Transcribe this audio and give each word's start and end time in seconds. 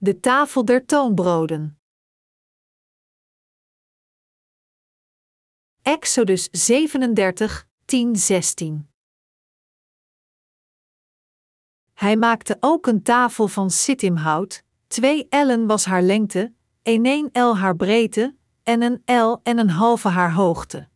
De 0.00 0.20
tafel 0.20 0.64
der 0.64 0.86
toonbroden. 0.86 1.78
Exodus 5.82 6.48
37, 6.52 7.66
10, 7.84 8.16
16. 8.16 8.88
Hij 11.94 12.16
maakte 12.16 12.56
ook 12.60 12.86
een 12.86 13.02
tafel 13.02 13.48
van 13.48 13.70
sittimhout, 13.70 14.62
twee 14.86 15.26
ellen 15.28 15.66
was 15.66 15.84
haar 15.84 16.02
lengte, 16.02 16.52
een 16.82 17.28
el 17.32 17.56
haar 17.56 17.76
breedte, 17.76 18.36
en 18.62 18.82
een 18.82 19.02
el 19.04 19.40
en 19.42 19.58
een 19.58 19.70
halve 19.70 20.08
haar 20.08 20.32
hoogte. 20.32 20.88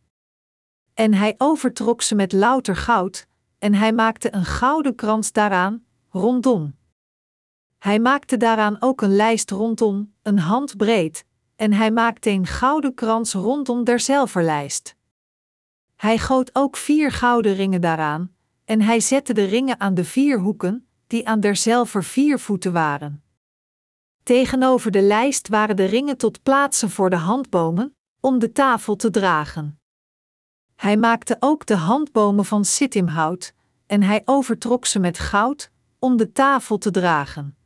En 0.93 1.13
hij 1.13 1.35
overtrok 1.37 2.01
ze 2.01 2.15
met 2.15 2.31
louter 2.31 2.75
goud, 2.75 3.27
en 3.59 3.73
hij 3.73 3.93
maakte 3.93 4.33
een 4.33 4.45
gouden 4.45 4.95
krans 4.95 5.31
daaraan, 5.31 5.85
rondom. 6.09 6.81
Hij 7.83 7.99
maakte 7.99 8.37
daaraan 8.37 8.77
ook 8.79 9.01
een 9.01 9.15
lijst 9.15 9.51
rondom, 9.51 10.13
een 10.21 10.39
hand 10.39 10.77
breed, 10.77 11.25
en 11.55 11.73
hij 11.73 11.91
maakte 11.91 12.29
een 12.29 12.45
gouden 12.45 12.93
krans 12.93 13.33
rondom 13.33 13.83
derzelver 13.83 14.43
lijst. 14.43 14.95
Hij 15.95 16.17
goot 16.17 16.49
ook 16.55 16.77
vier 16.77 17.11
gouden 17.11 17.53
ringen 17.53 17.81
daaraan, 17.81 18.35
en 18.65 18.81
hij 18.81 18.99
zette 18.99 19.33
de 19.33 19.43
ringen 19.43 19.79
aan 19.79 19.93
de 19.93 20.03
vier 20.03 20.39
hoeken, 20.39 20.87
die 21.07 21.27
aan 21.27 21.39
derzelver 21.39 22.03
vier 22.03 22.39
voeten 22.39 22.73
waren. 22.73 23.23
Tegenover 24.23 24.91
de 24.91 25.01
lijst 25.01 25.47
waren 25.47 25.75
de 25.75 25.85
ringen 25.85 26.17
tot 26.17 26.43
plaatsen 26.43 26.89
voor 26.89 27.09
de 27.09 27.15
handbomen, 27.15 27.95
om 28.19 28.39
de 28.39 28.51
tafel 28.51 28.95
te 28.95 29.09
dragen. 29.09 29.79
Hij 30.75 30.97
maakte 30.97 31.37
ook 31.39 31.65
de 31.65 31.75
handbomen 31.75 32.45
van 32.45 32.65
sittimhout, 32.65 33.53
en 33.85 34.03
hij 34.03 34.21
overtrok 34.25 34.85
ze 34.85 34.99
met 34.99 35.19
goud, 35.19 35.71
om 35.99 36.17
de 36.17 36.31
tafel 36.31 36.77
te 36.77 36.91
dragen. 36.91 37.57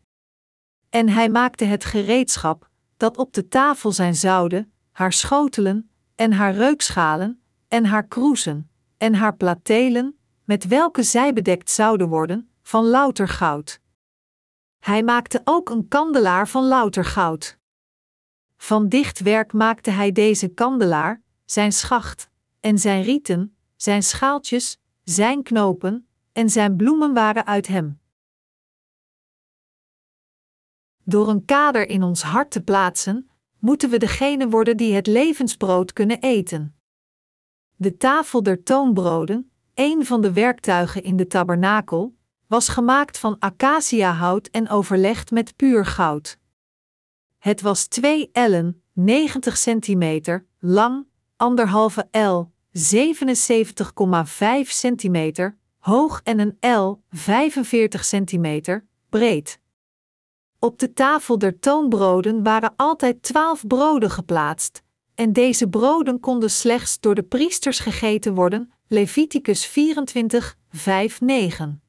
En 0.98 1.10
hij 1.10 1.30
maakte 1.30 1.66
het 1.66 1.86
gereedschap, 1.86 2.70
dat 2.98 3.18
op 3.18 3.34
de 3.34 3.48
tafel 3.48 3.92
zijn 3.92 4.16
zouden, 4.16 4.72
haar 4.92 5.14
schotelen, 5.14 5.90
en 6.16 6.32
haar 6.32 6.54
reukschalen, 6.54 7.42
en 7.68 7.86
haar 7.86 8.08
kroezen, 8.08 8.70
en 8.98 9.14
haar 9.14 9.36
platelen, 9.36 10.18
met 10.44 10.68
welke 10.68 11.04
zij 11.04 11.34
bedekt 11.34 11.70
zouden 11.70 12.08
worden, 12.08 12.50
van 12.62 12.86
louter 12.86 13.28
goud. 13.28 13.80
Hij 14.80 15.04
maakte 15.04 15.42
ook 15.44 15.70
een 15.70 15.88
kandelaar 15.88 16.48
van 16.48 16.64
louter 16.64 17.06
goud. 17.06 17.58
Van 18.58 18.90
dicht 18.90 19.20
werk 19.20 19.54
maakte 19.54 19.92
hij 19.92 20.12
deze 20.12 20.48
kandelaar, 20.48 21.22
zijn 21.46 21.72
schacht, 21.72 22.30
en 22.60 22.78
zijn 22.78 23.04
rieten, 23.04 23.56
zijn 23.76 24.04
schaaltjes, 24.04 24.80
zijn 25.04 25.44
knopen, 25.44 26.08
en 26.34 26.50
zijn 26.50 26.76
bloemen 26.76 27.14
waren 27.14 27.46
uit 27.46 27.68
hem. 27.68 28.00
Door 31.10 31.30
een 31.30 31.46
kader 31.46 31.90
in 31.90 32.04
ons 32.04 32.22
hart 32.22 32.52
te 32.52 32.62
plaatsen, 32.62 33.30
moeten 33.60 33.90
we 33.90 33.98
degene 33.98 34.50
worden 34.50 34.78
die 34.78 34.94
het 34.94 35.08
levensbrood 35.08 35.94
kunnen 35.94 36.20
eten. 36.20 36.76
De 37.76 37.98
tafel 37.98 38.44
der 38.44 38.64
toonbroden, 38.64 39.52
een 39.74 40.06
van 40.06 40.22
de 40.22 40.34
werktuigen 40.34 41.04
in 41.04 41.16
de 41.16 41.28
tabernakel, 41.28 42.16
was 42.48 42.70
gemaakt 42.70 43.18
van 43.18 43.40
acaciahout 43.40 44.48
en 44.48 44.70
overlegd 44.70 45.32
met 45.32 45.56
puur 45.56 45.86
goud. 45.86 46.40
Het 47.38 47.62
was 47.62 47.86
2 47.86 48.30
ellen, 48.32 48.84
90 48.94 49.58
centimeter, 49.58 50.46
lang, 50.60 51.06
anderhalve 51.36 52.08
L, 52.12 52.52
77,5 52.72 54.70
centimeter, 54.70 55.58
hoog 55.78 56.22
en 56.24 56.40
een 56.40 56.78
L, 56.78 57.02
45 57.10 58.06
centimeter, 58.06 58.88
breed. 59.10 59.60
Op 60.60 60.80
de 60.80 60.94
tafel 60.94 61.38
der 61.38 61.60
toonbroden 61.60 62.44
waren 62.44 62.74
altijd 62.76 63.24
twaalf 63.24 63.68
broden 63.68 64.10
geplaatst, 64.10 64.82
en 65.16 65.34
deze 65.34 65.70
broden 65.70 66.20
konden 66.20 66.50
slechts 66.50 67.00
door 67.00 67.16
de 67.16 67.24
priesters 67.24 67.80
gegeten 67.80 68.34
worden. 68.34 68.72
Leviticus 68.88 69.66
24, 69.66 70.58
5, 70.70 71.22
9. 71.22 71.82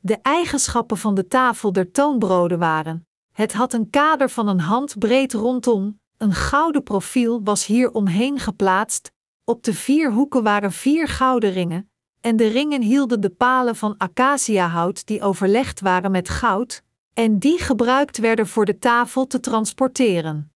De 0.00 0.18
eigenschappen 0.22 0.96
van 0.96 1.14
de 1.14 1.26
tafel 1.26 1.72
der 1.72 1.90
toonbroden 1.90 2.58
waren: 2.58 3.06
het 3.32 3.52
had 3.52 3.72
een 3.72 3.90
kader 3.90 4.30
van 4.30 4.48
een 4.48 4.60
hand 4.60 4.98
breed 4.98 5.32
rondom, 5.32 6.00
een 6.16 6.34
gouden 6.34 6.82
profiel 6.82 7.42
was 7.42 7.66
hier 7.66 7.90
omheen 7.90 8.38
geplaatst, 8.38 9.12
op 9.44 9.62
de 9.62 9.74
vier 9.74 10.12
hoeken 10.12 10.42
waren 10.42 10.72
vier 10.72 11.08
gouden 11.08 11.52
ringen, 11.52 11.90
en 12.20 12.36
de 12.36 12.46
ringen 12.46 12.82
hielden 12.82 13.20
de 13.20 13.30
palen 13.30 13.76
van 13.76 13.96
acaciahout 13.96 15.06
die 15.06 15.22
overlegd 15.22 15.80
waren 15.80 16.10
met 16.10 16.28
goud, 16.28 16.82
en 17.18 17.38
die 17.38 17.58
gebruikt 17.58 18.18
werden 18.18 18.46
voor 18.46 18.64
de 18.64 18.78
tafel 18.78 19.26
te 19.26 19.40
transporteren. 19.40 20.52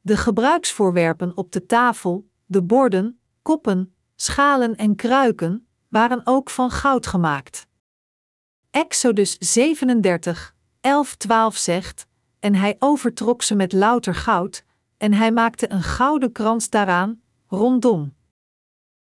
De 0.00 0.16
gebruiksvoorwerpen 0.16 1.36
op 1.36 1.52
de 1.52 1.66
tafel, 1.66 2.28
de 2.46 2.62
borden, 2.62 3.20
koppen, 3.42 3.94
schalen 4.16 4.76
en 4.76 4.96
kruiken, 4.96 5.66
waren 5.88 6.20
ook 6.24 6.50
van 6.50 6.70
goud 6.70 7.06
gemaakt. 7.06 7.66
Exodus 8.70 9.36
37, 9.38 10.54
11, 10.80 11.16
12 11.16 11.56
zegt: 11.56 12.06
En 12.40 12.54
hij 12.54 12.76
overtrok 12.78 13.42
ze 13.42 13.54
met 13.54 13.72
louter 13.72 14.14
goud, 14.14 14.64
en 14.96 15.12
hij 15.12 15.32
maakte 15.32 15.70
een 15.70 15.82
gouden 15.82 16.32
krans 16.32 16.70
daaraan, 16.70 17.22
rondom. 17.46 18.14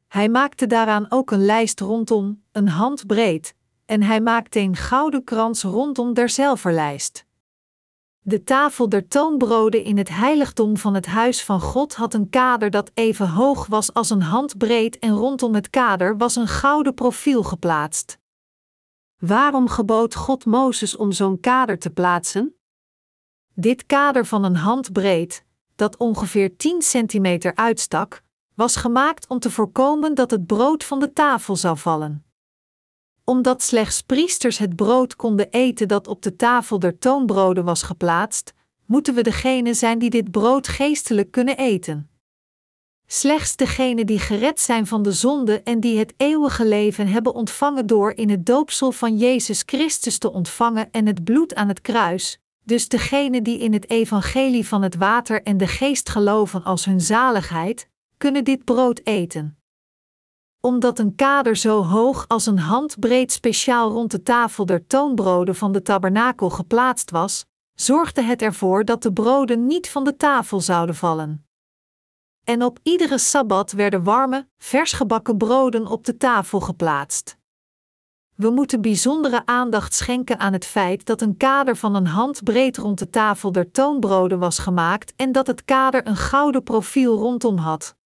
Hij 0.08 0.28
maakte 0.28 0.66
daaraan 0.66 1.06
ook 1.08 1.30
een 1.30 1.44
lijst 1.44 1.80
rondom, 1.80 2.42
een 2.52 2.68
hand 2.68 3.06
breed, 3.06 3.54
en 3.86 4.02
hij 4.02 4.20
maakte 4.20 4.58
een 4.58 4.76
gouden 4.76 5.24
krans 5.24 5.62
rondom 5.62 6.14
derzelver 6.14 6.72
lijst. 6.72 7.26
De 8.20 8.44
tafel 8.44 8.88
der 8.88 9.08
toonbroden 9.08 9.84
in 9.84 9.98
het 9.98 10.08
heiligdom 10.08 10.76
van 10.76 10.94
het 10.94 11.06
huis 11.06 11.44
van 11.44 11.60
God 11.60 11.94
had 11.94 12.14
een 12.14 12.28
kader 12.30 12.70
dat 12.70 12.90
even 12.94 13.28
hoog 13.28 13.66
was 13.66 13.94
als 13.94 14.10
een 14.10 14.22
hand 14.22 14.58
breed 14.58 14.98
en 14.98 15.14
rondom 15.14 15.54
het 15.54 15.70
kader 15.70 16.16
was 16.16 16.36
een 16.36 16.48
gouden 16.48 16.94
profiel 16.94 17.42
geplaatst. 17.42 18.18
Waarom 19.18 19.68
gebood 19.68 20.14
God 20.14 20.44
Mozes 20.44 20.96
om 20.96 21.12
zo'n 21.12 21.40
kader 21.40 21.78
te 21.78 21.90
plaatsen? 21.90 22.54
Dit 23.54 23.86
kader 23.86 24.26
van 24.26 24.44
een 24.44 24.56
hand 24.56 24.92
breed, 24.92 25.44
dat 25.74 25.96
ongeveer 25.96 26.56
10 26.56 26.82
centimeter 26.82 27.54
uitstak, 27.54 28.22
was 28.54 28.76
gemaakt 28.76 29.26
om 29.28 29.38
te 29.38 29.50
voorkomen 29.50 30.14
dat 30.14 30.30
het 30.30 30.46
brood 30.46 30.84
van 30.84 31.00
de 31.00 31.12
tafel 31.12 31.56
zou 31.56 31.78
vallen. 31.78 32.24
Omdat 33.24 33.62
slechts 33.62 34.02
priesters 34.02 34.58
het 34.58 34.76
brood 34.76 35.16
konden 35.16 35.50
eten 35.50 35.88
dat 35.88 36.08
op 36.08 36.22
de 36.22 36.36
tafel 36.36 36.78
der 36.78 36.98
toonbroden 36.98 37.64
was 37.64 37.82
geplaatst, 37.82 38.52
moeten 38.86 39.14
we 39.14 39.22
degene 39.22 39.74
zijn 39.74 39.98
die 39.98 40.10
dit 40.10 40.30
brood 40.30 40.68
geestelijk 40.68 41.30
kunnen 41.30 41.56
eten. 41.56 42.08
Slechts 43.06 43.56
degenen 43.56 44.06
die 44.06 44.18
gered 44.18 44.60
zijn 44.60 44.86
van 44.86 45.02
de 45.02 45.12
zonde 45.12 45.62
en 45.62 45.80
die 45.80 45.98
het 45.98 46.14
eeuwige 46.16 46.66
leven 46.66 47.08
hebben 47.08 47.34
ontvangen 47.34 47.86
door 47.86 48.12
in 48.12 48.30
het 48.30 48.46
doopsel 48.46 48.92
van 48.92 49.16
Jezus 49.16 49.62
Christus 49.66 50.18
te 50.18 50.32
ontvangen 50.32 50.90
en 50.90 51.06
het 51.06 51.24
bloed 51.24 51.54
aan 51.54 51.68
het 51.68 51.80
kruis, 51.80 52.38
dus 52.64 52.88
degenen 52.88 53.42
die 53.42 53.58
in 53.58 53.72
het 53.72 53.90
evangelie 53.90 54.66
van 54.66 54.82
het 54.82 54.94
water 54.94 55.42
en 55.42 55.56
de 55.56 55.66
geest 55.66 56.08
geloven 56.08 56.64
als 56.64 56.84
hun 56.84 57.00
zaligheid, 57.00 57.88
kunnen 58.16 58.44
dit 58.44 58.64
brood 58.64 59.00
eten. 59.04 59.58
Omdat 60.64 60.98
een 60.98 61.14
kader 61.14 61.56
zo 61.56 61.82
hoog 61.82 62.24
als 62.28 62.46
een 62.46 62.58
handbreed 62.58 63.32
speciaal 63.32 63.90
rond 63.90 64.10
de 64.10 64.22
tafel 64.22 64.66
der 64.66 64.86
toonbroden 64.86 65.54
van 65.54 65.72
de 65.72 65.82
tabernakel 65.82 66.50
geplaatst 66.50 67.10
was, 67.10 67.44
zorgde 67.74 68.22
het 68.22 68.42
ervoor 68.42 68.84
dat 68.84 69.02
de 69.02 69.12
broden 69.12 69.66
niet 69.66 69.88
van 69.88 70.04
de 70.04 70.16
tafel 70.16 70.60
zouden 70.60 70.94
vallen. 70.94 71.46
En 72.44 72.62
op 72.62 72.78
iedere 72.82 73.18
sabbat 73.18 73.72
werden 73.72 74.02
warme, 74.02 74.48
versgebakken 74.58 75.36
broden 75.36 75.86
op 75.86 76.04
de 76.04 76.16
tafel 76.16 76.60
geplaatst. 76.60 77.36
We 78.34 78.50
moeten 78.50 78.80
bijzondere 78.80 79.46
aandacht 79.46 79.94
schenken 79.94 80.38
aan 80.38 80.52
het 80.52 80.64
feit 80.64 81.04
dat 81.04 81.20
een 81.20 81.36
kader 81.36 81.76
van 81.76 81.94
een 81.94 82.06
hand 82.06 82.44
breed 82.44 82.76
rond 82.76 82.98
de 82.98 83.10
tafel 83.10 83.52
der 83.52 83.70
toonbroden 83.70 84.38
was 84.38 84.58
gemaakt 84.58 85.12
en 85.16 85.32
dat 85.32 85.46
het 85.46 85.64
kader 85.64 86.06
een 86.06 86.16
gouden 86.16 86.62
profiel 86.62 87.16
rondom 87.16 87.56
had. 87.56 87.96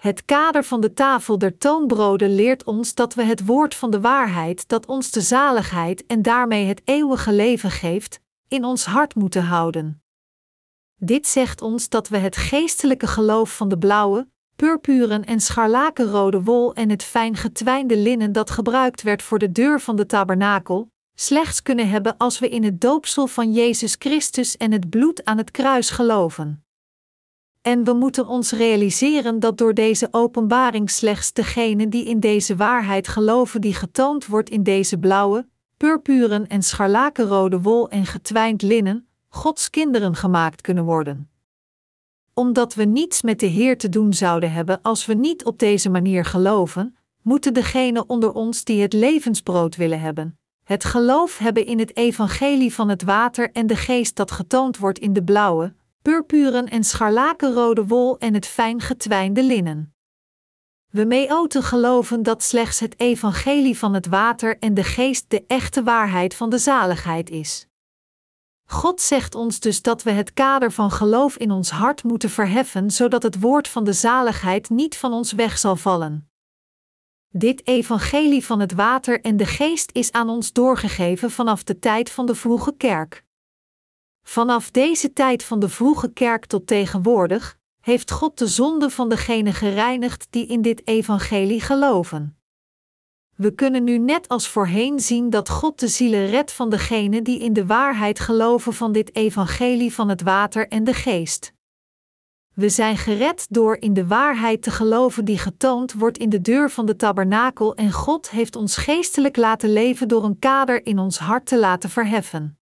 Het 0.00 0.24
kader 0.24 0.64
van 0.64 0.80
de 0.80 0.92
tafel 0.92 1.38
der 1.38 1.58
toonbroden 1.58 2.34
leert 2.34 2.64
ons 2.64 2.94
dat 2.94 3.14
we 3.14 3.22
het 3.22 3.46
woord 3.46 3.74
van 3.74 3.90
de 3.90 4.00
waarheid, 4.00 4.68
dat 4.68 4.86
ons 4.86 5.10
de 5.10 5.20
zaligheid 5.20 6.06
en 6.06 6.22
daarmee 6.22 6.66
het 6.66 6.82
eeuwige 6.84 7.32
leven 7.32 7.70
geeft, 7.70 8.20
in 8.48 8.64
ons 8.64 8.84
hart 8.84 9.14
moeten 9.14 9.42
houden. 9.42 10.02
Dit 10.96 11.26
zegt 11.26 11.62
ons 11.62 11.88
dat 11.88 12.08
we 12.08 12.16
het 12.16 12.36
geestelijke 12.36 13.06
geloof 13.06 13.56
van 13.56 13.68
de 13.68 13.78
blauwe, 13.78 14.28
purpuren 14.56 15.24
en 15.24 15.40
scharlakenrode 15.40 16.42
wol 16.42 16.74
en 16.74 16.90
het 16.90 17.02
fijn 17.02 17.36
getwijnde 17.36 17.96
linnen 17.96 18.32
dat 18.32 18.50
gebruikt 18.50 19.02
werd 19.02 19.22
voor 19.22 19.38
de 19.38 19.52
deur 19.52 19.80
van 19.80 19.96
de 19.96 20.06
tabernakel, 20.06 20.90
slechts 21.14 21.62
kunnen 21.62 21.88
hebben 21.88 22.16
als 22.16 22.38
we 22.38 22.48
in 22.48 22.64
het 22.64 22.80
doopsel 22.80 23.26
van 23.26 23.52
Jezus 23.52 23.96
Christus 23.98 24.56
en 24.56 24.72
het 24.72 24.90
bloed 24.90 25.24
aan 25.24 25.38
het 25.38 25.50
kruis 25.50 25.90
geloven. 25.90 26.64
En 27.62 27.84
we 27.84 27.92
moeten 27.92 28.26
ons 28.26 28.52
realiseren 28.52 29.40
dat 29.40 29.58
door 29.58 29.74
deze 29.74 30.08
openbaring 30.10 30.90
slechts 30.90 31.32
degenen 31.32 31.90
die 31.90 32.04
in 32.04 32.20
deze 32.20 32.56
waarheid 32.56 33.08
geloven, 33.08 33.60
die 33.60 33.74
getoond 33.74 34.26
wordt 34.26 34.50
in 34.50 34.62
deze 34.62 34.98
blauwe, 34.98 35.48
purpuren 35.76 36.46
en 36.46 36.62
scharlakenrode 36.62 37.60
wol 37.60 37.88
en 37.88 38.06
getwijnd 38.06 38.62
linnen, 38.62 39.08
Gods 39.28 39.70
kinderen 39.70 40.14
gemaakt 40.14 40.60
kunnen 40.60 40.84
worden. 40.84 41.30
Omdat 42.34 42.74
we 42.74 42.84
niets 42.84 43.22
met 43.22 43.40
de 43.40 43.46
Heer 43.46 43.78
te 43.78 43.88
doen 43.88 44.12
zouden 44.12 44.52
hebben 44.52 44.82
als 44.82 45.06
we 45.06 45.14
niet 45.14 45.44
op 45.44 45.58
deze 45.58 45.90
manier 45.90 46.24
geloven, 46.24 46.96
moeten 47.22 47.54
degenen 47.54 48.08
onder 48.08 48.32
ons 48.32 48.64
die 48.64 48.82
het 48.82 48.92
levensbrood 48.92 49.76
willen 49.76 50.00
hebben, 50.00 50.38
het 50.64 50.84
geloof 50.84 51.38
hebben 51.38 51.66
in 51.66 51.78
het 51.78 51.96
evangelie 51.96 52.74
van 52.74 52.88
het 52.88 53.02
water 53.02 53.50
en 53.52 53.66
de 53.66 53.76
geest 53.76 54.16
dat 54.16 54.30
getoond 54.30 54.78
wordt 54.78 54.98
in 54.98 55.12
de 55.12 55.22
blauwe, 55.22 55.74
purpuren 56.02 56.68
en 56.68 56.84
scharlakenrode 56.84 57.86
wol 57.86 58.18
en 58.18 58.34
het 58.34 58.46
fijn 58.46 58.80
getwijnde 58.80 59.42
linnen. 59.42 59.94
We 60.90 61.04
meeoten 61.04 61.62
geloven 61.62 62.22
dat 62.22 62.42
slechts 62.42 62.80
het 62.80 63.00
evangelie 63.00 63.78
van 63.78 63.94
het 63.94 64.06
water 64.06 64.58
en 64.58 64.74
de 64.74 64.84
geest 64.84 65.24
de 65.28 65.44
echte 65.46 65.82
waarheid 65.82 66.34
van 66.34 66.50
de 66.50 66.58
zaligheid 66.58 67.30
is. 67.30 67.66
God 68.64 69.00
zegt 69.00 69.34
ons 69.34 69.60
dus 69.60 69.82
dat 69.82 70.02
we 70.02 70.10
het 70.10 70.32
kader 70.32 70.72
van 70.72 70.90
geloof 70.90 71.36
in 71.36 71.50
ons 71.50 71.70
hart 71.70 72.02
moeten 72.04 72.30
verheffen, 72.30 72.90
zodat 72.90 73.22
het 73.22 73.40
woord 73.40 73.68
van 73.68 73.84
de 73.84 73.92
zaligheid 73.92 74.70
niet 74.70 74.96
van 74.96 75.12
ons 75.12 75.32
weg 75.32 75.58
zal 75.58 75.76
vallen. 75.76 76.30
Dit 77.28 77.66
evangelie 77.66 78.44
van 78.44 78.60
het 78.60 78.72
water 78.72 79.20
en 79.20 79.36
de 79.36 79.46
geest 79.46 79.90
is 79.92 80.12
aan 80.12 80.28
ons 80.28 80.52
doorgegeven 80.52 81.30
vanaf 81.30 81.64
de 81.64 81.78
tijd 81.78 82.10
van 82.10 82.26
de 82.26 82.34
vroege 82.34 82.74
kerk. 82.76 83.24
Vanaf 84.30 84.70
deze 84.70 85.12
tijd 85.12 85.44
van 85.44 85.60
de 85.60 85.68
vroege 85.68 86.12
kerk 86.12 86.46
tot 86.46 86.66
tegenwoordig 86.66 87.58
heeft 87.80 88.10
God 88.10 88.38
de 88.38 88.46
zonde 88.46 88.90
van 88.90 89.08
degenen 89.08 89.52
gereinigd 89.52 90.26
die 90.30 90.46
in 90.46 90.62
dit 90.62 90.86
evangelie 90.86 91.60
geloven. 91.60 92.38
We 93.36 93.54
kunnen 93.54 93.84
nu 93.84 93.98
net 93.98 94.28
als 94.28 94.48
voorheen 94.48 95.00
zien 95.00 95.30
dat 95.30 95.48
God 95.48 95.80
de 95.80 95.88
zielen 95.88 96.26
redt 96.26 96.52
van 96.52 96.70
degenen 96.70 97.24
die 97.24 97.38
in 97.38 97.52
de 97.52 97.66
waarheid 97.66 98.20
geloven 98.20 98.72
van 98.72 98.92
dit 98.92 99.14
evangelie 99.14 99.94
van 99.94 100.08
het 100.08 100.22
water 100.22 100.68
en 100.68 100.84
de 100.84 100.94
geest. 100.94 101.52
We 102.54 102.68
zijn 102.68 102.96
gered 102.96 103.46
door 103.48 103.76
in 103.76 103.94
de 103.94 104.06
waarheid 104.06 104.62
te 104.62 104.70
geloven 104.70 105.24
die 105.24 105.38
getoond 105.38 105.92
wordt 105.92 106.18
in 106.18 106.28
de 106.28 106.40
deur 106.40 106.70
van 106.70 106.86
de 106.86 106.96
tabernakel 106.96 107.74
en 107.74 107.92
God 107.92 108.30
heeft 108.30 108.56
ons 108.56 108.76
geestelijk 108.76 109.36
laten 109.36 109.72
leven 109.72 110.08
door 110.08 110.24
een 110.24 110.38
kader 110.38 110.86
in 110.86 110.98
ons 110.98 111.18
hart 111.18 111.46
te 111.46 111.58
laten 111.58 111.90
verheffen. 111.90 112.59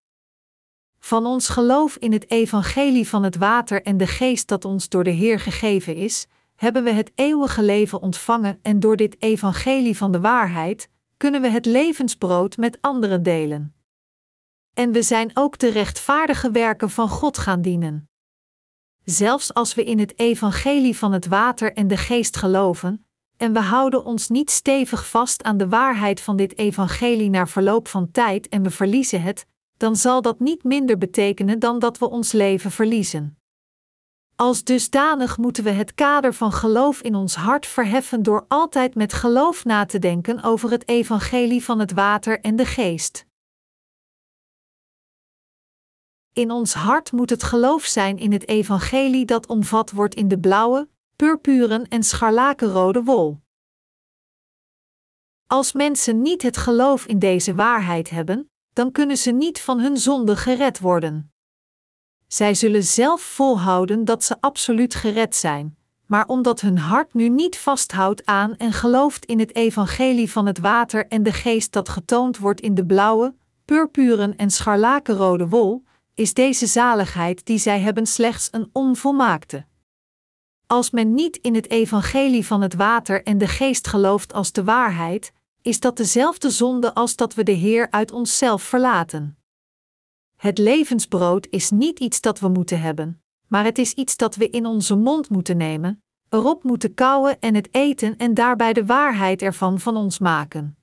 Van 1.09 1.27
ons 1.27 1.49
geloof 1.49 1.97
in 1.97 2.13
het 2.13 2.31
evangelie 2.31 3.09
van 3.09 3.23
het 3.23 3.37
water 3.37 3.83
en 3.83 3.97
de 3.97 4.07
geest 4.07 4.49
dat 4.49 4.65
ons 4.65 4.89
door 4.89 5.05
de 5.05 5.11
Heer 5.11 5.41
gegeven 5.41 5.95
is, 5.95 6.27
hebben 6.55 6.85
we 6.85 6.91
het 6.91 7.13
eeuwige 7.15 7.63
leven 7.63 8.01
ontvangen 8.01 8.59
en 8.63 8.81
door 8.81 8.97
dit 8.97 9.23
evangelie 9.23 9.97
van 9.97 10.13
de 10.13 10.21
waarheid 10.21 10.91
kunnen 11.17 11.41
we 11.41 11.49
het 11.49 11.67
levensbrood 11.67 12.57
met 12.57 12.79
anderen 12.81 13.23
delen. 13.23 13.75
En 14.75 14.93
we 14.93 15.03
zijn 15.03 15.31
ook 15.35 15.59
de 15.59 15.69
rechtvaardige 15.69 16.51
werken 16.51 16.91
van 16.91 17.09
God 17.09 17.39
gaan 17.39 17.63
dienen. 17.63 18.11
Zelfs 19.05 19.55
als 19.55 19.75
we 19.75 19.85
in 19.85 19.99
het 19.99 20.19
evangelie 20.19 20.97
van 20.97 21.13
het 21.13 21.27
water 21.27 21.73
en 21.73 21.89
de 21.89 21.97
geest 21.97 22.37
geloven, 22.37 23.07
en 23.37 23.53
we 23.53 23.61
houden 23.61 24.05
ons 24.05 24.29
niet 24.29 24.51
stevig 24.51 25.09
vast 25.09 25.43
aan 25.43 25.57
de 25.57 25.69
waarheid 25.69 26.21
van 26.21 26.37
dit 26.37 26.59
evangelie 26.59 27.31
na 27.31 27.47
verloop 27.47 27.89
van 27.89 28.11
tijd 28.11 28.49
en 28.49 28.63
we 28.63 28.71
verliezen 28.71 29.23
het, 29.23 29.47
dan 29.79 29.97
zal 29.97 30.23
dat 30.23 30.41
niet 30.41 30.65
minder 30.65 30.99
betekenen 30.99 31.59
dan 31.59 31.79
dat 31.79 31.99
we 31.99 32.09
ons 32.09 32.33
leven 32.33 32.71
verliezen. 32.71 33.39
Als 34.37 34.65
dusdanig 34.65 35.39
moeten 35.39 35.65
we 35.65 35.71
het 35.71 35.95
kader 35.95 36.35
van 36.35 36.53
geloof 36.53 37.01
in 37.01 37.15
ons 37.15 37.35
hart 37.35 37.67
verheffen 37.67 38.23
door 38.23 38.45
altijd 38.49 38.95
met 38.95 39.13
geloof 39.13 39.65
na 39.65 39.87
te 39.87 39.99
denken 39.99 40.43
over 40.43 40.71
het 40.71 40.89
evangelie 40.89 41.65
van 41.65 41.79
het 41.79 41.93
water 41.93 42.41
en 42.41 42.57
de 42.57 42.67
geest. 42.67 43.27
In 46.33 46.51
ons 46.51 46.75
hart 46.75 47.13
moet 47.13 47.31
het 47.31 47.43
geloof 47.43 47.85
zijn 47.85 48.19
in 48.19 48.33
het 48.33 48.49
evangelie 48.49 49.25
dat 49.25 49.47
omvat 49.47 49.91
wordt 49.91 50.15
in 50.15 50.29
de 50.29 50.39
blauwe, 50.39 50.89
purpuren 51.17 51.89
en 51.89 52.03
scharlakenrode 52.03 53.03
wol. 53.03 53.39
Als 55.47 55.73
mensen 55.73 56.23
niet 56.23 56.43
het 56.43 56.57
geloof 56.57 57.07
in 57.07 57.19
deze 57.19 57.55
waarheid 57.55 58.11
hebben, 58.11 58.51
dan 58.79 58.93
kunnen 58.93 59.17
ze 59.17 59.31
niet 59.31 59.61
van 59.61 59.81
hun 59.81 59.97
zonde 59.97 60.37
gered 60.37 60.79
worden. 60.79 61.33
Zij 62.27 62.55
zullen 62.55 62.85
zelf 62.85 63.21
volhouden 63.21 64.05
dat 64.05 64.25
ze 64.25 64.37
absoluut 64.41 64.95
gered 64.95 65.37
zijn, 65.37 65.77
maar 66.07 66.27
omdat 66.27 66.61
hun 66.61 66.79
hart 66.79 67.15
nu 67.15 67.29
niet 67.29 67.59
vasthoudt 67.59 68.27
aan 68.27 68.57
en 68.57 68.73
gelooft 68.73 69.25
in 69.25 69.39
het 69.39 69.55
evangelie 69.55 70.31
van 70.31 70.47
het 70.47 70.59
water 70.59 71.07
en 71.07 71.23
de 71.23 71.33
geest 71.33 71.73
dat 71.73 71.89
getoond 71.89 72.39
wordt 72.39 72.61
in 72.61 72.75
de 72.75 72.87
blauwe, 72.87 73.35
purpuren 73.65 74.37
en 74.37 74.51
scharlakenrode 74.51 75.49
wol, 75.49 75.85
is 76.15 76.35
deze 76.35 76.67
zaligheid 76.67 77.47
die 77.47 77.59
zij 77.59 77.81
hebben 77.81 78.07
slechts 78.07 78.49
een 78.51 78.71
onvolmaakte. 78.73 79.67
Als 80.67 80.91
men 80.91 81.15
niet 81.15 81.37
in 81.37 81.55
het 81.55 81.71
evangelie 81.71 82.47
van 82.47 82.61
het 82.63 82.75
water 82.75 83.23
en 83.23 83.39
de 83.39 83.49
geest 83.49 83.89
gelooft 83.89 84.33
als 84.33 84.53
de 84.53 84.65
waarheid, 84.65 85.33
is 85.63 85.81
dat 85.81 85.97
dezelfde 85.97 86.51
zonde 86.51 86.95
als 86.95 87.17
dat 87.17 87.35
we 87.35 87.43
de 87.43 87.53
Heer 87.53 87.91
uit 87.91 88.13
onszelf 88.13 88.63
verlaten. 88.63 89.39
Het 90.37 90.59
levensbrood 90.59 91.47
is 91.51 91.71
niet 91.71 91.99
iets 91.99 92.21
dat 92.21 92.41
we 92.41 92.49
moeten 92.49 92.81
hebben, 92.81 93.23
maar 93.47 93.65
het 93.65 93.79
is 93.79 93.93
iets 93.93 94.17
dat 94.17 94.35
we 94.37 94.51
in 94.51 94.67
onze 94.67 94.97
mond 94.97 95.31
moeten 95.31 95.57
nemen, 95.57 96.03
erop 96.29 96.63
moeten 96.63 96.95
kauwen 96.95 97.41
en 97.41 97.55
het 97.55 97.69
eten 97.75 98.17
en 98.17 98.35
daarbij 98.35 98.73
de 98.73 98.87
waarheid 98.87 99.43
ervan 99.43 99.81
van 99.81 99.97
ons 99.97 100.19
maken. 100.19 100.77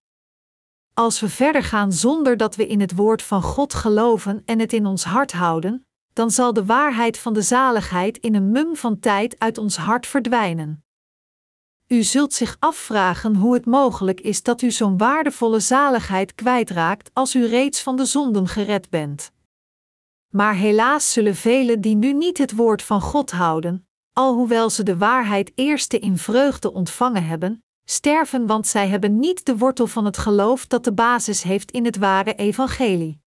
Als 0.94 1.20
we 1.20 1.30
verder 1.30 1.64
gaan 1.64 1.92
zonder 1.92 2.38
dat 2.38 2.56
we 2.56 2.68
in 2.68 2.80
het 2.80 2.96
woord 2.96 3.22
van 3.22 3.42
God 3.42 3.74
geloven 3.74 4.42
en 4.46 4.60
het 4.60 4.74
in 4.74 4.86
ons 4.86 5.04
hart 5.04 5.32
houden, 5.32 5.88
dan 6.14 6.32
zal 6.32 6.54
de 6.54 6.66
waarheid 6.66 7.18
van 7.18 7.34
de 7.34 7.42
zaligheid 7.42 8.18
in 8.18 8.36
een 8.36 8.52
mum 8.52 8.76
van 8.76 9.00
tijd 9.00 9.40
uit 9.40 9.58
ons 9.58 9.78
hart 9.78 10.08
verdwijnen. 10.08 10.85
U 11.88 12.04
zult 12.04 12.34
zich 12.34 12.56
afvragen 12.60 13.36
hoe 13.36 13.54
het 13.54 13.66
mogelijk 13.66 14.22
is 14.22 14.44
dat 14.44 14.62
u 14.62 14.72
zo'n 14.72 14.98
waardevolle 14.98 15.60
zaligheid 15.60 16.36
kwijtraakt 16.36 17.10
als 17.14 17.36
u 17.36 17.46
reeds 17.46 17.82
van 17.82 17.96
de 17.96 18.06
zonden 18.06 18.48
gered 18.48 18.90
bent. 18.90 19.32
Maar 20.32 20.56
helaas 20.56 21.14
zullen 21.14 21.36
velen 21.36 21.82
die 21.82 21.96
nu 21.96 22.14
niet 22.14 22.38
het 22.38 22.56
woord 22.56 22.82
van 22.82 23.02
God 23.02 23.32
houden, 23.32 23.88
alhoewel 24.14 24.70
ze 24.70 24.84
de 24.84 24.98
waarheid 24.98 25.52
eerste 25.56 26.00
in 26.00 26.18
vreugde 26.18 26.74
ontvangen 26.74 27.26
hebben, 27.26 27.64
sterven 27.84 28.48
want 28.48 28.68
zij 28.68 28.88
hebben 28.88 29.20
niet 29.20 29.46
de 29.46 29.58
wortel 29.58 29.88
van 29.88 30.06
het 30.06 30.18
geloof 30.18 30.68
dat 30.68 30.84
de 30.84 30.94
basis 30.94 31.44
heeft 31.44 31.72
in 31.72 31.86
het 31.86 31.98
ware 31.98 32.36
evangelie. 32.36 33.20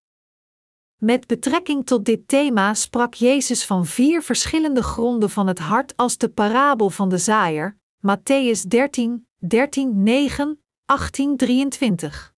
Met 0.95 1.27
betrekking 1.27 1.85
tot 1.85 2.05
dit 2.05 2.27
thema 2.27 2.73
sprak 2.73 3.13
Jezus 3.13 3.65
van 3.65 3.85
vier 3.85 4.21
verschillende 4.23 4.83
gronden 4.83 5.29
van 5.29 5.47
het 5.47 5.59
hart 5.59 5.97
als 5.97 6.17
de 6.17 6.29
parabel 6.29 6.89
van 6.89 7.09
de 7.09 7.17
zaaier, 7.17 7.77
Matthäus 8.01 8.67
13, 8.67 9.27
13, 9.39 10.03
9, 10.03 10.63
18, 10.85 11.37
23. 11.37 12.33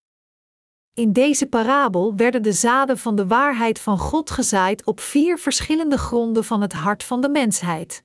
In 0.95 1.13
deze 1.13 1.47
parabel 1.47 2.17
werden 2.17 2.43
de 2.43 2.53
zaden 2.53 2.99
van 2.99 3.17
de 3.17 3.27
waarheid 3.27 3.79
van 3.79 3.99
God 3.99 4.31
gezaaid 4.31 4.87
op 4.87 5.01
vier 5.01 5.39
verschillende 5.39 5.99
gronden 5.99 6.45
van 6.45 6.61
het 6.61 6.73
hart 6.73 7.05
van 7.05 7.21
de 7.21 7.29
mensheid. 7.29 8.05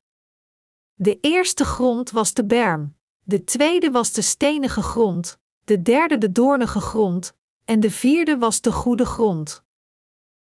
De 0.94 1.18
eerste 1.22 1.66
grond 1.66 2.12
was 2.12 2.34
de 2.34 2.46
berm, 2.46 2.96
de 3.24 3.44
tweede 3.44 3.92
was 3.92 4.12
de 4.12 4.22
stenige 4.22 4.82
grond, 4.82 5.40
de 5.64 5.82
derde 5.82 6.18
de 6.18 6.32
doornige 6.32 6.80
grond, 6.80 7.34
en 7.66 7.80
de 7.80 7.92
vierde 7.92 8.38
was 8.38 8.62
de 8.62 8.72
goede 8.72 9.06
grond. 9.06 9.64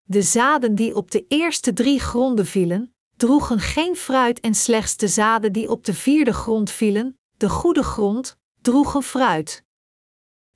De 0.03 0.21
zaden 0.21 0.75
die 0.75 0.95
op 0.95 1.11
de 1.11 1.25
eerste 1.27 1.73
drie 1.73 1.99
gronden 1.99 2.45
vielen, 2.45 2.95
droegen 3.21 3.59
geen 3.59 3.95
fruit 3.95 4.39
en 4.39 4.55
slechts 4.55 4.97
de 4.97 5.07
zaden 5.07 5.53
die 5.53 5.69
op 5.69 5.85
de 5.85 5.93
vierde 5.93 6.33
grond 6.33 6.71
vielen, 6.71 7.17
de 7.37 7.49
goede 7.49 7.83
grond, 7.83 8.37
droegen 8.61 9.03
fruit. 9.03 9.63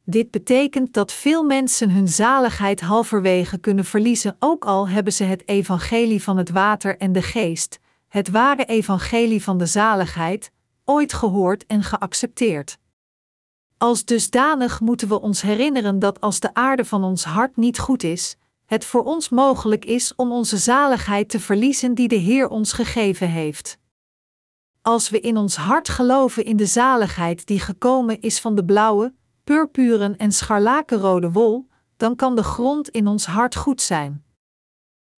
Dit 0.04 0.32
betekent 0.32 0.94
dat 0.94 1.12
veel 1.12 1.44
mensen 1.44 1.90
hun 1.90 2.08
zaligheid 2.08 2.82
halverwege 2.82 3.58
kunnen 3.58 3.86
verliezen, 3.86 4.36
ook 4.40 4.66
al 4.66 4.90
hebben 4.90 5.14
ze 5.14 5.24
het 5.24 5.48
evangelie 5.48 6.24
van 6.24 6.38
het 6.38 6.50
water 6.50 6.98
en 6.98 7.12
de 7.12 7.22
geest, 7.22 7.80
het 8.08 8.30
ware 8.30 8.66
evangelie 8.66 9.44
van 9.44 9.58
de 9.58 9.66
zaligheid, 9.66 10.52
ooit 10.86 11.14
gehoord 11.14 11.66
en 11.66 11.84
geaccepteerd. 11.84 12.78
Als 13.78 14.06
dusdanig 14.06 14.80
moeten 14.80 15.08
we 15.08 15.22
ons 15.22 15.42
herinneren 15.42 16.00
dat 16.00 16.22
als 16.22 16.40
de 16.40 16.54
aarde 16.54 16.86
van 16.86 17.04
ons 17.04 17.24
hart 17.24 17.56
niet 17.56 17.80
goed 17.80 18.04
is, 18.04 18.38
het 18.66 18.86
voor 18.86 19.04
ons 19.04 19.30
mogelijk 19.30 19.86
is 19.86 20.16
om 20.16 20.32
onze 20.32 20.58
zaligheid 20.58 21.30
te 21.30 21.40
verliezen 21.40 21.94
die 21.94 22.08
de 22.08 22.16
Heer 22.16 22.48
ons 22.48 22.74
gegeven 22.74 23.30
heeft. 23.30 23.78
Als 24.82 25.10
we 25.10 25.20
in 25.20 25.38
ons 25.38 25.56
hart 25.56 25.90
geloven 25.90 26.46
in 26.46 26.58
de 26.58 26.66
zaligheid 26.66 27.46
die 27.46 27.60
gekomen 27.60 28.22
is 28.22 28.40
van 28.40 28.56
de 28.56 28.66
blauwe, 28.66 29.14
purpuren 29.44 30.18
en 30.18 30.32
scharlakenrode 30.32 31.32
wol, 31.32 31.68
dan 31.98 32.16
kan 32.16 32.36
de 32.36 32.44
grond 32.44 32.90
in 32.90 33.08
ons 33.08 33.26
hart 33.26 33.56
goed 33.56 33.82
zijn. 33.82 34.24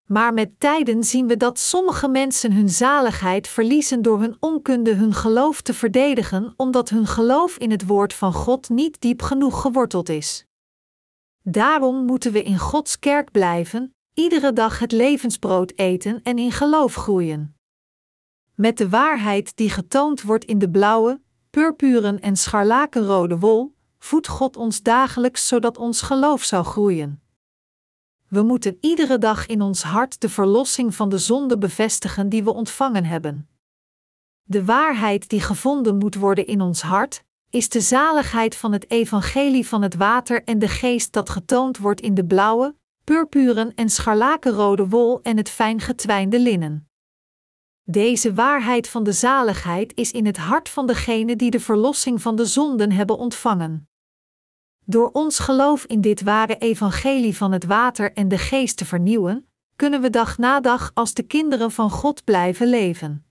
Maar 0.06 0.34
met 0.34 0.60
tijden 0.60 1.04
zien 1.04 1.28
we 1.28 1.38
dat 1.38 1.60
sommige 1.60 2.08
mensen 2.08 2.54
hun 2.54 2.70
zaligheid 2.70 3.48
verliezen 3.48 4.02
door 4.02 4.20
hun 4.20 4.38
onkunde 4.40 4.94
hun 4.94 5.14
geloof 5.14 5.62
te 5.62 5.74
verdedigen, 5.74 6.54
omdat 6.58 6.90
hun 6.90 7.08
geloof 7.08 7.58
in 7.58 7.72
het 7.72 7.86
woord 7.86 8.14
van 8.14 8.34
God 8.34 8.70
niet 8.70 9.02
diep 9.02 9.22
genoeg 9.22 9.62
geworteld 9.62 10.10
is. 10.10 10.47
Daarom 11.50 12.06
moeten 12.06 12.32
we 12.32 12.44
in 12.44 12.58
Gods 12.58 13.00
kerk 13.00 13.32
blijven, 13.32 13.96
iedere 14.14 14.54
dag 14.54 14.80
het 14.80 14.92
levensbrood 14.92 15.74
eten 15.76 16.24
en 16.24 16.38
in 16.38 16.52
geloof 16.52 16.96
groeien. 16.96 17.56
Met 18.56 18.78
de 18.78 18.90
waarheid 18.90 19.56
die 19.56 19.70
getoond 19.70 20.22
wordt 20.22 20.46
in 20.46 20.60
de 20.60 20.70
blauwe, 20.70 21.22
purpuren 21.50 22.20
en 22.20 22.36
scharlakenrode 22.36 23.40
wol, 23.40 23.76
voedt 24.00 24.28
God 24.28 24.58
ons 24.58 24.82
dagelijks 24.82 25.48
zodat 25.48 25.78
ons 25.78 26.02
geloof 26.02 26.44
zou 26.44 26.66
groeien. 26.66 27.22
We 28.28 28.42
moeten 28.42 28.78
iedere 28.82 29.18
dag 29.18 29.46
in 29.46 29.62
ons 29.62 29.84
hart 29.84 30.22
de 30.22 30.30
verlossing 30.30 30.96
van 30.96 31.10
de 31.10 31.18
zonde 31.18 31.58
bevestigen 31.58 32.30
die 32.30 32.44
we 32.44 32.54
ontvangen 32.54 33.06
hebben. 33.06 33.50
De 34.44 34.66
waarheid 34.66 35.30
die 35.30 35.42
gevonden 35.42 35.98
moet 35.98 36.16
worden 36.16 36.48
in 36.48 36.62
ons 36.62 36.82
hart, 36.82 37.24
is 37.50 37.70
de 37.70 37.82
zaligheid 37.82 38.56
van 38.56 38.72
het 38.72 38.92
evangelie 38.92 39.68
van 39.68 39.82
het 39.82 39.96
water 39.96 40.44
en 40.44 40.60
de 40.60 40.68
geest 40.68 41.14
dat 41.14 41.30
getoond 41.30 41.78
wordt 41.78 42.02
in 42.02 42.14
de 42.14 42.26
blauwe, 42.26 42.76
purpuren 43.04 43.74
en 43.76 43.90
scharlakenrode 43.90 44.88
wol 44.88 45.22
en 45.22 45.38
het 45.38 45.50
fijn 45.50 45.80
getwijnde 45.80 46.40
linnen. 46.40 46.90
Deze 47.84 48.34
waarheid 48.34 48.90
van 48.90 49.04
de 49.04 49.12
zaligheid 49.12 49.96
is 49.96 50.12
in 50.12 50.26
het 50.26 50.38
hart 50.38 50.70
van 50.70 50.88
degene 50.88 51.36
die 51.36 51.52
de 51.52 51.60
verlossing 51.60 52.22
van 52.22 52.36
de 52.36 52.46
zonden 52.46 52.92
hebben 52.92 53.18
ontvangen. 53.18 53.90
Door 54.86 55.10
ons 55.12 55.40
geloof 55.40 55.86
in 55.86 56.02
dit 56.02 56.22
ware 56.22 56.58
evangelie 56.58 57.38
van 57.38 57.52
het 57.52 57.66
water 57.66 58.14
en 58.14 58.28
de 58.28 58.38
geest 58.38 58.78
te 58.78 58.86
vernieuwen, 58.86 59.48
kunnen 59.76 60.02
we 60.02 60.10
dag 60.10 60.38
na 60.38 60.60
dag 60.60 60.92
als 60.94 61.14
de 61.14 61.24
kinderen 61.24 61.72
van 61.72 61.90
God 61.90 62.24
blijven 62.24 62.68
leven. 62.68 63.27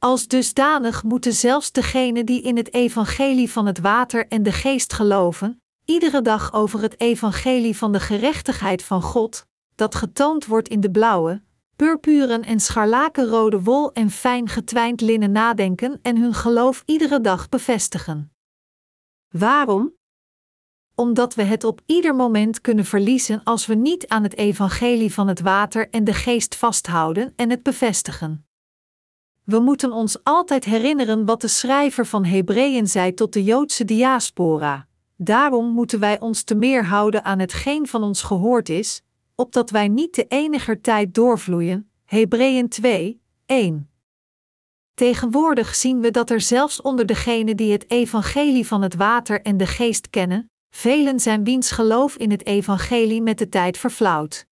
Als 0.00 0.26
dusdanig 0.26 1.02
moeten 1.02 1.32
zelfs 1.32 1.72
degenen 1.72 2.26
die 2.26 2.42
in 2.42 2.56
het 2.56 2.74
evangelie 2.74 3.50
van 3.50 3.66
het 3.66 3.78
water 3.78 4.28
en 4.28 4.42
de 4.42 4.52
geest 4.52 4.92
geloven, 4.92 5.62
iedere 5.84 6.22
dag 6.22 6.52
over 6.52 6.80
het 6.80 7.00
evangelie 7.00 7.76
van 7.76 7.92
de 7.92 8.00
gerechtigheid 8.00 8.82
van 8.82 9.02
God, 9.02 9.46
dat 9.74 9.94
getoond 9.94 10.46
wordt 10.46 10.68
in 10.68 10.80
de 10.80 10.90
blauwe, 10.90 11.42
purpuren 11.76 12.42
en 12.42 12.60
scharlakenrode 12.60 13.62
wol 13.62 13.92
en 13.92 14.10
fijn 14.10 14.48
getwijnd 14.48 15.00
linnen 15.00 15.32
nadenken 15.32 15.98
en 16.02 16.16
hun 16.16 16.34
geloof 16.34 16.82
iedere 16.86 17.20
dag 17.20 17.48
bevestigen. 17.48 18.32
Waarom? 19.28 19.94
Omdat 20.94 21.34
we 21.34 21.42
het 21.42 21.64
op 21.64 21.80
ieder 21.86 22.14
moment 22.14 22.60
kunnen 22.60 22.84
verliezen 22.84 23.42
als 23.44 23.66
we 23.66 23.74
niet 23.74 24.08
aan 24.08 24.22
het 24.22 24.36
evangelie 24.36 25.14
van 25.14 25.28
het 25.28 25.40
water 25.40 25.90
en 25.90 26.04
de 26.04 26.14
geest 26.14 26.56
vasthouden 26.56 27.32
en 27.36 27.50
het 27.50 27.62
bevestigen. 27.62 28.47
We 29.48 29.60
moeten 29.60 29.92
ons 29.92 30.24
altijd 30.24 30.64
herinneren 30.64 31.24
wat 31.24 31.40
de 31.40 31.48
schrijver 31.48 32.06
van 32.06 32.24
Hebreeën 32.24 32.86
zei 32.88 33.14
tot 33.14 33.32
de 33.32 33.44
Joodse 33.44 33.84
diaspora. 33.84 34.86
Daarom 35.16 35.66
moeten 35.72 36.00
wij 36.00 36.20
ons 36.20 36.42
te 36.42 36.54
meer 36.54 36.84
houden 36.84 37.24
aan 37.24 37.38
hetgeen 37.38 37.86
van 37.86 38.02
ons 38.02 38.22
gehoord 38.22 38.68
is, 38.68 39.02
opdat 39.34 39.70
wij 39.70 39.88
niet 39.88 40.14
de 40.14 40.26
eniger 40.26 40.80
tijd 40.80 41.14
doorvloeien. 41.14 41.90
Hebreeën 42.04 42.68
2, 42.68 43.20
1. 43.46 43.90
Tegenwoordig 44.94 45.74
zien 45.74 46.00
we 46.00 46.10
dat 46.10 46.30
er 46.30 46.40
zelfs 46.40 46.82
onder 46.82 47.06
degenen 47.06 47.56
die 47.56 47.72
het 47.72 47.90
evangelie 47.90 48.66
van 48.66 48.82
het 48.82 48.94
water 48.94 49.42
en 49.42 49.56
de 49.56 49.66
geest 49.66 50.10
kennen, 50.10 50.50
velen 50.70 51.20
zijn 51.20 51.44
wiens 51.44 51.70
geloof 51.70 52.16
in 52.16 52.30
het 52.30 52.46
evangelie 52.46 53.22
met 53.22 53.38
de 53.38 53.48
tijd 53.48 53.78
verflauwt. 53.78 54.47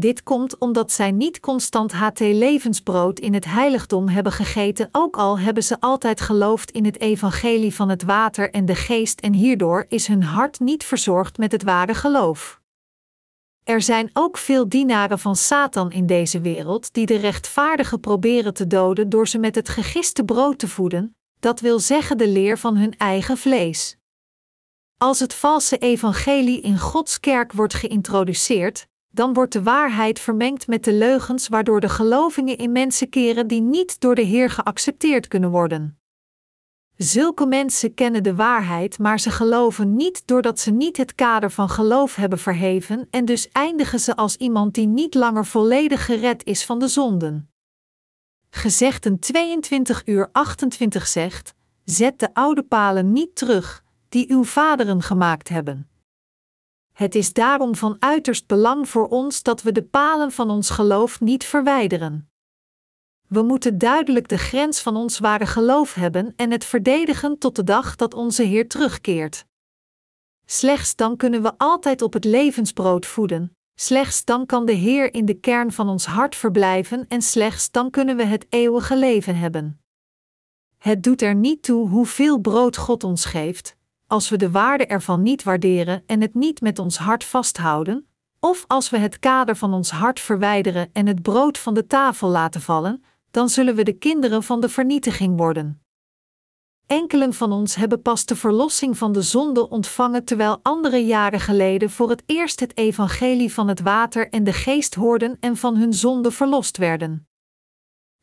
Dit 0.00 0.22
komt 0.22 0.58
omdat 0.58 0.92
zij 0.92 1.10
niet 1.10 1.40
constant 1.40 1.92
HT 1.92 2.20
levensbrood 2.20 3.18
in 3.18 3.34
het 3.34 3.44
heiligdom 3.44 4.08
hebben 4.08 4.32
gegeten, 4.32 4.88
ook 4.92 5.16
al 5.16 5.38
hebben 5.38 5.62
ze 5.62 5.80
altijd 5.80 6.20
geloofd 6.20 6.70
in 6.70 6.84
het 6.84 7.00
evangelie 7.00 7.74
van 7.74 7.88
het 7.88 8.02
water 8.02 8.50
en 8.50 8.64
de 8.64 8.74
geest, 8.74 9.20
en 9.20 9.32
hierdoor 9.32 9.86
is 9.88 10.06
hun 10.06 10.22
hart 10.22 10.60
niet 10.60 10.84
verzorgd 10.84 11.38
met 11.38 11.52
het 11.52 11.62
ware 11.62 11.94
geloof. 11.94 12.60
Er 13.64 13.82
zijn 13.82 14.10
ook 14.12 14.36
veel 14.36 14.68
dienaren 14.68 15.18
van 15.18 15.36
Satan 15.36 15.92
in 15.92 16.06
deze 16.06 16.40
wereld 16.40 16.92
die 16.92 17.06
de 17.06 17.16
rechtvaardigen 17.16 18.00
proberen 18.00 18.54
te 18.54 18.66
doden 18.66 19.08
door 19.08 19.28
ze 19.28 19.38
met 19.38 19.54
het 19.54 19.68
gegiste 19.68 20.24
brood 20.24 20.58
te 20.58 20.68
voeden, 20.68 21.16
dat 21.40 21.60
wil 21.60 21.78
zeggen 21.78 22.18
de 22.18 22.28
leer 22.28 22.58
van 22.58 22.76
hun 22.76 22.96
eigen 22.96 23.36
vlees. 23.36 23.96
Als 24.98 25.20
het 25.20 25.34
valse 25.34 25.78
evangelie 25.78 26.60
in 26.60 26.78
Gods 26.78 27.20
kerk 27.20 27.52
wordt 27.52 27.74
geïntroduceerd, 27.74 28.86
dan 29.18 29.32
wordt 29.32 29.52
de 29.52 29.62
waarheid 29.62 30.20
vermengd 30.20 30.66
met 30.66 30.84
de 30.84 30.92
leugens, 30.92 31.48
waardoor 31.48 31.80
de 31.80 31.88
gelovingen 31.88 32.56
in 32.56 32.72
mensen 32.72 33.08
keren 33.08 33.46
die 33.46 33.60
niet 33.60 34.00
door 34.00 34.14
de 34.14 34.22
Heer 34.22 34.50
geaccepteerd 34.50 35.28
kunnen 35.28 35.50
worden. 35.50 35.98
Zulke 36.96 37.46
mensen 37.46 37.94
kennen 37.94 38.22
de 38.22 38.34
waarheid, 38.34 38.98
maar 38.98 39.20
ze 39.20 39.30
geloven 39.30 39.96
niet 39.96 40.26
doordat 40.26 40.60
ze 40.60 40.70
niet 40.70 40.96
het 40.96 41.14
kader 41.14 41.50
van 41.50 41.68
geloof 41.68 42.14
hebben 42.14 42.38
verheven, 42.38 43.06
en 43.10 43.24
dus 43.24 43.48
eindigen 43.52 44.00
ze 44.00 44.16
als 44.16 44.36
iemand 44.36 44.74
die 44.74 44.86
niet 44.86 45.14
langer 45.14 45.46
volledig 45.46 46.04
gered 46.04 46.44
is 46.44 46.64
van 46.64 46.78
de 46.78 46.88
zonden. 46.88 47.50
Gezegden 48.50 49.18
22 49.18 50.02
uur 50.04 50.28
28 50.32 51.06
zegt: 51.06 51.54
Zet 51.84 52.18
de 52.18 52.34
oude 52.34 52.62
palen 52.62 53.12
niet 53.12 53.36
terug, 53.36 53.84
die 54.08 54.30
uw 54.30 54.44
vaderen 54.44 55.02
gemaakt 55.02 55.48
hebben. 55.48 55.88
Het 56.98 57.14
is 57.14 57.32
daarom 57.32 57.74
van 57.74 57.96
uiterst 57.98 58.46
belang 58.46 58.88
voor 58.88 59.08
ons 59.08 59.42
dat 59.42 59.62
we 59.62 59.72
de 59.72 59.82
palen 59.82 60.32
van 60.32 60.50
ons 60.50 60.70
geloof 60.70 61.20
niet 61.20 61.44
verwijderen. 61.44 62.30
We 63.26 63.42
moeten 63.42 63.78
duidelijk 63.78 64.28
de 64.28 64.38
grens 64.38 64.80
van 64.80 64.96
ons 64.96 65.18
ware 65.18 65.46
geloof 65.46 65.94
hebben 65.94 66.32
en 66.36 66.50
het 66.50 66.64
verdedigen 66.64 67.38
tot 67.38 67.56
de 67.56 67.64
dag 67.64 67.96
dat 67.96 68.14
onze 68.14 68.42
Heer 68.42 68.68
terugkeert. 68.68 69.44
Slechts 70.46 70.96
dan 70.96 71.16
kunnen 71.16 71.42
we 71.42 71.52
altijd 71.58 72.02
op 72.02 72.12
het 72.12 72.24
levensbrood 72.24 73.06
voeden, 73.06 73.56
slechts 73.74 74.24
dan 74.24 74.46
kan 74.46 74.66
de 74.66 74.72
Heer 74.72 75.14
in 75.14 75.24
de 75.24 75.34
kern 75.34 75.72
van 75.72 75.88
ons 75.88 76.06
hart 76.06 76.36
verblijven 76.36 77.08
en 77.08 77.22
slechts 77.22 77.70
dan 77.70 77.90
kunnen 77.90 78.16
we 78.16 78.24
het 78.24 78.46
eeuwige 78.48 78.96
leven 78.96 79.36
hebben. 79.36 79.80
Het 80.78 81.02
doet 81.02 81.22
er 81.22 81.34
niet 81.34 81.62
toe 81.62 81.88
hoeveel 81.88 82.38
brood 82.38 82.76
God 82.76 83.04
ons 83.04 83.24
geeft, 83.24 83.76
als 84.08 84.28
we 84.28 84.36
de 84.36 84.50
waarde 84.50 84.86
ervan 84.86 85.22
niet 85.22 85.42
waarderen 85.42 86.02
en 86.06 86.20
het 86.20 86.34
niet 86.34 86.60
met 86.60 86.78
ons 86.78 86.98
hart 86.98 87.24
vasthouden, 87.24 88.08
of 88.40 88.64
als 88.66 88.90
we 88.90 88.98
het 88.98 89.18
kader 89.18 89.56
van 89.56 89.74
ons 89.74 89.90
hart 89.90 90.20
verwijderen 90.20 90.90
en 90.92 91.06
het 91.06 91.22
brood 91.22 91.58
van 91.58 91.74
de 91.74 91.86
tafel 91.86 92.28
laten 92.28 92.60
vallen, 92.60 93.04
dan 93.30 93.48
zullen 93.48 93.74
we 93.74 93.82
de 93.82 93.92
kinderen 93.92 94.42
van 94.42 94.60
de 94.60 94.68
vernietiging 94.68 95.36
worden. 95.36 95.82
Enkelen 96.86 97.34
van 97.34 97.52
ons 97.52 97.74
hebben 97.74 98.02
pas 98.02 98.24
de 98.26 98.36
verlossing 98.36 98.98
van 98.98 99.12
de 99.12 99.22
zonde 99.22 99.68
ontvangen 99.68 100.24
terwijl 100.24 100.58
andere 100.62 101.04
jaren 101.04 101.40
geleden 101.40 101.90
voor 101.90 102.10
het 102.10 102.22
eerst 102.26 102.60
het 102.60 102.76
evangelie 102.76 103.52
van 103.52 103.68
het 103.68 103.80
water 103.80 104.28
en 104.28 104.44
de 104.44 104.52
geest 104.52 104.94
hoorden 104.94 105.36
en 105.40 105.56
van 105.56 105.76
hun 105.76 105.94
zonde 105.94 106.30
verlost 106.30 106.76
werden. 106.76 107.28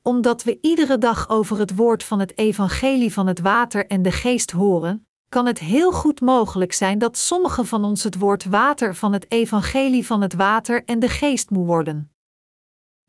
Omdat 0.02 0.44
we 0.44 0.58
iedere 0.62 0.98
dag 0.98 1.30
over 1.30 1.60
het 1.60 1.76
woord 1.76 2.04
van 2.04 2.20
het 2.20 2.38
evangelie 2.38 3.14
van 3.14 3.28
het 3.28 3.40
water 3.40 3.88
en 3.88 4.02
de 4.02 4.12
geest 4.12 4.52
horen, 4.52 5.05
kan 5.36 5.46
het 5.46 5.60
heel 5.60 5.92
goed 5.92 6.22
mogelijk 6.22 6.74
zijn 6.74 6.98
dat 6.98 7.18
sommigen 7.18 7.66
van 7.66 7.84
ons 7.84 8.04
het 8.04 8.18
woord 8.18 8.46
water 8.46 8.96
van 8.96 9.14
het 9.14 9.32
evangelie 9.32 10.06
van 10.06 10.22
het 10.22 10.34
water 10.34 10.84
en 10.86 11.00
de 11.00 11.10
geest 11.10 11.50
moe 11.50 11.66
worden. 11.66 12.12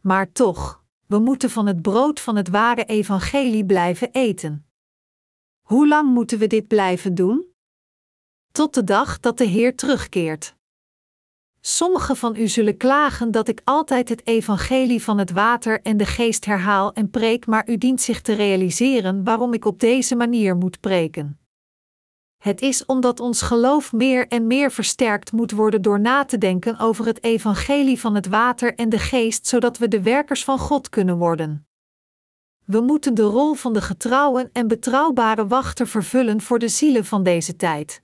Maar 0.00 0.32
toch, 0.32 0.84
we 1.06 1.18
moeten 1.18 1.50
van 1.50 1.66
het 1.66 1.82
brood 1.82 2.20
van 2.20 2.36
het 2.36 2.48
ware 2.48 2.84
evangelie 2.84 3.66
blijven 3.66 4.10
eten. 4.12 4.66
Hoe 5.62 5.88
lang 5.88 6.14
moeten 6.14 6.38
we 6.38 6.46
dit 6.46 6.66
blijven 6.66 7.14
doen? 7.14 7.46
Tot 8.52 8.74
de 8.74 8.84
dag 8.84 9.20
dat 9.20 9.38
de 9.38 9.44
Heer 9.44 9.76
terugkeert. 9.76 10.54
Sommigen 11.60 12.16
van 12.16 12.36
u 12.36 12.48
zullen 12.48 12.76
klagen 12.76 13.30
dat 13.30 13.48
ik 13.48 13.60
altijd 13.64 14.08
het 14.08 14.26
evangelie 14.26 15.02
van 15.02 15.18
het 15.18 15.30
water 15.30 15.82
en 15.82 15.96
de 15.96 16.06
geest 16.06 16.44
herhaal 16.44 16.92
en 16.92 17.10
preek, 17.10 17.46
maar 17.46 17.68
u 17.68 17.78
dient 17.78 18.00
zich 18.00 18.20
te 18.20 18.32
realiseren 18.32 19.24
waarom 19.24 19.52
ik 19.52 19.64
op 19.64 19.80
deze 19.80 20.16
manier 20.16 20.56
moet 20.56 20.80
preken. 20.80 21.45
Het 22.38 22.60
is 22.60 22.84
omdat 22.84 23.20
ons 23.20 23.42
geloof 23.42 23.92
meer 23.92 24.28
en 24.28 24.46
meer 24.46 24.72
versterkt 24.72 25.32
moet 25.32 25.50
worden 25.50 25.82
door 25.82 26.00
na 26.00 26.24
te 26.24 26.38
denken 26.38 26.78
over 26.78 27.06
het 27.06 27.22
evangelie 27.22 28.00
van 28.00 28.14
het 28.14 28.26
water 28.26 28.74
en 28.74 28.88
de 28.88 28.98
geest, 28.98 29.46
zodat 29.46 29.78
we 29.78 29.88
de 29.88 30.02
werkers 30.02 30.44
van 30.44 30.58
God 30.58 30.88
kunnen 30.88 31.16
worden. 31.16 31.66
We 32.64 32.80
moeten 32.80 33.14
de 33.14 33.22
rol 33.22 33.54
van 33.54 33.72
de 33.72 33.82
getrouwe 33.82 34.50
en 34.52 34.68
betrouwbare 34.68 35.46
wachter 35.46 35.86
vervullen 35.86 36.40
voor 36.40 36.58
de 36.58 36.68
zielen 36.68 37.04
van 37.04 37.22
deze 37.22 37.56
tijd. 37.56 38.02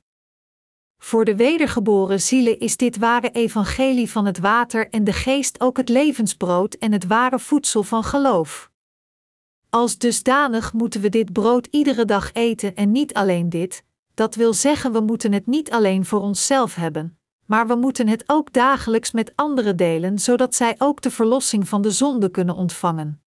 Voor 0.99 1.25
de 1.25 1.37
wedergeboren 1.37 2.21
zielen 2.21 2.59
is 2.59 2.77
dit 2.77 2.99
ware 2.99 3.31
evangelie 3.31 4.11
van 4.11 4.27
het 4.27 4.39
water 4.39 4.91
en 4.91 5.05
de 5.05 5.13
geest 5.13 5.61
ook 5.61 5.77
het 5.77 5.89
levensbrood 5.89 6.75
en 6.75 6.93
het 6.93 7.07
ware 7.07 7.39
voedsel 7.39 7.83
van 7.83 8.05
geloof. 8.05 8.71
Als 9.71 9.99
dusdanig 9.99 10.73
moeten 10.73 11.01
we 11.01 11.09
dit 11.09 11.33
brood 11.33 11.67
iedere 11.67 12.05
dag 12.05 12.33
eten 12.33 12.75
en 12.75 12.93
niet 12.93 13.15
alleen 13.15 13.49
dit, 13.49 13.85
dat 14.15 14.35
wil 14.35 14.55
zeggen 14.55 14.93
we 14.93 15.01
moeten 15.01 15.33
het 15.33 15.47
niet 15.47 15.71
alleen 15.71 16.05
voor 16.05 16.21
onszelf 16.21 16.75
hebben, 16.75 17.19
maar 17.47 17.67
we 17.67 17.75
moeten 17.75 18.09
het 18.09 18.25
ook 18.27 18.53
dagelijks 18.53 19.13
met 19.13 19.33
anderen 19.35 19.77
delen, 19.77 20.19
zodat 20.19 20.55
zij 20.55 20.75
ook 20.79 21.01
de 21.01 21.11
verlossing 21.11 21.69
van 21.69 21.83
de 21.83 21.91
zonde 21.91 22.31
kunnen 22.31 22.55
ontvangen. 22.55 23.23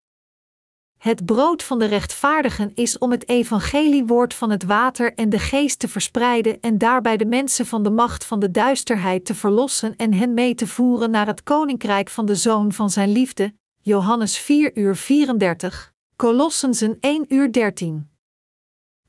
Het 0.97 1.25
brood 1.25 1.63
van 1.63 1.79
de 1.79 1.85
rechtvaardigen 1.85 2.71
is 2.75 2.97
om 2.97 3.11
het 3.11 3.29
evangeliewoord 3.29 4.33
van 4.33 4.49
het 4.49 4.63
water 4.63 5.13
en 5.13 5.29
de 5.29 5.39
geest 5.39 5.79
te 5.79 5.87
verspreiden 5.87 6.61
en 6.61 6.77
daarbij 6.77 7.17
de 7.17 7.25
mensen 7.25 7.65
van 7.65 7.83
de 7.83 7.89
macht 7.89 8.25
van 8.25 8.39
de 8.39 8.51
duisterheid 8.51 9.25
te 9.25 9.35
verlossen 9.35 9.95
en 9.95 10.13
hen 10.13 10.33
mee 10.33 10.55
te 10.55 10.67
voeren 10.67 11.11
naar 11.11 11.27
het 11.27 11.43
koninkrijk 11.43 12.09
van 12.09 12.25
de 12.25 12.35
Zoon 12.35 12.71
van 12.71 12.89
zijn 12.89 13.11
liefde. 13.11 13.53
Johannes 13.81 14.37
4 14.37 14.77
uur 14.77 14.95
34, 14.95 15.93
Colossensen 16.15 16.97
1 16.99 17.25
uur 17.27 17.51
13. 17.51 18.14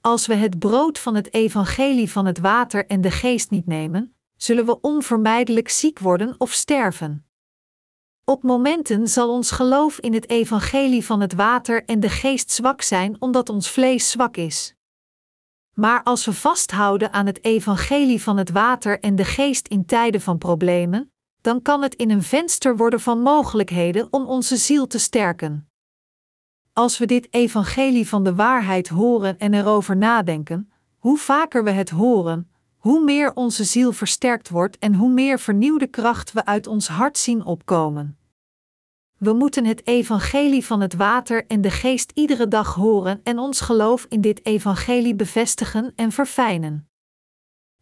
Als 0.06 0.26
we 0.26 0.34
het 0.34 0.58
brood 0.58 0.98
van 0.98 1.14
het 1.14 1.34
evangelie 1.34 2.10
van 2.10 2.26
het 2.26 2.38
water 2.38 2.86
en 2.86 3.00
de 3.00 3.10
geest 3.10 3.50
niet 3.50 3.66
nemen, 3.66 4.14
zullen 4.36 4.66
we 4.66 4.80
onvermijdelijk 4.80 5.68
ziek 5.68 5.98
worden 5.98 6.34
of 6.38 6.52
sterven. 6.52 7.26
Op 8.24 8.42
momenten 8.42 9.08
zal 9.08 9.30
ons 9.30 9.50
geloof 9.50 9.98
in 9.98 10.14
het 10.14 10.28
evangelie 10.28 11.04
van 11.04 11.20
het 11.20 11.32
water 11.32 11.84
en 11.84 12.00
de 12.00 12.08
geest 12.08 12.50
zwak 12.50 12.82
zijn 12.82 13.16
omdat 13.18 13.48
ons 13.48 13.70
vlees 13.70 14.10
zwak 14.10 14.36
is. 14.36 14.74
Maar 15.72 16.02
als 16.02 16.24
we 16.24 16.32
vasthouden 16.32 17.12
aan 17.12 17.26
het 17.26 17.44
evangelie 17.44 18.22
van 18.22 18.36
het 18.36 18.50
water 18.50 19.00
en 19.00 19.16
de 19.16 19.24
geest 19.24 19.68
in 19.68 19.86
tijden 19.86 20.20
van 20.20 20.38
problemen, 20.38 21.12
dan 21.40 21.62
kan 21.62 21.82
het 21.82 21.94
in 21.94 22.10
een 22.10 22.22
venster 22.22 22.76
worden 22.76 23.00
van 23.00 23.20
mogelijkheden 23.20 24.08
om 24.10 24.26
onze 24.26 24.56
ziel 24.56 24.86
te 24.86 24.98
sterken. 24.98 25.70
Als 26.78 26.98
we 26.98 27.06
dit 27.06 27.28
evangelie 27.30 28.08
van 28.08 28.24
de 28.24 28.34
waarheid 28.34 28.88
horen 28.88 29.38
en 29.38 29.54
erover 29.54 29.96
nadenken, 29.96 30.72
hoe 30.98 31.18
vaker 31.18 31.64
we 31.64 31.70
het 31.70 31.90
horen, 31.90 32.50
hoe 32.76 33.04
meer 33.04 33.34
onze 33.34 33.64
ziel 33.64 33.92
versterkt 33.92 34.48
wordt 34.48 34.78
en 34.78 34.94
hoe 34.94 35.10
meer 35.10 35.38
vernieuwde 35.38 35.86
kracht 35.86 36.32
we 36.32 36.44
uit 36.44 36.66
ons 36.66 36.88
hart 36.88 37.18
zien 37.18 37.44
opkomen. 37.44 38.18
We 39.18 39.32
moeten 39.32 39.64
het 39.64 39.86
evangelie 39.86 40.64
van 40.64 40.80
het 40.80 40.94
water 40.94 41.46
en 41.46 41.60
de 41.60 41.70
geest 41.70 42.10
iedere 42.14 42.48
dag 42.48 42.74
horen 42.74 43.20
en 43.22 43.38
ons 43.38 43.60
geloof 43.60 44.06
in 44.08 44.20
dit 44.20 44.46
evangelie 44.46 45.14
bevestigen 45.14 45.92
en 45.94 46.12
verfijnen. 46.12 46.88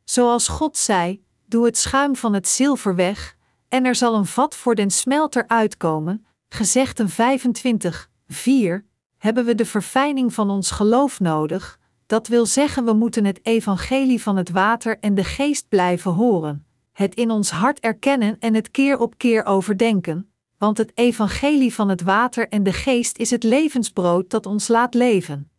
Zoals 0.04 0.48
God 0.48 0.76
zei: 0.76 1.24
Doe 1.46 1.64
het 1.64 1.78
schuim 1.78 2.16
van 2.16 2.34
het 2.34 2.48
zilver 2.48 2.94
weg, 2.94 3.36
en 3.68 3.84
er 3.84 3.94
zal 3.94 4.14
een 4.14 4.26
vat 4.26 4.54
voor 4.54 4.74
den 4.74 4.90
smelter 4.90 5.48
uitkomen. 5.48 6.26
Gezegden 6.48 7.08
25, 7.08 8.12
4, 8.35 8.85
hebben 9.17 9.45
we 9.45 9.55
de 9.55 9.67
verfijning 9.67 10.35
van 10.35 10.50
ons 10.50 10.71
geloof 10.71 11.21
nodig, 11.21 11.79
dat 12.07 12.29
wil 12.29 12.47
zeggen 12.47 12.85
we 12.85 12.93
moeten 12.93 13.25
het 13.25 13.41
evangelie 13.43 14.23
van 14.23 14.37
het 14.37 14.50
water 14.50 14.99
en 14.99 15.14
de 15.14 15.25
geest 15.25 15.69
blijven 15.69 16.12
horen, 16.12 16.67
het 16.93 17.14
in 17.14 17.31
ons 17.31 17.50
hart 17.50 17.81
erkennen 17.81 18.37
en 18.38 18.55
het 18.55 18.71
keer 18.71 18.99
op 18.99 19.19
keer 19.19 19.45
overdenken, 19.45 20.31
want 20.59 20.79
het 20.79 20.93
evangelie 20.95 21.75
van 21.75 21.88
het 21.88 22.03
water 22.03 22.49
en 22.49 22.62
de 22.62 22.73
geest 22.73 23.19
is 23.19 23.31
het 23.31 23.43
levensbrood 23.43 24.31
dat 24.31 24.47
ons 24.47 24.69
laat 24.69 24.95
leven. 24.95 25.50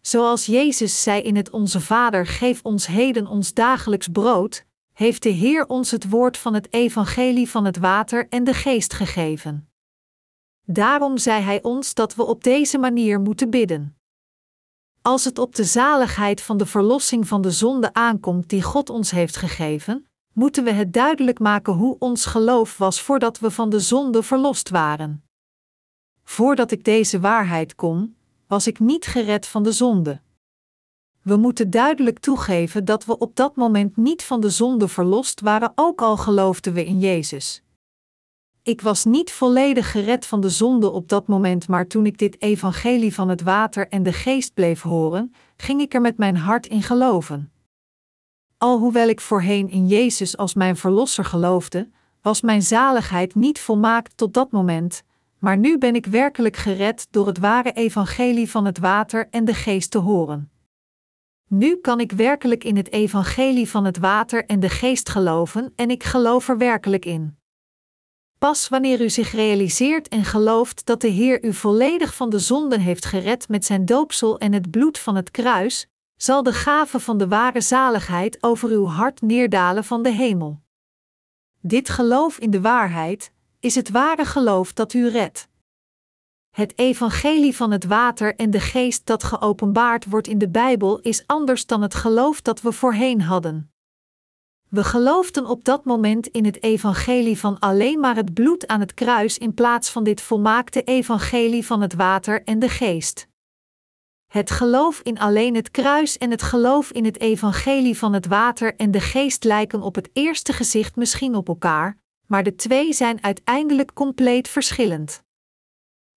Zoals 0.00 0.46
Jezus 0.46 1.02
zei 1.02 1.22
in 1.22 1.36
het 1.36 1.50
Onze 1.50 1.80
Vader: 1.80 2.26
Geef 2.26 2.60
ons 2.62 2.86
heden 2.86 3.26
ons 3.26 3.54
dagelijks 3.54 4.08
brood, 4.08 4.64
heeft 4.92 5.22
de 5.22 5.28
Heer 5.28 5.66
ons 5.66 5.90
het 5.90 6.08
woord 6.08 6.36
van 6.36 6.54
het 6.54 6.72
evangelie 6.72 7.50
van 7.50 7.64
het 7.64 7.76
water 7.76 8.28
en 8.28 8.44
de 8.44 8.54
geest 8.54 8.92
gegeven. 8.92 9.68
Daarom 10.68 11.18
zei 11.18 11.42
Hij 11.42 11.62
ons 11.62 11.94
dat 11.94 12.14
we 12.14 12.22
op 12.24 12.44
deze 12.44 12.78
manier 12.78 13.20
moeten 13.20 13.50
bidden. 13.50 13.96
Als 15.02 15.24
het 15.24 15.38
op 15.38 15.54
de 15.54 15.64
zaligheid 15.64 16.40
van 16.40 16.56
de 16.56 16.66
verlossing 16.66 17.28
van 17.28 17.42
de 17.42 17.50
zonde 17.50 17.92
aankomt 17.92 18.48
die 18.48 18.62
God 18.62 18.90
ons 18.90 19.10
heeft 19.10 19.36
gegeven, 19.36 20.08
moeten 20.32 20.64
we 20.64 20.70
het 20.70 20.92
duidelijk 20.92 21.38
maken 21.38 21.72
hoe 21.72 21.96
ons 21.98 22.24
geloof 22.24 22.78
was 22.78 23.02
voordat 23.02 23.38
we 23.38 23.50
van 23.50 23.70
de 23.70 23.80
zonde 23.80 24.22
verlost 24.22 24.68
waren. 24.68 25.24
Voordat 26.24 26.70
ik 26.70 26.84
deze 26.84 27.20
waarheid 27.20 27.74
kon, 27.74 28.16
was 28.46 28.66
ik 28.66 28.78
niet 28.78 29.06
gered 29.06 29.46
van 29.46 29.62
de 29.62 29.72
zonde. 29.72 30.20
We 31.22 31.36
moeten 31.36 31.70
duidelijk 31.70 32.18
toegeven 32.18 32.84
dat 32.84 33.04
we 33.04 33.18
op 33.18 33.36
dat 33.36 33.56
moment 33.56 33.96
niet 33.96 34.22
van 34.24 34.40
de 34.40 34.50
zonde 34.50 34.88
verlost 34.88 35.40
waren, 35.40 35.72
ook 35.74 36.02
al 36.02 36.16
geloofden 36.16 36.72
we 36.72 36.84
in 36.84 36.98
Jezus. 36.98 37.62
Ik 38.66 38.80
was 38.80 39.04
niet 39.04 39.32
volledig 39.32 39.90
gered 39.90 40.26
van 40.26 40.40
de 40.40 40.48
zonde 40.48 40.90
op 40.90 41.08
dat 41.08 41.26
moment, 41.26 41.68
maar 41.68 41.86
toen 41.86 42.06
ik 42.06 42.18
dit 42.18 42.42
evangelie 42.42 43.14
van 43.14 43.28
het 43.28 43.42
water 43.42 43.88
en 43.88 44.02
de 44.02 44.12
geest 44.12 44.54
bleef 44.54 44.82
horen, 44.82 45.34
ging 45.56 45.80
ik 45.80 45.94
er 45.94 46.00
met 46.00 46.16
mijn 46.16 46.36
hart 46.36 46.66
in 46.66 46.82
geloven. 46.82 47.52
Alhoewel 48.58 49.08
ik 49.08 49.20
voorheen 49.20 49.68
in 49.68 49.86
Jezus 49.86 50.36
als 50.36 50.54
mijn 50.54 50.76
verlosser 50.76 51.24
geloofde, 51.24 51.90
was 52.22 52.40
mijn 52.40 52.62
zaligheid 52.62 53.34
niet 53.34 53.60
volmaakt 53.60 54.16
tot 54.16 54.34
dat 54.34 54.50
moment, 54.50 55.02
maar 55.38 55.58
nu 55.58 55.78
ben 55.78 55.94
ik 55.94 56.06
werkelijk 56.06 56.56
gered 56.56 57.06
door 57.10 57.26
het 57.26 57.38
ware 57.38 57.72
evangelie 57.72 58.50
van 58.50 58.64
het 58.64 58.78
water 58.78 59.28
en 59.30 59.44
de 59.44 59.54
geest 59.54 59.90
te 59.90 59.98
horen. 59.98 60.50
Nu 61.48 61.76
kan 61.76 62.00
ik 62.00 62.12
werkelijk 62.12 62.64
in 62.64 62.76
het 62.76 62.92
evangelie 62.92 63.70
van 63.70 63.84
het 63.84 63.98
water 63.98 64.44
en 64.46 64.60
de 64.60 64.68
geest 64.68 65.08
geloven 65.08 65.72
en 65.76 65.90
ik 65.90 66.04
geloof 66.04 66.48
er 66.48 66.58
werkelijk 66.58 67.04
in. 67.04 67.44
Pas 68.38 68.68
wanneer 68.68 69.00
u 69.00 69.10
zich 69.10 69.32
realiseert 69.32 70.08
en 70.08 70.24
gelooft 70.24 70.86
dat 70.86 71.00
de 71.00 71.08
Heer 71.08 71.44
u 71.44 71.52
volledig 71.52 72.14
van 72.14 72.30
de 72.30 72.38
zonden 72.38 72.80
heeft 72.80 73.04
gered 73.04 73.48
met 73.48 73.64
zijn 73.64 73.84
doopsel 73.84 74.38
en 74.38 74.52
het 74.52 74.70
bloed 74.70 74.98
van 74.98 75.16
het 75.16 75.30
kruis, 75.30 75.86
zal 76.16 76.42
de 76.42 76.52
gave 76.52 77.00
van 77.00 77.18
de 77.18 77.28
ware 77.28 77.60
zaligheid 77.60 78.42
over 78.42 78.70
uw 78.70 78.86
hart 78.86 79.20
neerdalen 79.20 79.84
van 79.84 80.02
de 80.02 80.10
hemel. 80.10 80.60
Dit 81.60 81.88
geloof 81.88 82.38
in 82.38 82.50
de 82.50 82.60
waarheid 82.60 83.32
is 83.60 83.74
het 83.74 83.90
ware 83.90 84.24
geloof 84.24 84.72
dat 84.72 84.92
u 84.92 85.08
redt. 85.08 85.48
Het 86.50 86.78
evangelie 86.78 87.56
van 87.56 87.70
het 87.70 87.84
water 87.84 88.34
en 88.34 88.50
de 88.50 88.60
geest 88.60 89.06
dat 89.06 89.24
geopenbaard 89.24 90.04
wordt 90.04 90.28
in 90.28 90.38
de 90.38 90.48
Bijbel 90.48 91.00
is 91.00 91.26
anders 91.26 91.66
dan 91.66 91.82
het 91.82 91.94
geloof 91.94 92.42
dat 92.42 92.60
we 92.60 92.72
voorheen 92.72 93.20
hadden. 93.20 93.70
We 94.68 94.84
geloofden 94.84 95.46
op 95.46 95.64
dat 95.64 95.84
moment 95.84 96.26
in 96.26 96.44
het 96.44 96.62
evangelie 96.62 97.38
van 97.38 97.58
alleen 97.58 98.00
maar 98.00 98.16
het 98.16 98.34
bloed 98.34 98.66
aan 98.66 98.80
het 98.80 98.94
kruis 98.94 99.38
in 99.38 99.54
plaats 99.54 99.90
van 99.90 100.04
dit 100.04 100.20
volmaakte 100.20 100.82
evangelie 100.82 101.66
van 101.66 101.80
het 101.80 101.94
water 101.94 102.42
en 102.44 102.58
de 102.58 102.68
geest. 102.68 103.28
Het 104.26 104.50
geloof 104.50 105.00
in 105.00 105.18
alleen 105.18 105.54
het 105.54 105.70
kruis 105.70 106.18
en 106.18 106.30
het 106.30 106.42
geloof 106.42 106.90
in 106.90 107.04
het 107.04 107.20
evangelie 107.20 107.98
van 107.98 108.12
het 108.12 108.26
water 108.26 108.76
en 108.76 108.90
de 108.90 109.00
geest 109.00 109.44
lijken 109.44 109.82
op 109.82 109.94
het 109.94 110.10
eerste 110.12 110.52
gezicht 110.52 110.96
misschien 110.96 111.34
op 111.34 111.48
elkaar, 111.48 111.98
maar 112.26 112.42
de 112.42 112.54
twee 112.54 112.92
zijn 112.92 113.22
uiteindelijk 113.22 113.92
compleet 113.92 114.48
verschillend. 114.48 115.22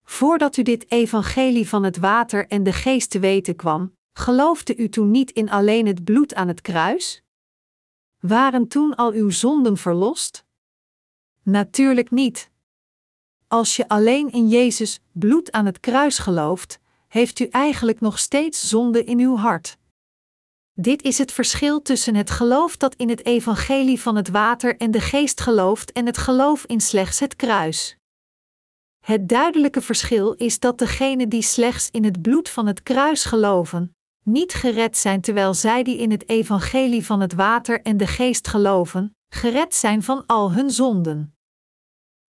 Voordat 0.03 0.57
u 0.57 0.61
dit 0.61 0.91
evangelie 0.91 1.69
van 1.69 1.83
het 1.83 1.97
water 1.97 2.47
en 2.47 2.63
de 2.63 2.73
geest 2.73 3.09
te 3.09 3.19
weten 3.19 3.55
kwam, 3.55 3.95
geloofde 4.13 4.75
u 4.75 4.89
toen 4.89 5.11
niet 5.11 5.31
in 5.31 5.49
alleen 5.49 5.87
het 5.87 6.03
bloed 6.03 6.35
aan 6.35 6.47
het 6.47 6.61
kruis? 6.61 7.23
Waren 8.19 8.67
toen 8.67 8.95
al 8.95 9.11
uw 9.11 9.29
zonden 9.29 9.77
verlost? 9.77 10.45
Natuurlijk 11.43 12.11
niet. 12.11 12.49
Als 13.47 13.75
je 13.75 13.87
alleen 13.87 14.31
in 14.31 14.47
Jezus 14.47 14.99
bloed 15.11 15.51
aan 15.51 15.65
het 15.65 15.79
kruis 15.79 16.17
gelooft, 16.17 16.79
heeft 17.07 17.39
u 17.39 17.45
eigenlijk 17.45 17.99
nog 17.99 18.19
steeds 18.19 18.69
zonde 18.69 19.03
in 19.03 19.19
uw 19.19 19.35
hart. 19.35 19.77
Dit 20.73 21.01
is 21.01 21.17
het 21.17 21.31
verschil 21.31 21.81
tussen 21.81 22.15
het 22.15 22.29
geloof 22.29 22.77
dat 22.77 22.95
in 22.95 23.09
het 23.09 23.25
evangelie 23.25 24.01
van 24.01 24.15
het 24.15 24.29
water 24.29 24.77
en 24.77 24.91
de 24.91 25.01
geest 25.01 25.41
gelooft 25.41 25.91
en 25.91 26.05
het 26.05 26.17
geloof 26.17 26.65
in 26.65 26.81
slechts 26.81 27.19
het 27.19 27.35
kruis. 27.35 27.97
Het 28.99 29.29
duidelijke 29.29 29.81
verschil 29.81 30.33
is 30.33 30.59
dat 30.59 30.77
degenen 30.77 31.29
die 31.29 31.41
slechts 31.41 31.89
in 31.91 32.03
het 32.03 32.21
bloed 32.21 32.49
van 32.49 32.67
het 32.67 32.83
kruis 32.83 33.23
geloven, 33.25 33.95
niet 34.31 34.53
gered 34.53 34.97
zijn 34.97 35.21
terwijl 35.21 35.53
zij 35.53 35.83
die 35.83 35.97
in 35.97 36.11
het 36.11 36.29
evangelie 36.29 37.05
van 37.05 37.19
het 37.19 37.33
water 37.33 37.81
en 37.81 37.97
de 37.97 38.07
geest 38.07 38.47
geloven, 38.47 39.15
gered 39.29 39.75
zijn 39.75 40.03
van 40.03 40.25
al 40.25 40.51
hun 40.51 40.71
zonden. 40.71 41.35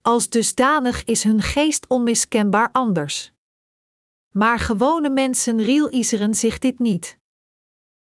Als 0.02 0.28
dusdanig 0.28 1.04
is 1.04 1.22
hun 1.22 1.42
geest 1.42 1.86
onmiskenbaar 1.88 2.68
anders. 2.72 3.32
Maar 4.34 4.58
gewone 4.58 5.10
mensen 5.10 5.62
realiseren 5.62 6.34
zich 6.34 6.58
dit 6.58 6.78
niet. 6.78 7.18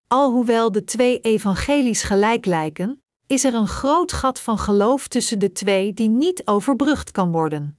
Alhoewel 0.06 0.72
de 0.72 0.84
twee 0.84 1.20
evangelies 1.20 2.02
gelijk 2.02 2.46
lijken, 2.46 3.02
is 3.26 3.44
er 3.44 3.54
een 3.54 3.68
groot 3.68 4.12
gat 4.12 4.40
van 4.40 4.58
geloof 4.58 5.08
tussen 5.08 5.38
de 5.38 5.52
twee 5.52 5.94
die 5.94 6.08
niet 6.08 6.46
overbrugd 6.46 7.10
kan 7.10 7.32
worden. 7.32 7.78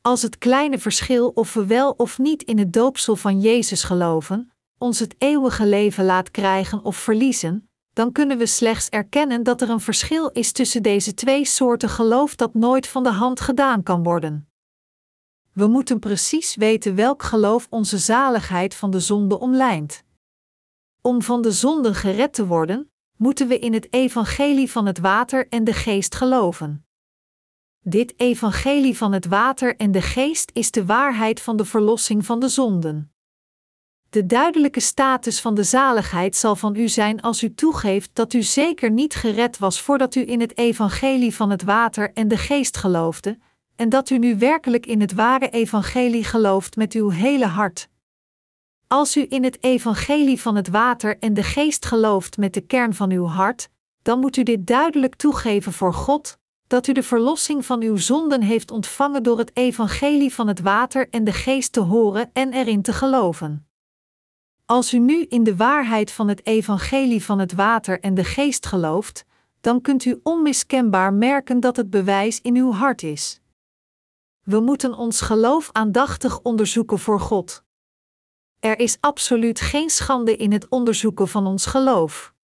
Als 0.00 0.22
het 0.22 0.38
kleine 0.38 0.78
verschil 0.78 1.28
of 1.28 1.54
we 1.54 1.66
wel 1.66 1.90
of 1.90 2.18
niet 2.18 2.42
in 2.42 2.58
het 2.58 2.72
doopsel 2.72 3.16
van 3.16 3.40
Jezus 3.40 3.84
geloven, 3.84 4.51
ons 4.82 4.98
het 4.98 5.14
eeuwige 5.18 5.66
leven 5.66 6.04
laat 6.04 6.30
krijgen 6.30 6.84
of 6.84 6.96
verliezen, 6.96 7.70
dan 7.92 8.12
kunnen 8.12 8.38
we 8.38 8.46
slechts 8.46 8.88
erkennen 8.88 9.42
dat 9.42 9.60
er 9.60 9.70
een 9.70 9.80
verschil 9.80 10.28
is 10.28 10.52
tussen 10.52 10.82
deze 10.82 11.14
twee 11.14 11.44
soorten 11.44 11.88
geloof 11.88 12.34
dat 12.34 12.54
nooit 12.54 12.86
van 12.86 13.02
de 13.02 13.10
hand 13.10 13.40
gedaan 13.40 13.82
kan 13.82 14.02
worden. 14.02 14.48
We 15.52 15.66
moeten 15.66 15.98
precies 15.98 16.54
weten 16.54 16.94
welk 16.94 17.22
geloof 17.22 17.66
onze 17.70 17.98
zaligheid 17.98 18.74
van 18.74 18.90
de 18.90 19.00
zonde 19.00 19.38
omlijnt. 19.38 20.04
Om 21.00 21.22
van 21.22 21.42
de 21.42 21.52
zonde 21.52 21.94
gered 21.94 22.32
te 22.32 22.46
worden, 22.46 22.90
moeten 23.16 23.48
we 23.48 23.58
in 23.58 23.72
het 23.72 23.92
evangelie 23.92 24.70
van 24.70 24.86
het 24.86 24.98
water 24.98 25.48
en 25.48 25.64
de 25.64 25.72
geest 25.72 26.14
geloven. 26.14 26.86
Dit 27.80 28.20
evangelie 28.20 28.96
van 28.96 29.12
het 29.12 29.26
water 29.26 29.76
en 29.76 29.92
de 29.92 30.02
geest 30.02 30.50
is 30.52 30.70
de 30.70 30.86
waarheid 30.86 31.40
van 31.40 31.56
de 31.56 31.64
verlossing 31.64 32.26
van 32.26 32.40
de 32.40 32.48
zonden. 32.48 33.11
De 34.12 34.26
duidelijke 34.26 34.80
status 34.80 35.40
van 35.40 35.54
de 35.54 35.62
zaligheid 35.62 36.36
zal 36.36 36.56
van 36.56 36.76
u 36.76 36.88
zijn 36.88 37.20
als 37.20 37.42
u 37.42 37.54
toegeeft 37.54 38.10
dat 38.12 38.32
u 38.32 38.42
zeker 38.42 38.90
niet 38.90 39.14
gered 39.14 39.58
was 39.58 39.80
voordat 39.80 40.14
u 40.14 40.28
in 40.28 40.40
het 40.40 40.58
evangelie 40.58 41.34
van 41.34 41.50
het 41.50 41.62
water 41.62 42.12
en 42.12 42.28
de 42.28 42.36
geest 42.36 42.76
geloofde, 42.76 43.38
en 43.76 43.88
dat 43.88 44.10
u 44.10 44.18
nu 44.18 44.38
werkelijk 44.38 44.86
in 44.86 45.00
het 45.00 45.12
ware 45.12 45.48
evangelie 45.48 46.24
gelooft 46.24 46.76
met 46.76 46.92
uw 46.92 47.08
hele 47.10 47.46
hart. 47.46 47.88
Als 48.86 49.16
u 49.16 49.26
in 49.28 49.44
het 49.44 49.62
evangelie 49.62 50.40
van 50.40 50.56
het 50.56 50.68
water 50.68 51.18
en 51.18 51.34
de 51.34 51.42
geest 51.42 51.86
gelooft 51.86 52.36
met 52.36 52.54
de 52.54 52.60
kern 52.60 52.94
van 52.94 53.10
uw 53.10 53.26
hart, 53.26 53.68
dan 54.02 54.18
moet 54.18 54.36
u 54.36 54.42
dit 54.42 54.66
duidelijk 54.66 55.14
toegeven 55.14 55.72
voor 55.72 55.94
God, 55.94 56.38
dat 56.66 56.86
u 56.86 56.92
de 56.92 57.02
verlossing 57.02 57.66
van 57.66 57.82
uw 57.82 57.96
zonden 57.96 58.42
heeft 58.42 58.70
ontvangen 58.70 59.22
door 59.22 59.38
het 59.38 59.56
evangelie 59.56 60.34
van 60.34 60.48
het 60.48 60.60
water 60.60 61.08
en 61.10 61.24
de 61.24 61.32
geest 61.32 61.72
te 61.72 61.80
horen 61.80 62.30
en 62.32 62.52
erin 62.52 62.82
te 62.82 62.92
geloven. 62.92 63.66
Als 64.72 64.92
u 64.92 64.98
nu 64.98 65.24
in 65.28 65.44
de 65.44 65.56
waarheid 65.56 66.12
van 66.12 66.28
het 66.28 66.46
evangelie 66.46 67.24
van 67.24 67.38
het 67.38 67.52
water 67.52 68.00
en 68.00 68.14
de 68.14 68.24
geest 68.24 68.66
gelooft, 68.66 69.24
dan 69.60 69.80
kunt 69.80 70.04
u 70.04 70.20
onmiskenbaar 70.22 71.12
merken 71.12 71.60
dat 71.60 71.76
het 71.76 71.90
bewijs 71.90 72.40
in 72.40 72.56
uw 72.56 72.72
hart 72.72 73.02
is. 73.02 73.40
We 74.42 74.60
moeten 74.60 74.94
ons 74.94 75.20
geloof 75.20 75.68
aandachtig 75.72 76.40
onderzoeken 76.40 76.98
voor 76.98 77.20
God. 77.20 77.64
Er 78.60 78.78
is 78.78 78.96
absoluut 79.00 79.60
geen 79.60 79.90
schande 79.90 80.36
in 80.36 80.52
het 80.52 80.68
onderzoeken 80.68 81.28
van 81.28 81.46
ons 81.46 81.66
geloof. 81.66 82.34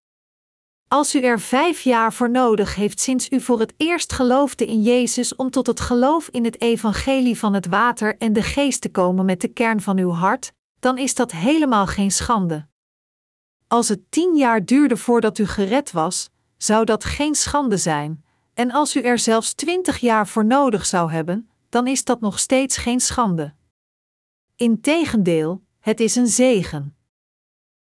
Als 0.88 1.14
u 1.14 1.20
er 1.20 1.40
vijf 1.40 1.80
jaar 1.80 2.12
voor 2.12 2.30
nodig 2.30 2.74
heeft 2.74 3.00
sinds 3.00 3.30
u 3.30 3.40
voor 3.40 3.60
het 3.60 3.74
eerst 3.76 4.12
geloofde 4.12 4.66
in 4.66 4.82
Jezus 4.82 5.36
om 5.36 5.50
tot 5.50 5.66
het 5.66 5.80
geloof 5.80 6.28
in 6.28 6.44
het 6.44 6.60
evangelie 6.60 7.38
van 7.38 7.54
het 7.54 7.66
water 7.66 8.16
en 8.16 8.32
de 8.32 8.42
geest 8.42 8.80
te 8.80 8.90
komen 8.90 9.24
met 9.24 9.40
de 9.40 9.48
kern 9.48 9.80
van 9.80 9.98
uw 9.98 10.10
hart, 10.10 10.56
dan 10.78 10.98
is 10.98 11.14
dat 11.14 11.32
helemaal 11.32 11.86
geen 11.86 12.10
schande. 12.10 12.66
Als 13.66 13.88
het 13.88 14.10
tien 14.10 14.36
jaar 14.36 14.64
duurde 14.64 14.96
voordat 14.96 15.38
u 15.38 15.46
gered 15.46 15.92
was, 15.92 16.30
zou 16.56 16.84
dat 16.84 17.04
geen 17.04 17.34
schande 17.34 17.76
zijn, 17.76 18.24
en 18.54 18.70
als 18.70 18.96
u 18.96 19.00
er 19.00 19.18
zelfs 19.18 19.52
twintig 19.52 19.98
jaar 19.98 20.28
voor 20.28 20.44
nodig 20.44 20.86
zou 20.86 21.12
hebben, 21.12 21.50
dan 21.68 21.86
is 21.86 22.04
dat 22.04 22.20
nog 22.20 22.38
steeds 22.38 22.76
geen 22.76 23.00
schande. 23.00 23.54
Integendeel, 24.56 25.62
het 25.80 26.00
is 26.00 26.16
een 26.16 26.26
zegen. 26.26 26.96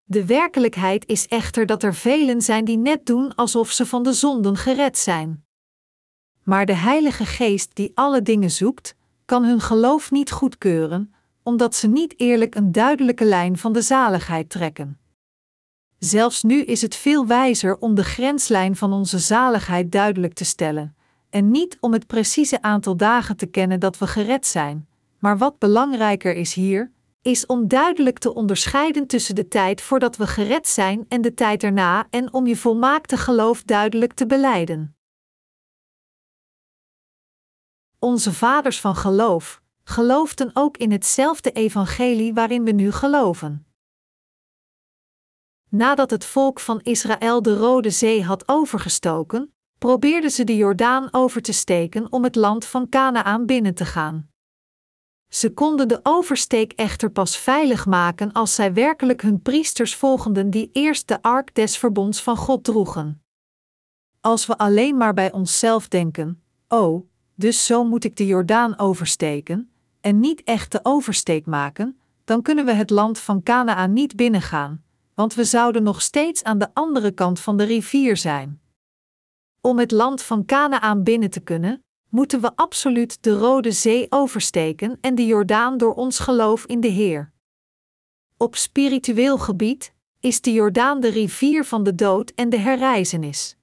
De 0.04 0.26
werkelijkheid 0.26 1.06
is 1.06 1.26
echter 1.26 1.66
dat 1.66 1.82
er 1.82 1.94
velen 1.94 2.42
zijn 2.42 2.64
die 2.64 2.78
net 2.78 3.06
doen 3.06 3.34
alsof 3.34 3.70
ze 3.70 3.86
van 3.86 4.02
de 4.02 4.12
zonden 4.12 4.56
gered 4.56 4.98
zijn. 4.98 5.44
Maar 6.42 6.66
de 6.66 6.74
Heilige 6.74 7.26
Geest 7.26 7.74
die 7.74 7.90
alle 7.94 8.22
dingen 8.22 8.50
zoekt, 8.50 8.94
kan 9.24 9.44
hun 9.44 9.60
geloof 9.60 10.10
niet 10.10 10.30
goedkeuren, 10.30 11.14
omdat 11.46 11.74
ze 11.74 11.88
niet 11.88 12.14
eerlijk 12.20 12.54
een 12.54 12.72
duidelijke 12.72 13.24
lijn 13.24 13.58
van 13.58 13.72
de 13.72 13.82
zaligheid 13.82 14.50
trekken. 14.50 14.98
Zelfs 15.98 16.42
nu 16.42 16.62
is 16.62 16.82
het 16.82 16.94
veel 16.94 17.26
wijzer 17.26 17.78
om 17.78 17.94
de 17.94 18.04
grenslijn 18.04 18.76
van 18.76 18.92
onze 18.92 19.18
zaligheid 19.18 19.92
duidelijk 19.92 20.32
te 20.32 20.44
stellen, 20.44 20.96
en 21.30 21.50
niet 21.50 21.76
om 21.80 21.92
het 21.92 22.06
precieze 22.06 22.62
aantal 22.62 22.96
dagen 22.96 23.36
te 23.36 23.46
kennen 23.46 23.80
dat 23.80 23.98
we 23.98 24.06
gered 24.06 24.46
zijn, 24.46 24.88
maar 25.18 25.38
wat 25.38 25.58
belangrijker 25.58 26.34
is 26.34 26.54
hier, 26.54 26.92
is 27.22 27.46
om 27.46 27.68
duidelijk 27.68 28.18
te 28.18 28.34
onderscheiden 28.34 29.06
tussen 29.06 29.34
de 29.34 29.48
tijd 29.48 29.80
voordat 29.80 30.16
we 30.16 30.26
gered 30.26 30.68
zijn 30.68 31.04
en 31.08 31.20
de 31.20 31.34
tijd 31.34 31.62
erna 31.62 32.06
en 32.10 32.32
om 32.32 32.46
je 32.46 32.56
volmaakte 32.56 33.16
geloof 33.16 33.62
duidelijk 33.62 34.12
te 34.12 34.26
beleiden. 34.26 34.96
Onze 37.98 38.32
vaders 38.32 38.80
van 38.80 38.96
geloof 38.96 39.64
geloofden 39.88 40.50
ook 40.54 40.76
in 40.76 40.92
hetzelfde 40.92 41.52
evangelie 41.52 42.34
waarin 42.34 42.64
we 42.64 42.70
nu 42.70 42.92
geloven. 42.92 43.66
Nadat 45.68 46.10
het 46.10 46.24
volk 46.24 46.60
van 46.60 46.80
Israël 46.80 47.42
de 47.42 47.56
Rode 47.56 47.90
Zee 47.90 48.22
had 48.22 48.48
overgestoken, 48.48 49.54
probeerden 49.78 50.30
ze 50.30 50.44
de 50.44 50.56
Jordaan 50.56 51.08
over 51.10 51.42
te 51.42 51.52
steken 51.52 52.12
om 52.12 52.24
het 52.24 52.34
land 52.34 52.64
van 52.64 52.88
Canaan 52.88 53.46
binnen 53.46 53.74
te 53.74 53.84
gaan. 53.84 54.28
Ze 55.28 55.52
konden 55.54 55.88
de 55.88 56.00
oversteek 56.02 56.72
echter 56.72 57.10
pas 57.10 57.36
veilig 57.36 57.86
maken 57.86 58.32
als 58.32 58.54
zij 58.54 58.72
werkelijk 58.72 59.22
hun 59.22 59.42
priesters 59.42 59.94
volgden 59.94 60.50
die 60.50 60.70
eerst 60.72 61.08
de 61.08 61.22
ark 61.22 61.54
des 61.54 61.78
verbonds 61.78 62.22
van 62.22 62.36
God 62.36 62.64
droegen. 62.64 63.22
Als 64.20 64.46
we 64.46 64.58
alleen 64.58 64.96
maar 64.96 65.14
bij 65.14 65.32
onszelf 65.32 65.88
denken: 65.88 66.42
oh, 66.68 67.08
dus 67.34 67.66
zo 67.66 67.84
moet 67.84 68.04
ik 68.04 68.16
de 68.16 68.26
Jordaan 68.26 68.78
oversteken, 68.78 69.70
en 70.06 70.20
niet 70.20 70.42
echt 70.44 70.72
de 70.72 70.80
oversteek 70.82 71.46
maken, 71.46 72.00
dan 72.24 72.42
kunnen 72.42 72.64
we 72.64 72.72
het 72.72 72.90
land 72.90 73.18
van 73.18 73.42
Canaan 73.42 73.92
niet 73.92 74.16
binnengaan, 74.16 74.84
want 75.14 75.34
we 75.34 75.44
zouden 75.44 75.82
nog 75.82 76.02
steeds 76.02 76.42
aan 76.42 76.58
de 76.58 76.74
andere 76.74 77.10
kant 77.10 77.40
van 77.40 77.56
de 77.56 77.64
rivier 77.64 78.16
zijn. 78.16 78.60
Om 79.60 79.78
het 79.78 79.90
land 79.90 80.22
van 80.22 80.44
Canaan 80.44 81.02
binnen 81.02 81.30
te 81.30 81.40
kunnen, 81.40 81.84
moeten 82.08 82.40
we 82.40 82.56
absoluut 82.56 83.22
de 83.22 83.38
Rode 83.38 83.72
Zee 83.72 84.06
oversteken 84.08 84.98
en 85.00 85.14
de 85.14 85.26
Jordaan 85.26 85.76
door 85.76 85.94
ons 85.94 86.18
geloof 86.18 86.64
in 86.66 86.80
de 86.80 86.88
Heer. 86.88 87.32
Op 88.36 88.56
spiritueel 88.56 89.38
gebied 89.38 89.94
is 90.20 90.40
de 90.40 90.52
Jordaan 90.52 91.00
de 91.00 91.08
rivier 91.08 91.64
van 91.64 91.82
de 91.82 91.94
dood 91.94 92.30
en 92.30 92.48
de 92.48 92.58
herreizenis. 92.58 93.56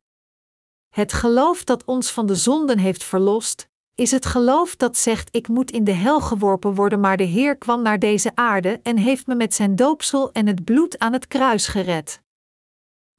Het 0.90 1.14
geloof 1.14 1.64
dat 1.64 1.86
ons 1.86 2.12
van 2.12 2.26
de 2.26 2.36
zonden 2.36 2.78
heeft 2.78 3.04
verlost, 3.04 3.72
is 3.96 4.12
het 4.12 4.26
geloof 4.26 4.76
dat 4.76 4.98
zegt: 4.98 5.36
Ik 5.36 5.48
moet 5.48 5.72
in 5.72 5.84
de 5.84 5.92
hel 5.92 6.22
geworpen 6.22 6.76
worden, 6.76 7.00
maar 7.00 7.18
de 7.18 7.24
Heer 7.24 7.58
kwam 7.58 7.82
naar 7.82 8.00
deze 8.00 8.32
aarde 8.36 8.80
en 8.84 8.98
heeft 8.98 9.28
me 9.28 9.36
met 9.36 9.54
zijn 9.54 9.76
doopsel 9.76 10.32
en 10.32 10.48
het 10.48 10.64
bloed 10.64 11.00
aan 11.00 11.14
het 11.14 11.28
kruis 11.28 11.68
gered. 11.68 12.22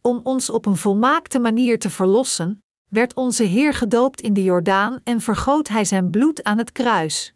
Om 0.00 0.20
ons 0.22 0.50
op 0.50 0.66
een 0.66 0.76
volmaakte 0.76 1.38
manier 1.38 1.78
te 1.78 1.90
verlossen, 1.90 2.62
werd 2.90 3.14
onze 3.14 3.42
Heer 3.42 3.74
gedoopt 3.74 4.20
in 4.20 4.32
de 4.32 4.42
Jordaan 4.42 5.00
en 5.04 5.20
vergoot 5.20 5.68
Hij 5.68 5.84
zijn 5.84 6.10
bloed 6.10 6.42
aan 6.42 6.58
het 6.58 6.72
kruis. 6.72 7.34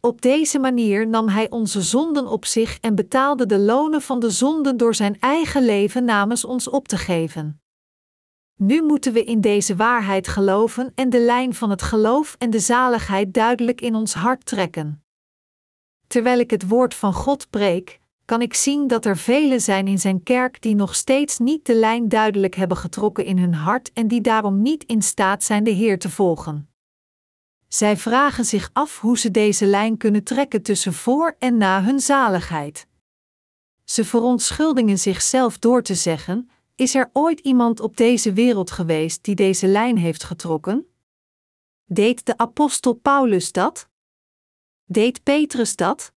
Op 0.00 0.20
deze 0.20 0.58
manier 0.58 1.08
nam 1.08 1.28
Hij 1.28 1.50
onze 1.50 1.82
zonden 1.82 2.26
op 2.26 2.44
zich 2.44 2.78
en 2.80 2.94
betaalde 2.94 3.46
de 3.46 3.58
lonen 3.58 4.02
van 4.02 4.20
de 4.20 4.30
zonden 4.30 4.76
door 4.76 4.94
zijn 4.94 5.20
eigen 5.20 5.64
leven 5.64 6.04
namens 6.04 6.44
ons 6.44 6.68
op 6.68 6.88
te 6.88 6.96
geven. 6.96 7.61
Nu 8.56 8.82
moeten 8.82 9.12
we 9.12 9.24
in 9.24 9.40
deze 9.40 9.76
waarheid 9.76 10.28
geloven 10.28 10.92
en 10.94 11.10
de 11.10 11.20
lijn 11.20 11.54
van 11.54 11.70
het 11.70 11.82
geloof 11.82 12.36
en 12.38 12.50
de 12.50 12.58
zaligheid 12.58 13.34
duidelijk 13.34 13.80
in 13.80 13.94
ons 13.94 14.14
hart 14.14 14.46
trekken. 14.46 15.04
Terwijl 16.06 16.38
ik 16.38 16.50
het 16.50 16.68
woord 16.68 16.94
van 16.94 17.12
God 17.12 17.50
preek, 17.50 18.00
kan 18.24 18.42
ik 18.42 18.54
zien 18.54 18.86
dat 18.86 19.04
er 19.04 19.16
velen 19.16 19.60
zijn 19.60 19.86
in 19.86 19.98
zijn 19.98 20.22
kerk 20.22 20.62
die 20.62 20.74
nog 20.74 20.94
steeds 20.94 21.38
niet 21.38 21.66
de 21.66 21.74
lijn 21.74 22.08
duidelijk 22.08 22.54
hebben 22.54 22.76
getrokken 22.76 23.24
in 23.24 23.38
hun 23.38 23.54
hart 23.54 23.92
en 23.92 24.08
die 24.08 24.20
daarom 24.20 24.62
niet 24.62 24.84
in 24.84 25.02
staat 25.02 25.44
zijn 25.44 25.64
de 25.64 25.70
Heer 25.70 25.98
te 25.98 26.10
volgen. 26.10 26.68
Zij 27.68 27.96
vragen 27.96 28.44
zich 28.44 28.70
af 28.72 29.00
hoe 29.00 29.18
ze 29.18 29.30
deze 29.30 29.66
lijn 29.66 29.96
kunnen 29.96 30.24
trekken 30.24 30.62
tussen 30.62 30.92
voor 30.92 31.36
en 31.38 31.56
na 31.56 31.82
hun 31.82 32.00
zaligheid. 32.00 32.86
Ze 33.84 34.04
verontschuldigen 34.04 34.98
zichzelf 34.98 35.58
door 35.58 35.82
te 35.82 35.94
zeggen: 35.94 36.50
Is 36.82 36.94
er 36.94 37.10
ooit 37.12 37.40
iemand 37.40 37.80
op 37.80 37.96
deze 37.96 38.32
wereld 38.32 38.70
geweest 38.70 39.24
die 39.24 39.34
deze 39.34 39.66
lijn 39.66 39.96
heeft 39.96 40.24
getrokken? 40.24 40.86
Deed 41.84 42.26
de 42.26 42.36
apostel 42.36 42.92
Paulus 42.92 43.52
dat? 43.52 43.88
Deed 44.84 45.22
Petrus 45.22 45.76
dat? 45.76 46.12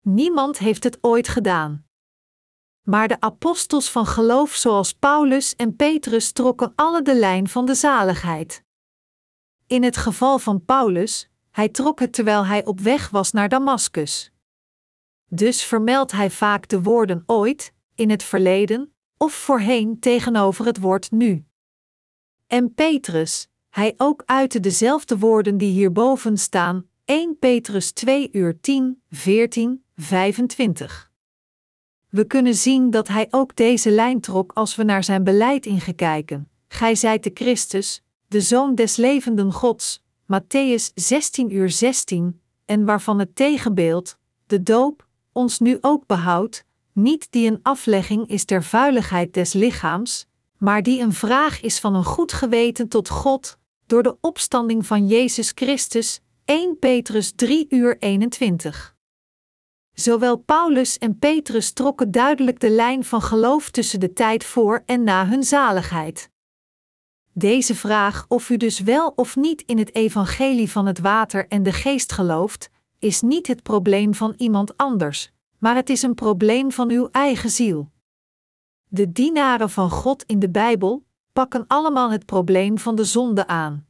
Niemand 0.00 0.58
heeft 0.58 0.84
het 0.84 0.98
ooit 1.00 1.28
gedaan. 1.28 1.86
Maar 2.82 3.08
de 3.08 3.20
apostels 3.20 3.90
van 3.90 4.06
geloof 4.06 4.54
zoals 4.54 4.92
Paulus 4.92 5.56
en 5.56 5.76
Petrus 5.76 6.32
trokken 6.32 6.72
alle 6.74 7.02
de 7.02 7.14
lijn 7.14 7.48
van 7.48 7.66
de 7.66 7.74
zaligheid. 7.74 8.64
In 9.66 9.82
het 9.82 9.96
geval 9.96 10.38
van 10.38 10.64
Paulus, 10.64 11.30
hij 11.50 11.68
trok 11.68 12.00
het 12.00 12.12
terwijl 12.12 12.46
hij 12.46 12.64
op 12.64 12.80
weg 12.80 13.10
was 13.10 13.32
naar 13.32 13.48
Damaskus. 13.48 14.30
Dus 15.30 15.64
vermeldt 15.64 16.12
hij 16.12 16.30
vaak 16.30 16.68
de 16.68 16.82
woorden 16.82 17.22
ooit, 17.26 17.72
in 17.94 18.10
het 18.10 18.22
verleden, 18.22 18.93
of 19.16 19.32
voorheen 19.32 19.98
tegenover 19.98 20.66
het 20.66 20.80
woord 20.80 21.10
nu. 21.10 21.44
En 22.46 22.74
Petrus, 22.74 23.48
hij 23.70 23.94
ook 23.96 24.22
uitte 24.26 24.60
dezelfde 24.60 25.18
woorden 25.18 25.58
die 25.58 25.72
hierboven 25.72 26.38
staan, 26.38 26.86
1 27.04 27.38
Petrus 27.38 27.92
2 27.92 28.28
uur 28.32 28.60
10, 28.60 29.02
14, 29.10 29.84
25. 29.96 31.12
We 32.08 32.26
kunnen 32.26 32.54
zien 32.54 32.90
dat 32.90 33.08
hij 33.08 33.26
ook 33.30 33.56
deze 33.56 33.90
lijn 33.90 34.20
trok 34.20 34.52
als 34.52 34.76
we 34.76 34.82
naar 34.82 35.04
zijn 35.04 35.24
beleid 35.24 35.66
ingekijken. 35.66 36.48
Gij 36.68 36.94
zijt 36.94 37.22
de 37.22 37.30
Christus, 37.34 38.02
de 38.28 38.40
Zoon 38.40 38.74
des 38.74 38.96
levenden 38.96 39.52
Gods, 39.52 40.02
Matthäus 40.32 40.92
16 40.94 41.54
uur 41.54 41.70
16, 41.70 42.40
en 42.64 42.84
waarvan 42.84 43.18
het 43.18 43.36
tegenbeeld, 43.36 44.18
de 44.46 44.62
doop, 44.62 45.08
ons 45.32 45.58
nu 45.58 45.78
ook 45.80 46.06
behoudt, 46.06 46.64
niet 46.94 47.26
die 47.30 47.50
een 47.50 47.60
aflegging 47.62 48.28
is 48.28 48.44
ter 48.44 48.64
vuiligheid 48.64 49.34
des 49.34 49.52
lichaams, 49.52 50.26
maar 50.58 50.82
die 50.82 51.00
een 51.00 51.12
vraag 51.12 51.60
is 51.60 51.78
van 51.80 51.94
een 51.94 52.04
goed 52.04 52.32
geweten 52.32 52.88
tot 52.88 53.08
God, 53.08 53.58
door 53.86 54.02
de 54.02 54.16
opstanding 54.20 54.86
van 54.86 55.06
Jezus 55.06 55.52
Christus, 55.54 56.20
1 56.44 56.78
Petrus 56.78 57.32
3 57.32 57.66
uur 57.68 57.98
21. 57.98 58.96
Zowel 59.92 60.36
Paulus 60.36 60.98
en 60.98 61.18
Petrus 61.18 61.72
trokken 61.72 62.10
duidelijk 62.10 62.60
de 62.60 62.70
lijn 62.70 63.04
van 63.04 63.22
geloof 63.22 63.70
tussen 63.70 64.00
de 64.00 64.12
tijd 64.12 64.44
voor 64.44 64.82
en 64.86 65.04
na 65.04 65.26
hun 65.26 65.42
zaligheid. 65.42 66.30
Deze 67.32 67.74
vraag 67.74 68.24
of 68.28 68.50
u 68.50 68.56
dus 68.56 68.80
wel 68.80 69.12
of 69.16 69.36
niet 69.36 69.62
in 69.62 69.78
het 69.78 69.94
evangelie 69.94 70.70
van 70.70 70.86
het 70.86 70.98
water 70.98 71.48
en 71.48 71.62
de 71.62 71.72
geest 71.72 72.12
gelooft, 72.12 72.70
is 72.98 73.20
niet 73.20 73.46
het 73.46 73.62
probleem 73.62 74.14
van 74.14 74.34
iemand 74.36 74.76
anders, 74.76 75.32
maar 75.58 75.74
het 75.74 75.90
is 75.90 76.02
een 76.02 76.14
probleem 76.14 76.72
van 76.72 76.90
uw 76.90 77.08
eigen 77.10 77.50
ziel. 77.50 77.92
De 78.88 79.12
dienaren 79.12 79.70
van 79.70 79.90
God 79.90 80.22
in 80.22 80.38
de 80.38 80.50
Bijbel 80.50 81.04
pakken 81.32 81.64
allemaal 81.66 82.10
het 82.10 82.26
probleem 82.26 82.78
van 82.78 82.94
de 82.94 83.04
zonde 83.04 83.46
aan. 83.46 83.86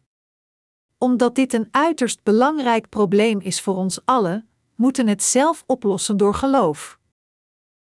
Omdat 0.99 1.35
dit 1.35 1.53
een 1.53 1.69
uiterst 1.71 2.23
belangrijk 2.23 2.89
probleem 2.89 3.41
is 3.41 3.61
voor 3.61 3.77
ons 3.77 4.05
allen, 4.05 4.49
moeten 4.75 5.07
het 5.07 5.23
zelf 5.23 5.65
oplossen 5.67 6.17
door 6.17 6.35
geloof. 6.35 6.99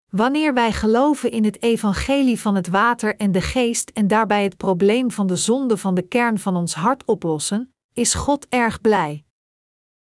Wanneer 0.09 0.53
wij 0.53 0.71
geloven 0.71 1.31
in 1.31 1.43
het 1.43 1.61
evangelie 1.61 2.39
van 2.39 2.55
het 2.55 2.67
water 2.67 3.15
en 3.15 3.31
de 3.31 3.41
geest 3.41 3.89
en 3.89 4.07
daarbij 4.07 4.43
het 4.43 4.57
probleem 4.57 5.11
van 5.11 5.27
de 5.27 5.35
zonde 5.35 5.77
van 5.77 5.95
de 5.95 6.01
kern 6.01 6.39
van 6.39 6.55
ons 6.55 6.73
hart 6.73 7.05
oplossen, 7.05 7.73
is 7.93 8.13
God 8.13 8.47
erg 8.49 8.81
blij. 8.81 9.25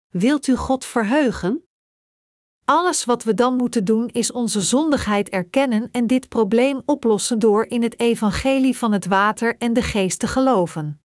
Wilt 0.10 0.48
u 0.48 0.56
God 0.56 0.86
verheugen? 0.86 1.65
Alles 2.66 3.06
wat 3.06 3.24
we 3.24 3.34
dan 3.34 3.56
moeten 3.56 3.86
doen 3.86 4.08
is 4.08 4.32
onze 4.32 4.62
zondigheid 4.62 5.30
erkennen 5.30 5.90
en 5.92 6.08
dit 6.08 6.30
probleem 6.30 6.82
oplossen 6.86 7.40
door 7.40 7.66
in 7.66 7.84
het 7.84 8.00
evangelie 8.00 8.78
van 8.78 8.92
het 8.92 9.06
water 9.06 9.58
en 9.58 9.74
de 9.74 9.82
geest 9.82 10.20
te 10.20 10.28
geloven. 10.28 11.02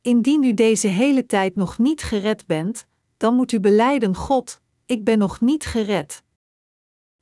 Indien 0.00 0.42
u 0.42 0.54
deze 0.54 0.86
hele 0.86 1.26
tijd 1.26 1.56
nog 1.56 1.78
niet 1.78 2.02
gered 2.02 2.46
bent, 2.46 2.86
dan 3.16 3.34
moet 3.34 3.52
u 3.52 3.60
beleiden: 3.60 4.14
God, 4.14 4.60
ik 4.86 5.04
ben 5.04 5.18
nog 5.18 5.40
niet 5.40 5.66
gered. 5.66 6.22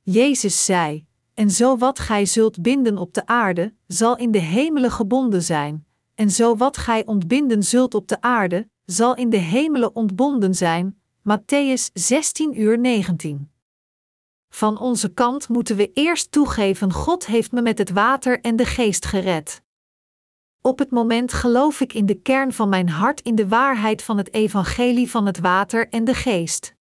Jezus 0.01 0.65
zei: 0.65 1.05
En 1.33 1.51
zo 1.51 1.77
wat 1.77 1.99
gij 1.99 2.25
zult 2.25 2.61
binden 2.61 2.97
op 2.97 3.13
de 3.13 3.25
aarde, 3.25 3.73
zal 3.87 4.17
in 4.17 4.31
de 4.31 4.39
hemelen 4.39 4.91
gebonden 4.91 5.43
zijn, 5.43 5.85
en 6.15 6.31
zo 6.31 6.55
wat 6.55 6.77
gij 6.77 7.05
ontbinden 7.05 7.63
zult 7.63 7.93
op 7.93 8.07
de 8.07 8.21
aarde, 8.21 8.69
zal 8.85 9.15
in 9.15 9.29
de 9.29 9.37
hemelen 9.37 9.95
ontbonden 9.95 10.55
zijn. 10.55 10.99
Matthäus 11.29 11.89
16 11.93 12.59
uur 12.59 12.79
19. 12.79 13.51
Van 14.49 14.77
onze 14.79 15.13
kant 15.13 15.49
moeten 15.49 15.75
we 15.75 15.91
eerst 15.93 16.31
toegeven: 16.31 16.93
God 16.93 17.25
heeft 17.25 17.51
me 17.51 17.61
met 17.61 17.77
het 17.77 17.89
water 17.89 18.41
en 18.41 18.55
de 18.55 18.65
geest 18.65 19.05
gered. 19.05 19.61
Op 20.61 20.79
het 20.79 20.91
moment 20.91 21.33
geloof 21.33 21.81
ik 21.81 21.93
in 21.93 22.05
de 22.05 22.21
kern 22.21 22.53
van 22.53 22.69
mijn 22.69 22.89
hart 22.89 23.21
in 23.21 23.35
de 23.35 23.47
waarheid 23.47 24.03
van 24.03 24.17
het 24.17 24.33
evangelie 24.33 25.09
van 25.09 25.25
het 25.25 25.39
water 25.39 25.89
en 25.89 26.03
de 26.03 26.13
geest. 26.13 26.75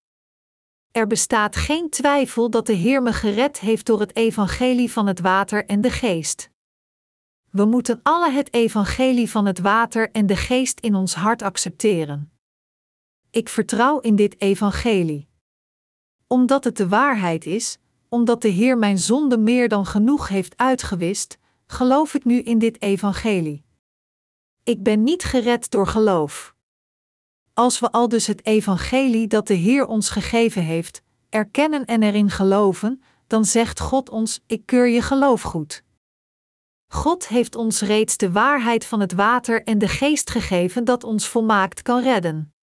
Er 0.90 1.06
bestaat 1.06 1.56
geen 1.56 1.90
twijfel 1.90 2.50
dat 2.50 2.66
de 2.66 2.72
Heer 2.72 3.02
me 3.02 3.12
gered 3.12 3.60
heeft 3.60 3.86
door 3.86 4.00
het 4.00 4.16
evangelie 4.16 4.92
van 4.92 5.06
het 5.06 5.20
water 5.20 5.66
en 5.66 5.80
de 5.80 5.90
geest. 5.90 6.50
We 7.50 7.64
moeten 7.64 8.00
alle 8.02 8.30
het 8.30 8.54
evangelie 8.54 9.30
van 9.30 9.46
het 9.46 9.58
water 9.58 10.10
en 10.10 10.26
de 10.26 10.36
geest 10.36 10.80
in 10.80 10.94
ons 10.94 11.14
hart 11.14 11.42
accepteren. 11.42 12.33
Ik 13.34 13.48
vertrouw 13.48 14.00
in 14.00 14.16
dit 14.16 14.40
evangelie. 14.40 15.28
Omdat 16.26 16.64
het 16.64 16.76
de 16.76 16.88
waarheid 16.88 17.46
is, 17.46 17.78
omdat 18.08 18.42
de 18.42 18.48
Heer 18.48 18.78
mijn 18.78 18.98
zonde 18.98 19.38
meer 19.38 19.68
dan 19.68 19.86
genoeg 19.86 20.28
heeft 20.28 20.56
uitgewist, 20.56 21.38
geloof 21.66 22.14
ik 22.14 22.24
nu 22.24 22.40
in 22.40 22.58
dit 22.58 22.82
evangelie. 22.82 23.64
Ik 24.64 24.82
ben 24.82 25.02
niet 25.02 25.24
gered 25.24 25.70
door 25.70 25.86
geloof. 25.86 26.54
Als 27.54 27.80
we 27.80 27.90
al 27.90 28.08
dus 28.08 28.26
het 28.26 28.46
evangelie 28.46 29.26
dat 29.26 29.46
de 29.46 29.54
Heer 29.54 29.86
ons 29.86 30.10
gegeven 30.10 30.62
heeft, 30.62 31.02
erkennen 31.28 31.84
en 31.84 32.02
erin 32.02 32.30
geloven, 32.30 33.02
dan 33.26 33.44
zegt 33.44 33.80
God 33.80 34.10
ons: 34.10 34.40
Ik 34.46 34.66
keur 34.66 34.88
je 34.88 35.02
geloof 35.02 35.42
goed. 35.42 35.82
God 36.86 37.28
heeft 37.28 37.54
ons 37.54 37.80
reeds 37.80 38.16
de 38.16 38.32
waarheid 38.32 38.84
van 38.84 39.00
het 39.00 39.12
water 39.12 39.62
en 39.64 39.78
de 39.78 39.88
geest 39.88 40.30
gegeven 40.30 40.84
dat 40.84 41.04
ons 41.04 41.28
volmaakt 41.28 41.82
kan 41.82 42.02
redden. 42.02 42.53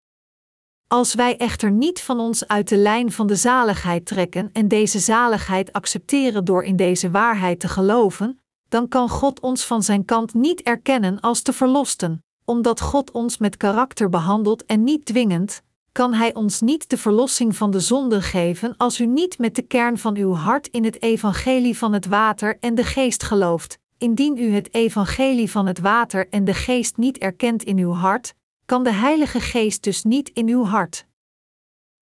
Als 0.92 1.14
wij 1.14 1.38
echter 1.38 1.72
niet 1.72 2.02
van 2.02 2.20
ons 2.20 2.48
uit 2.48 2.70
de 2.70 2.78
lijn 2.78 3.12
van 3.12 3.28
de 3.28 3.36
zaligheid 3.36 4.06
trekken 4.06 4.50
en 4.54 4.68
deze 4.68 5.00
zaligheid 5.00 5.74
accepteren 5.74 6.46
door 6.46 6.64
in 6.64 6.76
deze 6.76 7.12
waarheid 7.12 7.60
te 7.60 7.68
geloven, 7.68 8.40
dan 8.70 8.88
kan 8.88 9.10
God 9.10 9.40
ons 9.40 9.66
van 9.66 9.84
zijn 9.84 10.06
kant 10.06 10.34
niet 10.34 10.62
erkennen 10.62 11.20
als 11.20 11.42
te 11.42 11.54
verlosten, 11.54 12.24
omdat 12.46 12.82
God 12.82 13.12
ons 13.12 13.38
met 13.38 13.58
karakter 13.58 14.10
behandelt 14.10 14.66
en 14.66 14.84
niet 14.84 15.06
dwingend, 15.06 15.62
kan 15.92 16.14
Hij 16.14 16.34
ons 16.34 16.62
niet 16.62 16.90
de 16.90 16.98
verlossing 16.98 17.56
van 17.56 17.72
de 17.72 17.80
zonde 17.80 18.22
geven 18.22 18.78
als 18.78 19.00
u 19.00 19.06
niet 19.06 19.38
met 19.38 19.56
de 19.56 19.62
kern 19.62 19.98
van 19.98 20.16
uw 20.16 20.34
hart 20.34 20.68
in 20.68 20.84
het 20.84 21.02
evangelie 21.02 21.78
van 21.78 21.94
het 21.94 22.06
water 22.06 22.58
en 22.60 22.76
de 22.76 22.84
geest 22.84 23.24
gelooft. 23.24 23.80
Indien 23.98 24.38
u 24.38 24.54
het 24.54 24.74
evangelie 24.74 25.52
van 25.52 25.66
het 25.66 25.80
water 25.80 26.28
en 26.30 26.46
de 26.46 26.54
geest 26.54 26.98
niet 26.98 27.18
erkent 27.18 27.64
in 27.64 27.78
uw 27.78 27.92
hart, 27.92 28.34
kan 28.72 28.84
de 28.84 28.92
Heilige 28.92 29.40
Geest 29.40 29.84
dus 29.84 30.04
niet 30.04 30.30
in 30.30 30.48
uw 30.48 30.64
hart 30.64 31.06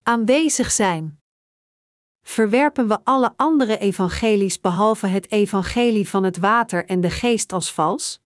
aanwezig 0.02 0.70
zijn. 0.70 1.20
Verwerpen 2.22 2.88
we 2.88 2.98
alle 3.04 3.32
andere 3.36 3.78
evangelies 3.78 4.60
behalve 4.60 5.06
het 5.06 5.30
evangelie 5.30 6.08
van 6.08 6.24
het 6.24 6.36
water 6.38 6.86
en 6.86 7.00
de 7.00 7.10
geest 7.10 7.52
als 7.52 7.72
vals? 7.72 8.20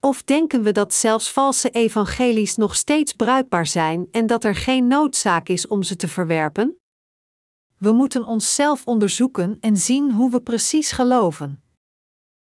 Of 0.00 0.22
denken 0.22 0.62
we 0.62 0.72
dat 0.72 0.94
zelfs 0.94 1.32
valse 1.32 1.70
evangelies 1.70 2.56
nog 2.56 2.76
steeds 2.76 3.12
bruikbaar 3.12 3.66
zijn 3.66 4.08
en 4.10 4.26
dat 4.26 4.44
er 4.44 4.54
geen 4.54 4.86
noodzaak 4.86 5.48
is 5.48 5.66
om 5.66 5.82
ze 5.82 5.96
te 5.96 6.08
verwerpen? 6.08 6.78
We 7.78 7.92
moeten 7.92 8.24
onszelf 8.24 8.86
onderzoeken 8.86 9.56
en 9.60 9.76
zien 9.76 10.12
hoe 10.12 10.30
we 10.30 10.40
precies 10.40 10.92
geloven. 10.92 11.62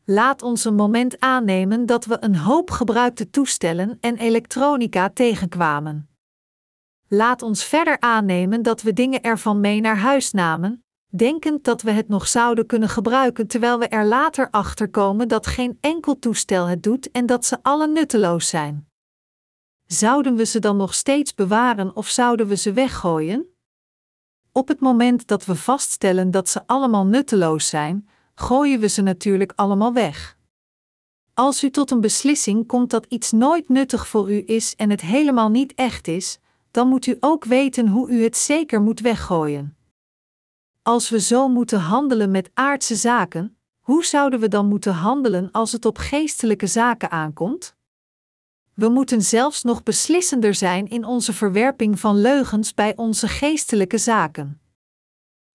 Laat 0.06 0.42
ons 0.42 0.64
een 0.64 0.74
moment 0.74 1.20
aannemen 1.20 1.86
dat 1.86 2.04
we 2.04 2.16
een 2.20 2.36
hoop 2.36 2.70
gebruikte 2.70 3.30
toestellen 3.30 3.98
en 4.00 4.16
elektronica 4.16 5.10
tegenkwamen. 5.10 6.08
Laat 7.08 7.42
ons 7.42 7.64
verder 7.64 8.00
aannemen 8.00 8.62
dat 8.62 8.82
we 8.82 8.92
dingen 8.92 9.22
ervan 9.22 9.60
mee 9.60 9.80
naar 9.80 9.96
huis 9.96 10.32
namen, 10.32 10.84
denkend 11.08 11.64
dat 11.64 11.82
we 11.82 11.90
het 11.90 12.08
nog 12.08 12.28
zouden 12.28 12.66
kunnen 12.66 12.88
gebruiken 12.88 13.46
terwijl 13.46 13.78
we 13.78 13.88
er 13.88 14.04
later 14.04 14.50
achter 14.50 14.90
komen 14.90 15.28
dat 15.28 15.46
geen 15.46 15.78
enkel 15.80 16.18
toestel 16.18 16.66
het 16.66 16.82
doet 16.82 17.10
en 17.10 17.26
dat 17.26 17.44
ze 17.44 17.58
alle 17.62 17.86
nutteloos 17.86 18.48
zijn. 18.48 18.88
Zouden 19.86 20.34
we 20.36 20.44
ze 20.44 20.58
dan 20.58 20.76
nog 20.76 20.94
steeds 20.94 21.34
bewaren 21.34 21.96
of 21.96 22.08
zouden 22.08 22.46
we 22.46 22.56
ze 22.56 22.72
weggooien? 22.72 23.46
Op 24.52 24.68
het 24.68 24.80
moment 24.80 25.26
dat 25.26 25.44
we 25.44 25.54
vaststellen 25.54 26.30
dat 26.30 26.48
ze 26.48 26.66
allemaal 26.66 27.06
nutteloos 27.06 27.68
zijn, 27.68 28.08
gooien 28.34 28.80
we 28.80 28.88
ze 28.88 29.02
natuurlijk 29.02 29.52
allemaal 29.54 29.92
weg. 29.92 30.36
Als 31.34 31.64
u 31.64 31.70
tot 31.70 31.90
een 31.90 32.00
beslissing 32.00 32.66
komt 32.66 32.90
dat 32.90 33.06
iets 33.08 33.32
nooit 33.32 33.68
nuttig 33.68 34.08
voor 34.08 34.32
u 34.32 34.42
is 34.46 34.74
en 34.76 34.90
het 34.90 35.00
helemaal 35.00 35.48
niet 35.48 35.74
echt 35.74 36.08
is, 36.08 36.38
dan 36.70 36.88
moet 36.88 37.06
u 37.06 37.16
ook 37.20 37.44
weten 37.44 37.88
hoe 37.88 38.10
u 38.10 38.22
het 38.22 38.36
zeker 38.36 38.80
moet 38.80 39.00
weggooien. 39.00 39.76
Als 40.82 41.10
we 41.10 41.20
zo 41.20 41.48
moeten 41.48 41.80
handelen 41.80 42.30
met 42.30 42.50
aardse 42.54 42.94
zaken, 42.94 43.56
hoe 43.80 44.04
zouden 44.04 44.40
we 44.40 44.48
dan 44.48 44.66
moeten 44.66 44.92
handelen 44.92 45.50
als 45.50 45.72
het 45.72 45.84
op 45.84 45.98
geestelijke 45.98 46.66
zaken 46.66 47.10
aankomt? 47.10 47.74
We 48.74 48.88
moeten 48.88 49.22
zelfs 49.22 49.62
nog 49.62 49.82
beslissender 49.82 50.54
zijn 50.54 50.88
in 50.88 51.04
onze 51.04 51.32
verwerping 51.32 52.00
van 52.00 52.20
leugens 52.20 52.74
bij 52.74 52.96
onze 52.96 53.28
geestelijke 53.28 53.98
zaken. 53.98 54.60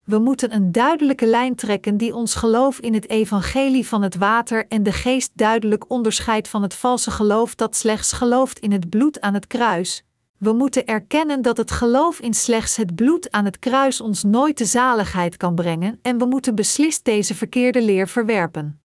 We 0.09 0.19
moeten 0.19 0.55
een 0.55 0.73
duidelijke 0.73 1.27
lijn 1.27 1.55
trekken 1.55 1.97
die 1.97 2.15
ons 2.15 2.35
geloof 2.35 2.79
in 2.79 2.95
het 2.95 3.09
evangelie 3.09 3.87
van 3.87 4.03
het 4.03 4.17
water 4.17 4.67
en 4.69 4.83
de 4.83 4.93
geest 4.93 5.31
duidelijk 5.35 5.91
onderscheidt 5.91 6.49
van 6.49 6.63
het 6.63 6.75
valse 6.75 7.11
geloof 7.11 7.55
dat 7.55 7.77
slechts 7.77 8.13
gelooft 8.13 8.59
in 8.59 8.73
het 8.73 8.89
bloed 8.89 9.21
aan 9.21 9.35
het 9.35 9.47
kruis. 9.47 10.05
We 10.39 10.53
moeten 10.53 10.87
erkennen 10.87 11.43
dat 11.43 11.57
het 11.57 11.71
geloof 11.71 12.21
in 12.21 12.35
slechts 12.35 12.77
het 12.77 12.95
bloed 12.95 13.31
aan 13.31 13.45
het 13.45 13.59
kruis 13.59 14.01
ons 14.01 14.23
nooit 14.23 14.59
de 14.59 14.65
zaligheid 14.65 15.37
kan 15.37 15.55
brengen 15.55 15.99
en 16.03 16.19
we 16.19 16.25
moeten 16.25 16.55
beslist 16.55 17.05
deze 17.05 17.35
verkeerde 17.35 17.83
leer 17.83 18.09
verwerpen. 18.09 18.83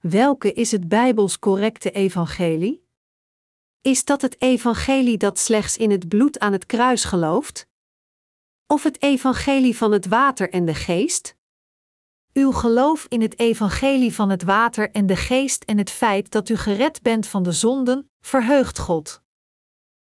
Welke 0.00 0.52
is 0.52 0.70
het 0.70 0.88
Bijbels 0.88 1.38
correcte 1.38 1.90
evangelie? 1.90 2.86
Is 3.80 4.04
dat 4.04 4.22
het 4.22 4.40
evangelie 4.40 5.16
dat 5.16 5.38
slechts 5.38 5.76
in 5.76 5.90
het 5.90 6.08
bloed 6.08 6.38
aan 6.38 6.52
het 6.52 6.66
kruis 6.66 7.04
gelooft? 7.04 7.68
Of 8.70 8.82
het 8.82 9.02
evangelie 9.02 9.76
van 9.76 9.92
het 9.92 10.06
water 10.06 10.50
en 10.50 10.64
de 10.64 10.74
geest? 10.74 11.36
Uw 12.32 12.52
geloof 12.52 13.06
in 13.08 13.20
het 13.20 13.38
evangelie 13.38 14.14
van 14.14 14.30
het 14.30 14.42
water 14.42 14.90
en 14.90 15.06
de 15.06 15.16
geest 15.16 15.64
en 15.64 15.78
het 15.78 15.90
feit 15.90 16.30
dat 16.30 16.48
u 16.48 16.56
gered 16.56 17.02
bent 17.02 17.26
van 17.26 17.42
de 17.42 17.52
zonden, 17.52 18.10
verheugt 18.20 18.78
God. 18.78 19.22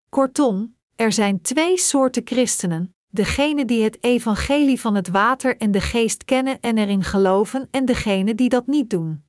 Kortom, 0.10 0.76
er 0.96 1.12
zijn 1.12 1.42
twee 1.42 1.78
soorten 1.78 2.22
christenen: 2.26 2.96
degene 3.08 3.66
die 3.66 3.84
het 3.84 4.04
evangelie 4.04 4.80
van 4.80 4.96
het 4.96 5.08
water 5.08 5.58
en 5.58 5.72
de 5.72 5.82
geest 5.82 6.26
kennen 6.26 6.60
en 6.60 6.78
erin 6.78 7.04
geloven, 7.04 7.68
en 7.72 7.86
degene 7.86 8.36
die 8.36 8.50
dat 8.50 8.68
niet 8.68 8.90
doen. 8.90 9.24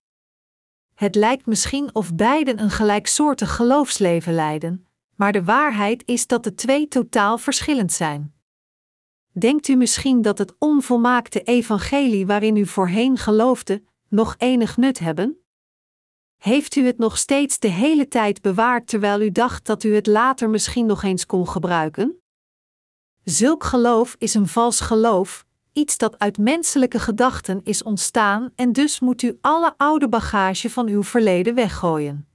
Het 0.95 1.15
lijkt 1.15 1.47
misschien 1.47 1.95
of 1.95 2.15
beiden 2.15 2.61
een 2.61 2.71
gelijksoortig 2.71 3.57
geloofsleven 3.57 4.35
leiden, 4.35 4.87
maar 5.15 5.33
de 5.33 5.45
waarheid 5.45 6.03
is 6.07 6.27
dat 6.27 6.45
de 6.45 6.55
twee 6.55 6.89
totaal 6.89 7.39
verschillend 7.39 7.93
zijn. 7.93 8.41
Denkt 9.33 9.69
u 9.69 9.77
misschien 9.77 10.23
dat 10.23 10.39
het 10.39 10.55
onvolmaakte 10.59 11.43
evangelie 11.43 12.27
waarin 12.27 12.57
u 12.57 12.67
voorheen 12.67 13.17
geloofde, 13.19 13.83
nog 14.09 14.35
enig 14.39 14.77
nut 14.77 14.99
hebben? 14.99 15.37
Heeft 16.37 16.77
u 16.77 16.87
het 16.87 16.99
nog 16.99 17.19
steeds 17.19 17.59
de 17.59 17.69
hele 17.69 18.09
tijd 18.09 18.43
bewaard 18.43 18.87
terwijl 18.87 19.21
u 19.21 19.31
dacht 19.31 19.67
dat 19.67 19.85
u 19.85 19.95
het 19.95 20.07
later 20.07 20.51
misschien 20.51 20.87
nog 20.87 21.03
eens 21.03 21.27
kon 21.27 21.49
gebruiken? 21.49 22.23
Zulk 23.25 23.65
geloof 23.65 24.17
is 24.19 24.35
een 24.35 24.49
vals 24.49 24.81
geloof, 24.81 25.47
iets 25.73 25.99
dat 25.99 26.19
uit 26.19 26.39
menselijke 26.39 26.99
gedachten 26.99 27.61
is 27.65 27.83
ontstaan 27.83 28.51
en 28.55 28.73
dus 28.73 29.01
moet 29.01 29.23
u 29.23 29.39
alle 29.41 29.75
oude 29.77 30.09
bagage 30.09 30.71
van 30.71 30.89
uw 30.89 31.03
verleden 31.03 31.55
weggooien. 31.55 32.29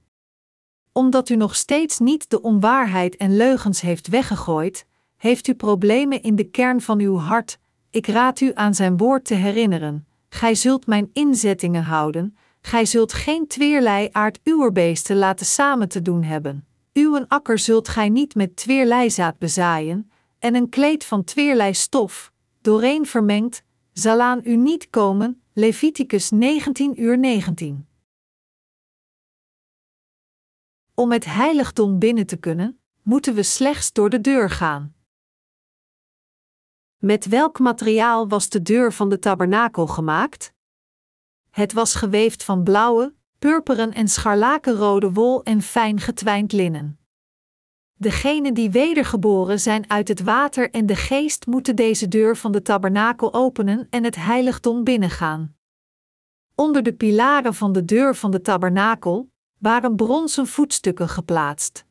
Omdat 0.92 1.28
u 1.28 1.36
nog 1.36 1.56
steeds 1.56 1.98
niet 1.98 2.30
de 2.30 2.42
onwaarheid 2.42 3.16
en 3.16 3.36
leugens 3.36 3.80
heeft 3.80 4.08
weggegooid, 4.08 4.86
heeft 5.18 5.46
u 5.48 5.54
problemen 5.54 6.22
in 6.22 6.36
de 6.36 6.44
kern 6.44 6.80
van 6.80 7.00
uw 7.00 7.16
hart. 7.16 7.58
Ik 7.90 8.06
raad 8.06 8.40
u 8.40 8.50
aan 8.54 8.74
zijn 8.74 8.96
woord 8.96 9.24
te 9.24 9.34
herinneren. 9.34 10.06
Gij 10.28 10.54
zult 10.54 10.86
mijn 10.86 11.10
inzettingen 11.12 11.82
houden, 11.82 12.36
gij 12.60 12.84
zult 12.84 13.12
geen 13.12 13.46
tweerlei 13.46 14.08
aard 14.12 14.40
uwer 14.44 14.72
beesten 14.72 15.16
laten 15.16 15.46
samen 15.46 15.88
te 15.88 16.02
doen 16.02 16.22
hebben. 16.22 16.66
Uw 16.92 17.24
akker 17.28 17.58
zult 17.58 17.88
gij 17.88 18.08
niet 18.08 18.34
met 18.34 18.56
tweerlei 18.56 19.10
zaad 19.10 19.38
bezaaien, 19.38 20.10
en 20.38 20.54
een 20.54 20.68
kleed 20.68 21.04
van 21.04 21.24
tweerlei 21.24 21.74
stof, 21.74 22.32
dooreen 22.60 23.06
vermengd, 23.06 23.62
zal 23.92 24.20
aan 24.20 24.40
u 24.44 24.56
niet 24.56 24.90
komen. 24.90 25.42
Leviticus 25.52 26.30
19 26.30 27.02
uur 27.02 27.18
19. 27.18 27.86
Om 30.94 31.12
het 31.12 31.24
heiligdom 31.24 31.98
binnen 31.98 32.26
te 32.26 32.36
kunnen, 32.36 32.80
moeten 33.02 33.34
we 33.34 33.42
slechts 33.42 33.92
door 33.92 34.10
de 34.10 34.20
deur 34.20 34.50
gaan. 34.50 34.94
Met 36.98 37.26
welk 37.26 37.58
materiaal 37.58 38.28
was 38.28 38.48
de 38.48 38.62
deur 38.62 38.92
van 38.92 39.08
de 39.08 39.18
tabernakel 39.18 39.86
gemaakt? 39.86 40.52
Het 41.50 41.72
was 41.72 41.94
geweefd 41.94 42.44
van 42.44 42.62
blauwe, 42.62 43.14
purperen 43.38 43.92
en 43.92 44.08
scharlakenrode 44.08 45.12
wol 45.12 45.42
en 45.42 45.62
fijn 45.62 46.00
getwijnd 46.00 46.52
linnen. 46.52 46.98
Degenen 47.94 48.54
die 48.54 48.70
wedergeboren 48.70 49.60
zijn 49.60 49.90
uit 49.90 50.08
het 50.08 50.22
water 50.22 50.70
en 50.70 50.86
de 50.86 50.96
geest 50.96 51.46
moeten 51.46 51.76
deze 51.76 52.08
deur 52.08 52.36
van 52.36 52.52
de 52.52 52.62
tabernakel 52.62 53.34
openen 53.34 53.86
en 53.90 54.04
het 54.04 54.16
heiligdom 54.16 54.84
binnengaan. 54.84 55.56
Onder 56.54 56.82
de 56.82 56.94
pilaren 56.94 57.54
van 57.54 57.72
de 57.72 57.84
deur 57.84 58.14
van 58.14 58.30
de 58.30 58.40
tabernakel 58.40 59.30
waren 59.58 59.96
bronzen 59.96 60.46
voetstukken 60.46 61.08
geplaatst. 61.08 61.87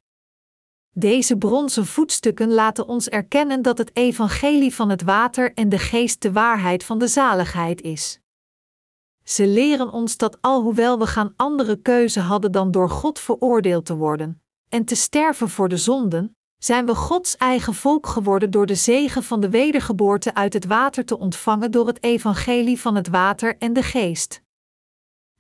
Deze 1.00 1.38
bronzen 1.38 1.86
voetstukken 1.86 2.54
laten 2.54 2.88
ons 2.88 3.10
erkennen 3.10 3.62
dat 3.62 3.78
het 3.78 3.96
evangelie 3.96 4.76
van 4.76 4.90
het 4.90 5.02
water 5.02 5.54
en 5.54 5.70
de 5.70 5.78
geest 5.78 6.22
de 6.22 6.32
waarheid 6.32 6.84
van 6.84 7.00
de 7.00 7.08
zaligheid 7.08 7.82
is. 7.82 8.20
Ze 9.24 9.48
leren 9.48 9.92
ons 9.92 10.18
dat 10.18 10.38
alhoewel 10.42 11.00
we 11.00 11.08
gaan 11.08 11.34
andere 11.36 11.82
keuze 11.82 12.20
hadden 12.20 12.52
dan 12.52 12.72
door 12.72 12.90
God 12.90 13.20
veroordeeld 13.20 13.86
te 13.86 13.96
worden 13.96 14.42
en 14.70 14.86
te 14.86 14.96
sterven 14.96 15.50
voor 15.50 15.70
de 15.70 15.78
zonden, 15.78 16.36
zijn 16.58 16.86
we 16.86 16.96
Gods 16.96 17.38
eigen 17.38 17.74
volk 17.74 18.08
geworden 18.08 18.52
door 18.52 18.66
de 18.66 18.76
zegen 18.76 19.24
van 19.24 19.42
de 19.42 19.50
wedergeboorte 19.50 20.34
uit 20.34 20.54
het 20.54 20.66
water 20.66 21.06
te 21.06 21.18
ontvangen 21.18 21.72
door 21.72 21.88
het 21.88 22.04
evangelie 22.04 22.80
van 22.82 22.96
het 22.96 23.08
water 23.08 23.58
en 23.58 23.74
de 23.74 23.84
geest. 23.84 24.42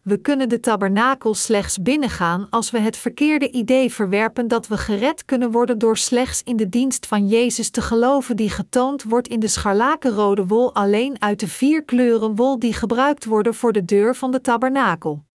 We 0.07 0.17
kunnen 0.17 0.49
de 0.49 0.59
tabernakel 0.59 1.33
slechts 1.33 1.81
binnengaan 1.81 2.47
als 2.49 2.71
we 2.71 2.79
het 2.79 2.97
verkeerde 2.97 3.51
idee 3.51 3.93
verwerpen 3.93 4.47
dat 4.47 4.67
we 4.67 4.77
gered 4.77 5.25
kunnen 5.25 5.51
worden 5.51 5.77
door 5.77 5.97
slechts 5.97 6.43
in 6.43 6.55
de 6.55 6.69
dienst 6.69 7.05
van 7.05 7.27
Jezus 7.27 7.69
te 7.69 7.81
geloven 7.81 8.35
die 8.35 8.49
getoond 8.49 9.03
wordt 9.03 9.27
in 9.27 9.39
de 9.39 9.47
scharlakenrode 9.47 10.45
wol 10.45 10.73
alleen 10.73 11.21
uit 11.21 11.39
de 11.39 11.47
vier 11.47 11.83
kleuren 11.83 12.35
wol 12.35 12.59
die 12.59 12.73
gebruikt 12.73 13.25
worden 13.25 13.53
voor 13.53 13.73
de 13.73 13.85
deur 13.85 14.15
van 14.15 14.31
de 14.31 14.41
tabernakel. 14.41 15.25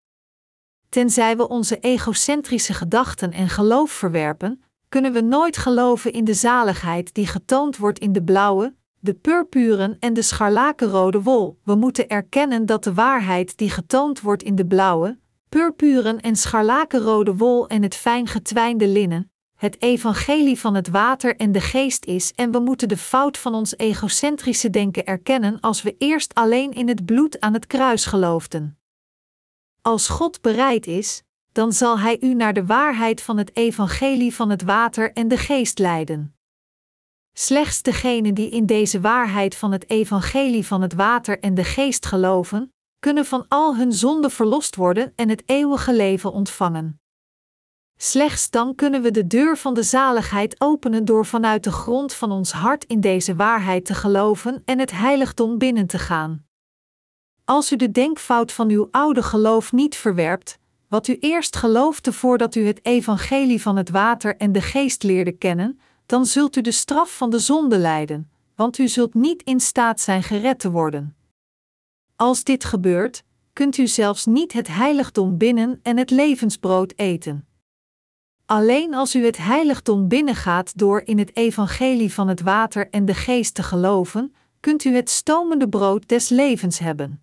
Tenzij 0.88 1.36
we 1.36 1.48
onze 1.48 1.78
egocentrische 1.78 2.74
gedachten 2.74 3.32
en 3.32 3.48
geloof 3.48 3.90
verwerpen, 3.90 4.62
kunnen 4.88 5.12
we 5.12 5.20
nooit 5.20 5.56
geloven 5.56 6.12
in 6.12 6.24
de 6.24 6.34
zaligheid 6.34 7.14
die 7.14 7.26
getoond 7.26 7.76
wordt 7.76 7.98
in 7.98 8.12
de 8.12 8.22
blauwe, 8.22 8.74
de 9.04 9.14
purpuren 9.14 9.96
en 10.00 10.14
de 10.14 10.22
scharlakenrode 10.22 11.22
wol. 11.22 11.58
We 11.64 11.74
moeten 11.74 12.08
erkennen 12.08 12.66
dat 12.66 12.84
de 12.84 12.94
waarheid 12.94 13.56
die 13.56 13.70
getoond 13.70 14.20
wordt 14.20 14.42
in 14.42 14.54
de 14.54 14.66
blauwe, 14.66 15.18
purpuren 15.48 16.20
en 16.20 16.36
scharlakenrode 16.36 17.36
wol 17.36 17.66
en 17.66 17.82
het 17.82 17.94
fijn 17.94 18.26
getwijnde 18.26 18.88
linnen, 18.88 19.30
het 19.56 19.82
evangelie 19.82 20.58
van 20.58 20.74
het 20.74 20.88
water 20.88 21.36
en 21.36 21.52
de 21.52 21.60
geest 21.60 22.04
is 22.04 22.32
en 22.32 22.50
we 22.50 22.58
moeten 22.58 22.88
de 22.88 22.96
fout 22.96 23.38
van 23.38 23.54
ons 23.54 23.76
egocentrische 23.76 24.70
denken 24.70 25.06
erkennen 25.06 25.60
als 25.60 25.82
we 25.82 25.94
eerst 25.98 26.34
alleen 26.34 26.72
in 26.72 26.88
het 26.88 27.04
bloed 27.04 27.40
aan 27.40 27.52
het 27.52 27.66
kruis 27.66 28.04
geloofden. 28.04 28.78
Als 29.80 30.08
God 30.08 30.40
bereid 30.40 30.86
is, 30.86 31.22
dan 31.52 31.72
zal 31.72 31.98
Hij 31.98 32.16
u 32.20 32.34
naar 32.34 32.52
de 32.52 32.66
waarheid 32.66 33.22
van 33.22 33.38
het 33.38 33.56
evangelie 33.56 34.34
van 34.34 34.50
het 34.50 34.62
water 34.62 35.12
en 35.12 35.28
de 35.28 35.38
geest 35.38 35.78
leiden. 35.78 36.36
Slechts 37.32 37.82
degenen 37.82 38.34
die 38.34 38.50
in 38.50 38.66
deze 38.66 39.00
waarheid 39.00 39.54
van 39.54 39.72
het 39.72 39.90
evangelie 39.90 40.66
van 40.66 40.82
het 40.82 40.92
water 40.92 41.40
en 41.40 41.54
de 41.54 41.64
geest 41.64 42.06
geloven, 42.06 42.72
kunnen 42.98 43.24
van 43.24 43.44
al 43.48 43.76
hun 43.76 43.92
zonden 43.92 44.30
verlost 44.30 44.76
worden 44.76 45.12
en 45.16 45.28
het 45.28 45.42
eeuwige 45.46 45.94
leven 45.94 46.32
ontvangen. 46.32 47.00
Slechts 47.96 48.50
dan 48.50 48.74
kunnen 48.74 49.02
we 49.02 49.10
de 49.10 49.26
deur 49.26 49.56
van 49.56 49.74
de 49.74 49.82
zaligheid 49.82 50.60
openen 50.60 51.04
door 51.04 51.26
vanuit 51.26 51.64
de 51.64 51.72
grond 51.72 52.12
van 52.12 52.30
ons 52.30 52.52
hart 52.52 52.84
in 52.84 53.00
deze 53.00 53.34
waarheid 53.34 53.84
te 53.84 53.94
geloven 53.94 54.62
en 54.64 54.78
het 54.78 54.90
heiligdom 54.90 55.58
binnen 55.58 55.86
te 55.86 55.98
gaan. 55.98 56.46
Als 57.44 57.72
u 57.72 57.76
de 57.76 57.90
denkfout 57.90 58.52
van 58.52 58.68
uw 58.68 58.88
oude 58.90 59.22
geloof 59.22 59.72
niet 59.72 59.96
verwerpt, 59.96 60.58
wat 60.88 61.08
u 61.08 61.16
eerst 61.20 61.56
geloofde 61.56 62.12
voordat 62.12 62.54
u 62.54 62.66
het 62.66 62.84
evangelie 62.84 63.62
van 63.62 63.76
het 63.76 63.90
water 63.90 64.36
en 64.36 64.52
de 64.52 64.60
geest 64.60 65.02
leerde 65.02 65.32
kennen, 65.32 65.80
dan 66.06 66.26
zult 66.26 66.56
u 66.56 66.60
de 66.60 66.70
straf 66.70 67.16
van 67.16 67.30
de 67.30 67.38
zonde 67.38 67.78
lijden, 67.78 68.30
want 68.54 68.78
u 68.78 68.88
zult 68.88 69.14
niet 69.14 69.42
in 69.42 69.60
staat 69.60 70.00
zijn 70.00 70.22
gered 70.22 70.58
te 70.58 70.70
worden. 70.70 71.16
Als 72.16 72.44
dit 72.44 72.64
gebeurt, 72.64 73.24
kunt 73.52 73.76
u 73.76 73.86
zelfs 73.86 74.26
niet 74.26 74.52
het 74.52 74.68
heiligdom 74.68 75.38
binnen 75.38 75.80
en 75.82 75.96
het 75.96 76.10
levensbrood 76.10 76.92
eten. 76.96 77.46
Alleen 78.46 78.94
als 78.94 79.14
u 79.14 79.24
het 79.24 79.36
heiligdom 79.36 80.08
binnengaat 80.08 80.78
door 80.78 81.02
in 81.04 81.18
het 81.18 81.36
evangelie 81.36 82.12
van 82.12 82.28
het 82.28 82.40
water 82.40 82.90
en 82.90 83.04
de 83.04 83.14
geest 83.14 83.54
te 83.54 83.62
geloven, 83.62 84.34
kunt 84.60 84.84
u 84.84 84.94
het 84.94 85.10
stomende 85.10 85.68
brood 85.68 86.08
des 86.08 86.28
levens 86.28 86.78
hebben. 86.78 87.22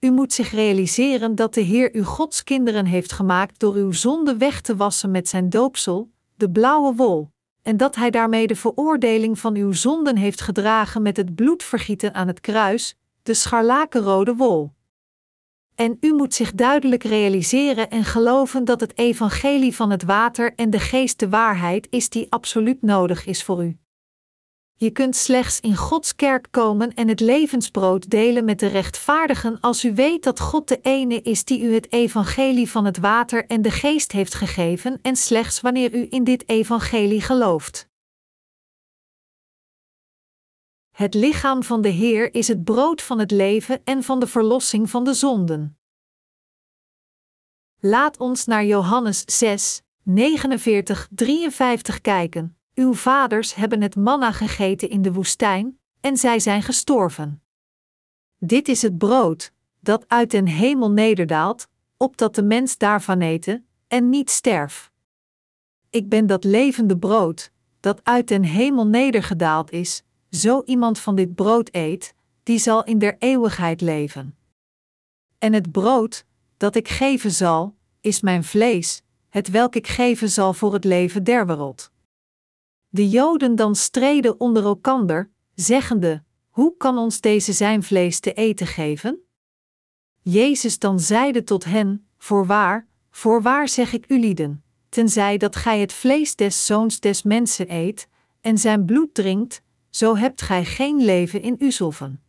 U 0.00 0.10
moet 0.10 0.32
zich 0.32 0.50
realiseren 0.50 1.34
dat 1.34 1.54
de 1.54 1.60
Heer 1.60 1.94
u 1.94 2.02
Gods 2.02 2.44
kinderen 2.44 2.86
heeft 2.86 3.12
gemaakt 3.12 3.58
door 3.58 3.74
uw 3.74 3.92
zonde 3.92 4.36
weg 4.36 4.60
te 4.60 4.76
wassen 4.76 5.10
met 5.10 5.28
zijn 5.28 5.50
doopsel, 5.50 6.10
de 6.34 6.50
blauwe 6.50 6.94
wol, 6.94 7.30
en 7.64 7.76
dat 7.76 7.94
Hij 7.94 8.10
daarmee 8.10 8.46
de 8.46 8.56
veroordeling 8.56 9.38
van 9.38 9.54
uw 9.56 9.72
zonden 9.72 10.16
heeft 10.16 10.40
gedragen 10.40 11.02
met 11.02 11.16
het 11.16 11.34
bloedvergieten 11.34 12.14
aan 12.14 12.26
het 12.26 12.40
kruis, 12.40 12.96
de 13.22 13.34
scharlakenrode 13.34 14.34
wol. 14.34 14.72
En 15.74 15.96
u 16.00 16.12
moet 16.12 16.34
zich 16.34 16.52
duidelijk 16.52 17.02
realiseren 17.02 17.90
en 17.90 18.04
geloven 18.04 18.64
dat 18.64 18.80
het 18.80 18.98
evangelie 18.98 19.74
van 19.74 19.90
het 19.90 20.02
water 20.02 20.52
en 20.54 20.70
de 20.70 20.78
geest 20.78 21.18
de 21.18 21.28
waarheid 21.28 21.86
is 21.90 22.08
die 22.08 22.26
absoluut 22.28 22.82
nodig 22.82 23.26
is 23.26 23.44
voor 23.44 23.64
u. 23.64 23.78
Je 24.84 24.90
kunt 24.90 25.16
slechts 25.16 25.60
in 25.60 25.76
Gods 25.76 26.16
kerk 26.16 26.46
komen 26.50 26.94
en 26.94 27.08
het 27.08 27.20
levensbrood 27.20 28.10
delen 28.10 28.44
met 28.44 28.58
de 28.58 28.66
rechtvaardigen 28.66 29.60
als 29.60 29.84
u 29.84 29.94
weet 29.94 30.22
dat 30.22 30.40
God 30.40 30.68
de 30.68 30.78
ene 30.82 31.22
is 31.22 31.44
die 31.44 31.62
u 31.62 31.74
het 31.74 31.92
evangelie 31.92 32.70
van 32.70 32.84
het 32.84 32.98
water 32.98 33.46
en 33.46 33.62
de 33.62 33.70
geest 33.70 34.12
heeft 34.12 34.34
gegeven 34.34 34.98
en 35.02 35.16
slechts 35.16 35.60
wanneer 35.60 35.94
u 35.94 36.06
in 36.10 36.24
dit 36.24 36.48
evangelie 36.48 37.20
gelooft. 37.20 37.88
Het 40.90 41.14
lichaam 41.14 41.62
van 41.62 41.82
de 41.82 41.88
Heer 41.88 42.34
is 42.34 42.48
het 42.48 42.64
brood 42.64 43.02
van 43.02 43.18
het 43.18 43.30
leven 43.30 43.84
en 43.84 44.02
van 44.02 44.20
de 44.20 44.26
verlossing 44.26 44.90
van 44.90 45.04
de 45.04 45.14
zonden. 45.14 45.78
Laat 47.80 48.18
ons 48.18 48.44
naar 48.44 48.64
Johannes 48.64 49.22
6, 49.26 49.82
49, 50.02 51.08
53 51.10 52.00
kijken. 52.00 52.58
Uw 52.74 52.94
vaders 52.94 53.54
hebben 53.54 53.82
het 53.82 53.96
manna 53.96 54.32
gegeten 54.32 54.88
in 54.88 55.02
de 55.02 55.12
woestijn, 55.12 55.78
en 56.00 56.16
zij 56.16 56.38
zijn 56.38 56.62
gestorven. 56.62 57.42
Dit 58.38 58.68
is 58.68 58.82
het 58.82 58.98
brood, 58.98 59.52
dat 59.80 60.08
uit 60.08 60.30
den 60.30 60.46
hemel 60.46 60.90
nederdaalt, 60.90 61.68
opdat 61.96 62.34
de 62.34 62.42
mens 62.42 62.78
daarvan 62.78 63.20
eten, 63.20 63.66
en 63.88 64.08
niet 64.08 64.30
sterf. 64.30 64.92
Ik 65.90 66.08
ben 66.08 66.26
dat 66.26 66.44
levende 66.44 66.98
brood, 66.98 67.50
dat 67.80 68.00
uit 68.02 68.28
den 68.28 68.42
hemel 68.42 68.86
nedergedaald 68.86 69.70
is, 69.70 70.02
zo 70.30 70.62
iemand 70.64 70.98
van 70.98 71.14
dit 71.14 71.34
brood 71.34 71.68
eet, 71.72 72.14
die 72.42 72.58
zal 72.58 72.84
in 72.84 72.98
der 72.98 73.16
eeuwigheid 73.18 73.80
leven. 73.80 74.36
En 75.38 75.52
het 75.52 75.72
brood, 75.72 76.24
dat 76.56 76.74
ik 76.74 76.88
geven 76.88 77.30
zal, 77.30 77.74
is 78.00 78.20
mijn 78.20 78.44
vlees, 78.44 79.02
het 79.28 79.50
welk 79.50 79.74
ik 79.74 79.86
geven 79.86 80.30
zal 80.30 80.54
voor 80.54 80.72
het 80.72 80.84
leven 80.84 81.24
der 81.24 81.46
wereld. 81.46 81.92
De 82.94 83.08
Joden 83.08 83.56
dan 83.56 83.74
streden 83.74 84.40
onder 84.40 84.64
elkander, 84.64 85.30
zeggende: 85.54 86.22
Hoe 86.50 86.76
kan 86.76 86.98
ons 86.98 87.20
deze 87.20 87.52
zijn 87.52 87.82
vlees 87.82 88.20
te 88.20 88.32
eten 88.32 88.66
geven? 88.66 89.18
Jezus 90.22 90.78
dan 90.78 91.00
zeide 91.00 91.44
tot 91.44 91.64
hen: 91.64 92.06
Voorwaar, 92.18 92.86
voorwaar 93.10 93.68
zeg 93.68 93.92
ik 93.92 94.04
u 94.08 94.18
lieden, 94.18 94.64
tenzij 94.88 95.36
dat 95.36 95.56
gij 95.56 95.80
het 95.80 95.92
vlees 95.92 96.36
des 96.36 96.66
zoons 96.66 97.00
des 97.00 97.22
mensen 97.22 97.72
eet 97.72 98.08
en 98.40 98.58
zijn 98.58 98.84
bloed 98.84 99.14
drinkt, 99.14 99.62
zo 99.90 100.16
hebt 100.16 100.42
gij 100.42 100.64
geen 100.64 101.04
leven 101.04 101.42
in 101.42 101.56
uzelven. 101.58 102.22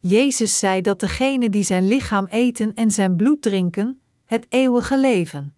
Jezus 0.00 0.58
zei 0.58 0.80
dat 0.80 1.00
degenen 1.00 1.50
die 1.50 1.64
zijn 1.64 1.88
lichaam 1.88 2.26
eten 2.26 2.74
en 2.74 2.90
zijn 2.90 3.16
bloed 3.16 3.42
drinken, 3.42 4.00
het 4.24 4.46
eeuwige 4.48 4.98
leven. 4.98 5.54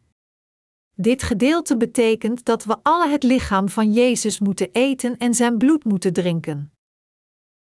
Dit 0.99 1.23
gedeelte 1.23 1.77
betekent 1.77 2.45
dat 2.45 2.65
we 2.65 2.77
alle 2.83 3.09
het 3.09 3.23
lichaam 3.23 3.69
van 3.69 3.93
Jezus 3.93 4.39
moeten 4.39 4.73
eten 4.73 5.17
en 5.17 5.35
zijn 5.35 5.59
bloed 5.59 5.85
moeten 5.85 6.13
drinken. 6.13 6.73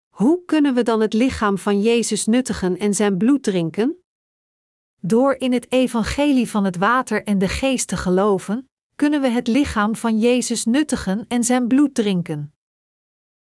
Hoe 0.10 0.46
kunnen 0.46 0.74
we 0.74 0.84
dan 0.84 1.02
het 1.02 1.14
lichaam 1.14 1.58
van 1.58 1.82
Jezus 1.82 2.26
nuttigen 2.26 2.78
en 2.78 2.94
zijn 2.94 3.18
bloed 3.18 3.44
drinken? 3.44 4.04
Door 5.02 5.34
in 5.34 5.54
het 5.54 5.72
evangelie 5.72 6.50
van 6.50 6.64
het 6.64 6.78
water 6.78 7.24
en 7.24 7.38
de 7.38 7.48
geest 7.48 7.88
te 7.88 7.98
geloven, 7.98 8.70
kunnen 8.96 9.22
we 9.22 9.28
het 9.28 9.48
lichaam 9.48 9.96
van 9.96 10.20
Jezus 10.20 10.66
nuttigen 10.66 11.26
en 11.28 11.44
zijn 11.44 11.68
bloed 11.68 11.96
drinken. 11.96 12.54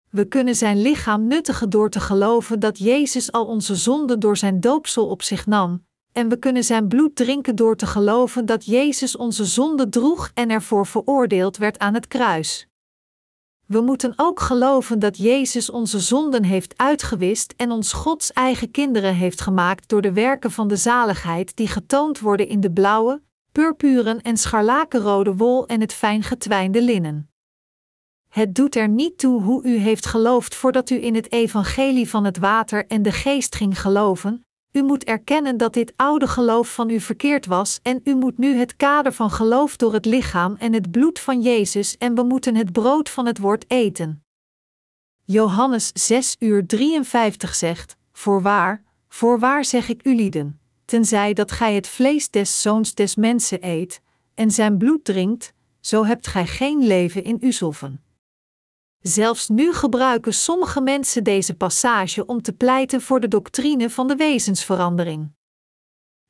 We 0.10 0.26
kunnen 0.28 0.56
zijn 0.56 0.82
lichaam 0.82 1.28
nuttigen 1.28 1.70
door 1.70 1.90
te 1.90 2.00
geloven 2.00 2.60
dat 2.60 2.78
Jezus 2.78 3.32
al 3.32 3.46
onze 3.46 3.76
zonden 3.76 4.20
door 4.20 4.38
zijn 4.38 4.60
doopsel 4.60 5.08
op 5.08 5.22
zich 5.22 5.46
nam, 5.46 5.86
en 6.18 6.30
we 6.30 6.38
kunnen 6.38 6.64
zijn 6.64 6.88
bloed 6.88 7.16
drinken 7.16 7.56
door 7.56 7.76
te 7.76 7.86
geloven 7.86 8.46
dat 8.46 8.66
Jezus 8.66 9.16
onze 9.16 9.46
zonde 9.46 9.90
droeg 9.90 10.32
en 10.34 10.50
ervoor 10.50 10.86
veroordeeld 10.86 11.58
werd 11.58 11.80
aan 11.80 11.94
het 11.94 12.08
kruis. 12.08 12.68
We 13.66 13.82
moeten 13.82 14.14
ook 14.16 14.40
geloven 14.40 15.00
dat 15.00 15.18
Jezus 15.18 15.70
onze 15.70 16.00
zonden 16.00 16.44
heeft 16.44 16.78
uitgewist 16.78 17.54
en 17.58 17.72
ons 17.72 17.94
Gods 17.94 18.32
eigen 18.32 18.72
kinderen 18.72 19.16
heeft 19.16 19.42
gemaakt 19.42 19.90
door 19.90 20.02
de 20.02 20.14
werken 20.14 20.52
van 20.52 20.68
de 20.68 20.76
zaligheid 20.76 21.56
die 21.56 21.68
getoond 21.68 22.20
worden 22.20 22.48
in 22.48 22.60
de 22.60 22.72
blauwe, 22.72 23.22
purpuren 23.52 24.22
en 24.22 24.38
scharlakenrode 24.38 25.36
wol 25.36 25.68
en 25.68 25.82
het 25.82 25.94
fijn 25.94 26.24
getwijnde 26.24 26.82
linnen. 26.82 27.30
Het 28.30 28.56
doet 28.56 28.76
er 28.76 28.90
niet 28.90 29.18
toe 29.18 29.42
hoe 29.42 29.64
u 29.64 29.78
heeft 29.78 30.06
geloofd 30.06 30.56
voordat 30.56 30.90
u 30.90 31.04
in 31.04 31.16
het 31.16 31.32
evangelie 31.32 32.10
van 32.10 32.26
het 32.26 32.38
water 32.38 32.88
en 32.88 33.02
de 33.02 33.12
geest 33.12 33.56
ging 33.56 33.82
geloven, 33.82 34.47
u 34.78 34.84
moet 34.84 35.04
erkennen 35.04 35.58
dat 35.58 35.74
dit 35.74 35.94
oude 35.96 36.28
geloof 36.28 36.74
van 36.74 36.90
u 36.90 37.00
verkeerd 37.00 37.46
was 37.46 37.80
en 37.84 38.02
u 38.04 38.16
moet 38.16 38.38
nu 38.38 38.56
het 38.56 38.76
kader 38.76 39.14
van 39.14 39.32
geloof 39.32 39.76
door 39.76 39.94
het 39.94 40.06
lichaam 40.06 40.56
en 40.56 40.74
het 40.74 40.92
bloed 40.92 41.20
van 41.20 41.42
Jezus 41.42 41.98
en 41.98 42.16
we 42.16 42.24
moeten 42.24 42.56
het 42.56 42.72
brood 42.72 43.10
van 43.10 43.26
het 43.26 43.38
woord 43.38 43.66
eten. 43.68 44.24
Johannes 45.24 45.92
6 45.94 46.36
uur 46.40 46.66
53 46.68 47.56
zegt, 47.56 47.96
Voorwaar, 48.12 48.84
voorwaar 49.10 49.66
zeg 49.66 49.90
ik 49.90 50.06
u 50.06 50.16
lieden, 50.16 50.60
tenzij 50.86 51.34
dat 51.34 51.52
gij 51.52 51.76
het 51.76 51.88
vlees 51.88 52.30
des 52.30 52.62
zoons 52.62 52.94
des 52.94 53.16
mensen 53.16 53.68
eet, 53.68 54.02
en 54.34 54.52
zijn 54.52 54.78
bloed 54.78 55.06
drinkt, 55.06 55.54
zo 55.80 56.06
hebt 56.06 56.28
gij 56.28 56.48
geen 56.48 56.88
leven 56.88 57.24
in 57.24 57.38
uzelven. 57.42 58.04
Zelfs 59.02 59.48
nu 59.48 59.74
gebruiken 59.74 60.34
sommige 60.34 60.82
mensen 60.82 61.24
deze 61.24 61.56
passage 61.56 62.26
om 62.26 62.42
te 62.42 62.54
pleiten 62.54 63.02
voor 63.02 63.20
de 63.20 63.28
doctrine 63.28 63.90
van 63.90 64.08
de 64.08 64.16
wezensverandering. 64.16 65.32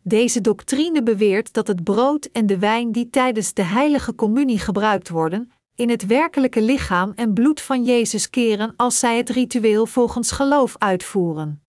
Deze 0.03 0.41
doctrine 0.41 1.03
beweert 1.03 1.53
dat 1.53 1.67
het 1.67 1.83
brood 1.83 2.25
en 2.25 2.45
de 2.45 2.59
wijn 2.59 2.91
die 2.91 3.09
tijdens 3.09 3.53
de 3.53 3.63
heilige 3.63 4.15
communie 4.15 4.59
gebruikt 4.59 5.09
worden, 5.09 5.51
in 5.75 5.89
het 5.89 6.05
werkelijke 6.05 6.61
lichaam 6.61 7.11
en 7.15 7.33
bloed 7.33 7.61
van 7.61 7.83
Jezus 7.83 8.29
keren 8.29 8.73
als 8.75 8.99
zij 8.99 9.17
het 9.17 9.29
ritueel 9.29 9.85
volgens 9.85 10.31
geloof 10.31 10.75
uitvoeren 10.77 11.61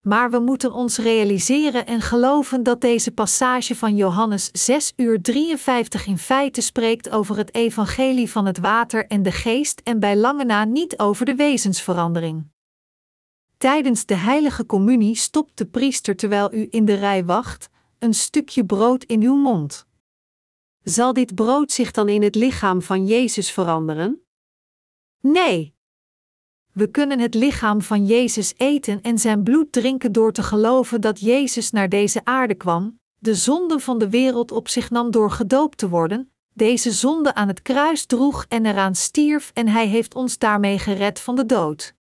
maar 0.00 0.30
we 0.30 0.38
moeten 0.38 0.72
ons 0.72 0.98
realiseren 0.98 1.86
en 1.86 2.00
geloven 2.00 2.62
dat 2.62 2.80
deze 2.80 3.10
passage 3.10 3.76
van 3.76 3.96
Johannes 3.96 4.50
6 4.52 4.92
uur 4.96 5.22
53 5.22 6.06
in 6.06 6.18
feite 6.18 6.60
spreekt 6.60 7.10
over 7.10 7.36
het 7.36 7.54
evangelie 7.54 8.30
van 8.30 8.46
het 8.46 8.58
water 8.58 9.06
en 9.06 9.22
de 9.22 9.32
geest 9.32 9.80
en 9.84 10.00
bij 10.00 10.16
lange 10.16 10.44
na 10.44 10.64
niet 10.64 10.98
over 10.98 11.26
de 11.26 11.34
wezensverandering. 11.34 12.46
Tijdens 13.58 14.06
de 14.06 14.14
heilige 14.14 14.66
communie 14.66 15.14
stopt 15.14 15.58
de 15.58 15.66
priester 15.66 16.16
terwijl 16.16 16.54
u 16.54 16.66
in 16.70 16.84
de 16.84 16.94
rij 16.94 17.24
wacht, 17.24 17.68
een 17.98 18.14
stukje 18.14 18.64
brood 18.66 19.04
in 19.04 19.22
uw 19.22 19.36
mond. 19.36 19.86
Zal 20.82 21.12
dit 21.12 21.34
brood 21.34 21.72
zich 21.72 21.90
dan 21.90 22.08
in 22.08 22.22
het 22.22 22.34
lichaam 22.34 22.82
van 22.82 23.06
Jezus 23.06 23.50
veranderen? 23.50 24.22
Nee, 25.20 25.74
we 26.78 26.90
kunnen 26.90 27.20
het 27.20 27.34
lichaam 27.34 27.82
van 27.82 28.06
Jezus 28.06 28.54
eten 28.56 29.02
en 29.02 29.18
zijn 29.18 29.42
bloed 29.42 29.72
drinken 29.72 30.12
door 30.12 30.32
te 30.32 30.42
geloven 30.42 31.00
dat 31.00 31.20
Jezus 31.20 31.70
naar 31.70 31.88
deze 31.88 32.20
aarde 32.24 32.54
kwam, 32.54 32.98
de 33.18 33.34
zonde 33.34 33.80
van 33.80 33.98
de 33.98 34.08
wereld 34.08 34.52
op 34.52 34.68
zich 34.68 34.90
nam 34.90 35.10
door 35.10 35.30
gedoopt 35.30 35.78
te 35.78 35.88
worden, 35.88 36.32
deze 36.54 36.90
zonde 36.90 37.34
aan 37.34 37.48
het 37.48 37.62
kruis 37.62 38.06
droeg 38.06 38.44
en 38.48 38.66
eraan 38.66 38.94
stierf 38.94 39.50
en 39.54 39.68
hij 39.68 39.86
heeft 39.86 40.14
ons 40.14 40.38
daarmee 40.38 40.78
gered 40.78 41.20
van 41.20 41.36
de 41.36 41.46
dood. 41.46 41.94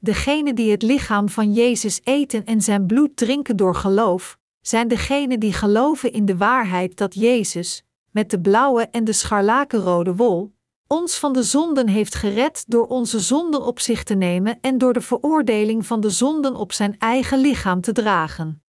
Degenen 0.00 0.54
die 0.54 0.70
het 0.70 0.82
lichaam 0.82 1.28
van 1.28 1.52
Jezus 1.52 2.00
eten 2.04 2.44
en 2.44 2.60
zijn 2.60 2.86
bloed 2.86 3.16
drinken 3.16 3.56
door 3.56 3.74
geloof, 3.74 4.38
zijn 4.60 4.88
degenen 4.88 5.40
die 5.40 5.52
geloven 5.52 6.12
in 6.12 6.24
de 6.24 6.36
waarheid 6.36 6.96
dat 6.96 7.14
Jezus, 7.14 7.82
met 8.10 8.30
de 8.30 8.40
blauwe 8.40 8.82
en 8.82 9.04
de 9.04 9.12
scharlakenrode 9.12 10.14
wol, 10.14 10.54
ons 10.86 11.18
van 11.18 11.32
de 11.32 11.42
zonden 11.42 11.88
heeft 11.88 12.14
gered 12.14 12.64
door 12.68 12.86
onze 12.86 13.20
zonden 13.20 13.62
op 13.62 13.80
zich 13.80 14.02
te 14.02 14.14
nemen 14.14 14.58
en 14.60 14.78
door 14.78 14.92
de 14.92 15.00
veroordeling 15.00 15.86
van 15.86 16.00
de 16.00 16.10
zonden 16.10 16.56
op 16.56 16.72
zijn 16.72 16.98
eigen 16.98 17.38
lichaam 17.38 17.80
te 17.80 17.92
dragen. 17.92 18.62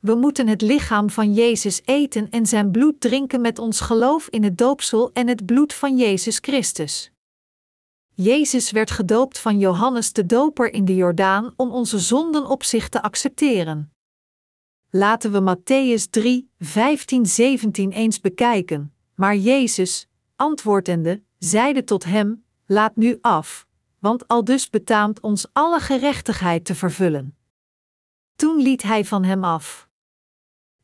We 0.00 0.14
moeten 0.14 0.48
het 0.48 0.62
lichaam 0.62 1.10
van 1.10 1.34
Jezus 1.34 1.80
eten 1.84 2.30
en 2.30 2.46
zijn 2.46 2.70
bloed 2.70 3.00
drinken 3.00 3.40
met 3.40 3.58
ons 3.58 3.80
geloof 3.80 4.28
in 4.28 4.44
het 4.44 4.58
doopsel 4.58 5.10
en 5.12 5.28
het 5.28 5.46
bloed 5.46 5.72
van 5.74 5.96
Jezus 5.96 6.38
Christus. 6.38 7.10
Jezus 8.14 8.70
werd 8.70 8.90
gedoopt 8.90 9.38
van 9.38 9.58
Johannes 9.58 10.12
de 10.12 10.26
Doper 10.26 10.72
in 10.72 10.84
de 10.84 10.94
Jordaan 10.94 11.52
om 11.56 11.70
onze 11.70 11.98
zonden 11.98 12.46
op 12.46 12.62
zich 12.62 12.88
te 12.88 13.02
accepteren. 13.02 13.92
Laten 14.90 15.32
we 15.32 15.56
Matthäus 15.56 16.10
3, 16.10 16.50
15, 16.58 17.26
17 17.26 17.90
eens 17.92 18.20
bekijken. 18.20 18.94
Maar 19.14 19.36
Jezus, 19.36 20.08
antwoordende, 20.36 21.22
zeide 21.38 21.84
tot 21.84 22.04
hem: 22.04 22.44
Laat 22.66 22.96
nu 22.96 23.18
af, 23.20 23.66
want 23.98 24.28
al 24.28 24.44
dus 24.44 24.70
betaamt 24.70 25.20
ons 25.20 25.46
alle 25.52 25.80
gerechtigheid 25.80 26.64
te 26.64 26.74
vervullen. 26.74 27.36
Toen 28.36 28.56
liet 28.56 28.82
hij 28.82 29.04
van 29.04 29.24
hem 29.24 29.44
af. 29.44 29.88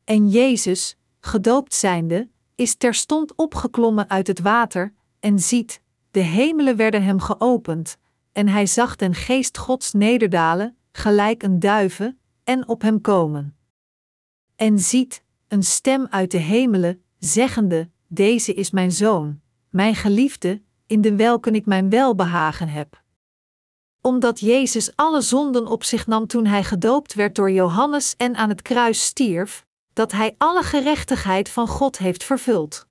En 0.03 0.29
Jezus, 0.29 0.97
gedoopt 1.19 1.73
zijnde, 1.73 2.29
is 2.55 2.75
terstond 2.75 3.35
opgeklommen 3.35 4.09
uit 4.09 4.27
het 4.27 4.39
water, 4.39 4.93
en 5.19 5.39
ziet, 5.39 5.81
de 6.11 6.19
hemelen 6.19 6.75
werden 6.75 7.03
hem 7.03 7.19
geopend, 7.19 7.97
en 8.31 8.47
hij 8.47 8.65
zag 8.65 8.95
den 8.95 9.13
geest 9.13 9.57
Gods 9.57 9.93
nederdalen, 9.93 10.77
gelijk 10.91 11.43
een 11.43 11.59
duiven, 11.59 12.19
en 12.43 12.67
op 12.67 12.81
hem 12.81 13.01
komen. 13.01 13.57
En 14.55 14.79
ziet, 14.79 15.23
een 15.47 15.63
stem 15.63 16.07
uit 16.09 16.31
de 16.31 16.37
hemelen, 16.37 17.03
zeggende: 17.19 17.89
Deze 18.07 18.53
is 18.53 18.71
mijn 18.71 18.91
zoon, 18.91 19.41
mijn 19.73 19.95
geliefde, 19.95 20.61
in 20.87 21.01
de 21.01 21.15
welke 21.15 21.51
ik 21.51 21.65
mijn 21.65 21.89
welbehagen 21.89 22.67
heb. 22.67 23.01
Omdat 24.01 24.39
Jezus 24.39 24.95
alle 24.95 25.21
zonden 25.21 25.67
op 25.67 25.83
zich 25.83 26.07
nam 26.07 26.27
toen 26.27 26.45
hij 26.45 26.63
gedoopt 26.63 27.13
werd 27.13 27.35
door 27.35 27.51
Johannes 27.51 28.15
en 28.17 28.35
aan 28.35 28.49
het 28.49 28.61
kruis 28.61 29.05
stierf, 29.05 29.65
dat 29.93 30.11
hij 30.11 30.35
alle 30.37 30.63
gerechtigheid 30.63 31.49
van 31.49 31.67
God 31.67 31.97
heeft 31.97 32.23
vervuld. 32.23 32.87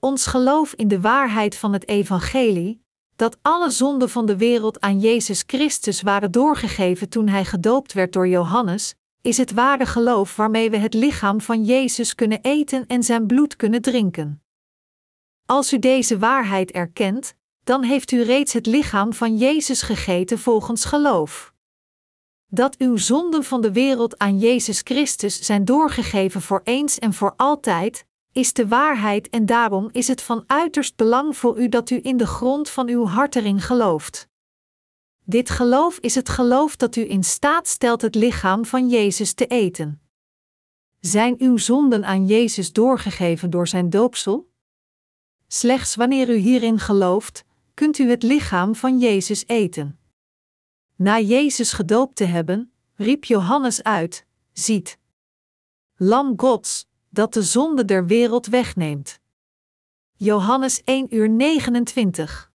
Ons 0.00 0.26
geloof 0.26 0.72
in 0.72 0.88
de 0.88 1.00
waarheid 1.00 1.56
van 1.56 1.72
het 1.72 1.88
Evangelie, 1.88 2.84
dat 3.16 3.38
alle 3.42 3.70
zonden 3.70 4.10
van 4.10 4.26
de 4.26 4.36
wereld 4.36 4.80
aan 4.80 5.00
Jezus 5.00 5.44
Christus 5.46 6.02
waren 6.02 6.30
doorgegeven 6.30 7.08
toen 7.08 7.28
hij 7.28 7.44
gedoopt 7.44 7.92
werd 7.92 8.12
door 8.12 8.28
Johannes, 8.28 8.94
is 9.20 9.36
het 9.36 9.52
ware 9.52 9.86
geloof 9.86 10.36
waarmee 10.36 10.70
we 10.70 10.76
het 10.76 10.94
lichaam 10.94 11.40
van 11.40 11.64
Jezus 11.64 12.14
kunnen 12.14 12.42
eten 12.42 12.86
en 12.86 13.02
zijn 13.02 13.26
bloed 13.26 13.56
kunnen 13.56 13.82
drinken. 13.82 14.40
Als 15.46 15.72
u 15.72 15.78
deze 15.78 16.18
waarheid 16.18 16.70
erkent, 16.70 17.34
dan 17.64 17.82
heeft 17.82 18.10
u 18.10 18.22
reeds 18.22 18.52
het 18.52 18.66
lichaam 18.66 19.12
van 19.12 19.36
Jezus 19.36 19.82
gegeten 19.82 20.38
volgens 20.38 20.84
geloof. 20.84 21.54
Dat 22.46 22.76
uw 22.76 22.96
zonden 22.96 23.44
van 23.44 23.60
de 23.60 23.72
wereld 23.72 24.18
aan 24.18 24.38
Jezus 24.38 24.80
Christus 24.84 25.40
zijn 25.40 25.64
doorgegeven 25.64 26.42
voor 26.42 26.60
eens 26.64 26.98
en 26.98 27.12
voor 27.12 27.34
altijd, 27.36 28.06
is 28.32 28.52
de 28.52 28.68
waarheid 28.68 29.28
en 29.28 29.46
daarom 29.46 29.88
is 29.92 30.08
het 30.08 30.22
van 30.22 30.44
uiterst 30.46 30.96
belang 30.96 31.36
voor 31.36 31.58
u 31.58 31.68
dat 31.68 31.90
u 31.90 32.00
in 32.02 32.16
de 32.16 32.26
grond 32.26 32.70
van 32.70 32.88
uw 32.88 33.06
hart 33.06 33.36
erin 33.36 33.60
gelooft. 33.60 34.28
Dit 35.24 35.50
geloof 35.50 35.98
is 35.98 36.14
het 36.14 36.28
geloof 36.28 36.76
dat 36.76 36.96
u 36.96 37.10
in 37.10 37.24
staat 37.24 37.68
stelt 37.68 38.02
het 38.02 38.14
lichaam 38.14 38.64
van 38.64 38.88
Jezus 38.88 39.32
te 39.32 39.46
eten. 39.46 40.00
Zijn 41.00 41.34
uw 41.38 41.56
zonden 41.56 42.04
aan 42.04 42.26
Jezus 42.26 42.72
doorgegeven 42.72 43.50
door 43.50 43.68
zijn 43.68 43.90
doopsel? 43.90 44.54
Slechts 45.48 45.94
wanneer 45.94 46.28
u 46.28 46.34
hierin 46.34 46.78
gelooft, 46.78 47.44
kunt 47.74 47.98
u 47.98 48.10
het 48.10 48.22
lichaam 48.22 48.74
van 48.74 48.98
Jezus 48.98 49.46
eten. 49.46 49.98
Na 50.96 51.20
Jezus 51.20 51.72
gedoopt 51.72 52.16
te 52.16 52.24
hebben, 52.24 52.72
riep 52.94 53.24
Johannes 53.24 53.82
uit: 53.82 54.26
Ziet! 54.52 54.98
Lam 55.96 56.32
Gods, 56.36 56.86
dat 57.10 57.34
de 57.34 57.42
zonde 57.42 57.84
der 57.84 58.06
wereld 58.06 58.46
wegneemt. 58.46 59.20
Johannes 60.16 60.84
1 60.84 61.14
uur 61.14 61.28
29. 61.28 62.52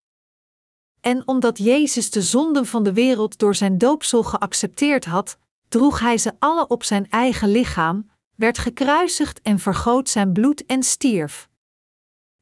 En 1.02 1.28
omdat 1.28 1.58
Jezus 1.58 2.10
de 2.10 2.22
zonden 2.22 2.66
van 2.66 2.84
de 2.84 2.94
wereld 2.94 3.40
door 3.40 3.56
zijn 3.56 3.78
doopsel 3.78 4.24
geaccepteerd 4.24 5.06
had, 5.06 5.38
droeg 5.68 6.00
hij 6.00 6.18
ze 6.18 6.34
alle 6.40 6.68
op 6.68 6.84
zijn 6.84 7.10
eigen 7.10 7.50
lichaam, 7.50 8.10
werd 8.36 8.58
gekruisigd 8.58 9.42
en 9.42 9.60
vergoot 9.60 10.10
zijn 10.10 10.34
bloed 10.34 10.66
en 10.66 10.84
stierf. 10.84 11.50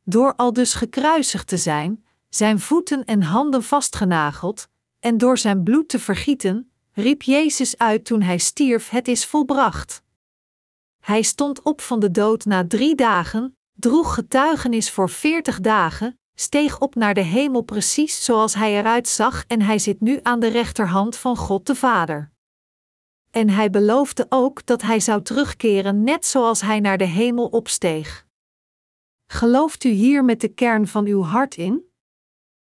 Door 0.10 0.36
al 0.36 0.54
dus 0.54 0.74
gekruisigd 0.74 1.48
te 1.48 1.58
zijn, 1.58 2.06
zijn 2.30 2.60
voeten 2.60 3.06
en 3.06 3.22
handen 3.22 3.64
vastgenageld, 3.64 4.68
en 5.00 5.18
door 5.18 5.38
zijn 5.38 5.64
bloed 5.64 5.90
te 5.90 6.00
vergieten, 6.00 6.72
riep 6.92 7.22
Jezus 7.22 7.78
uit 7.78 8.06
toen 8.06 8.22
hij 8.22 8.38
stierf: 8.38 8.90
Het 8.90 9.08
is 9.08 9.26
volbracht. 9.26 10.04
Hij 11.00 11.22
stond 11.22 11.62
op 11.62 11.82
van 11.82 12.00
de 12.00 12.12
dood 12.12 12.46
na 12.46 12.68
drie 12.68 12.96
dagen, 12.96 13.58
droeg 13.74 14.14
getuigenis 14.14 14.92
voor 14.92 15.10
veertig 15.10 15.60
dagen, 15.60 16.20
steeg 16.34 16.80
op 16.80 16.96
naar 16.96 17.14
de 17.14 17.24
hemel 17.24 17.62
precies 17.62 18.24
zoals 18.24 18.54
hij 18.54 18.78
eruit 18.80 19.08
zag 19.08 19.44
en 19.48 19.62
hij 19.62 19.80
zit 19.80 20.02
nu 20.02 20.20
aan 20.24 20.40
de 20.40 20.48
rechterhand 20.48 21.16
van 21.16 21.38
God 21.38 21.66
de 21.66 21.76
Vader. 21.76 22.32
En 23.32 23.50
hij 23.50 23.70
beloofde 23.70 24.26
ook 24.30 24.66
dat 24.66 24.82
hij 24.82 25.00
zou 25.00 25.22
terugkeren 25.22 26.04
net 26.04 26.26
zoals 26.26 26.62
hij 26.62 26.80
naar 26.80 26.98
de 26.98 27.08
hemel 27.08 27.46
opsteeg. 27.46 28.28
Gelooft 29.32 29.84
u 29.84 29.90
hier 29.90 30.26
met 30.26 30.42
de 30.42 30.48
kern 30.48 30.88
van 30.88 31.06
uw 31.06 31.22
hart 31.22 31.56
in? 31.56 31.84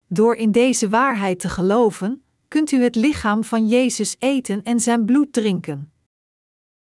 Door 0.08 0.36
in 0.36 0.52
deze 0.52 0.90
waarheid 0.90 1.40
te 1.40 1.50
geloven, 1.50 2.24
kunt 2.48 2.72
u 2.72 2.84
het 2.84 2.96
lichaam 2.96 3.44
van 3.44 3.68
Jezus 3.68 4.16
eten 4.20 4.64
en 4.64 4.80
zijn 4.80 5.06
bloed 5.06 5.34
drinken. 5.34 5.94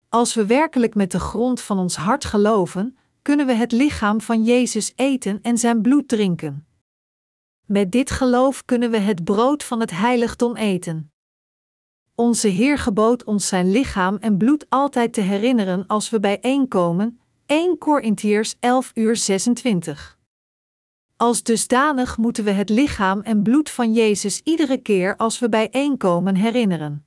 Als 0.08 0.34
we 0.34 0.46
werkelijk 0.46 0.96
met 0.96 1.12
de 1.12 1.20
grond 1.20 1.62
van 1.62 1.78
ons 1.78 1.96
hart 1.96 2.26
geloven, 2.26 2.98
kunnen 3.22 3.46
we 3.46 3.54
het 3.54 3.72
lichaam 3.72 4.22
van 4.22 4.44
Jezus 4.44 4.94
eten 4.96 5.40
en 5.42 5.58
zijn 5.58 5.82
bloed 5.82 6.08
drinken. 6.08 6.68
Met 7.66 7.92
dit 7.92 8.12
geloof 8.12 8.66
kunnen 8.66 8.92
we 8.92 8.98
het 8.98 9.24
brood 9.24 9.64
van 9.64 9.80
het 9.80 9.92
heiligdom 9.92 10.56
eten. 10.56 11.12
Onze 12.16 12.48
Heer 12.48 12.78
gebood 12.78 13.24
ons 13.24 13.48
zijn 13.48 13.72
lichaam 13.72 14.16
en 14.16 14.38
bloed 14.38 14.66
altijd 14.70 15.14
te 15.14 15.22
herinneren 15.22 15.88
als 15.88 16.10
we 16.10 16.20
bijeenkomen, 16.20 17.20
1 17.50 17.78
Korintiërs 17.78 18.56
11 18.60 18.92
uur 18.94 19.16
26. 19.16 20.18
Als 21.18 21.44
dusdanig 21.44 22.18
moeten 22.18 22.44
we 22.44 22.52
het 22.52 22.70
lichaam 22.70 23.22
en 23.22 23.44
bloed 23.44 23.70
van 23.70 23.94
Jezus 23.94 24.42
iedere 24.44 24.78
keer 24.78 25.16
als 25.16 25.40
we 25.40 25.50
bijeenkomen 25.50 26.36
herinneren. 26.36 27.06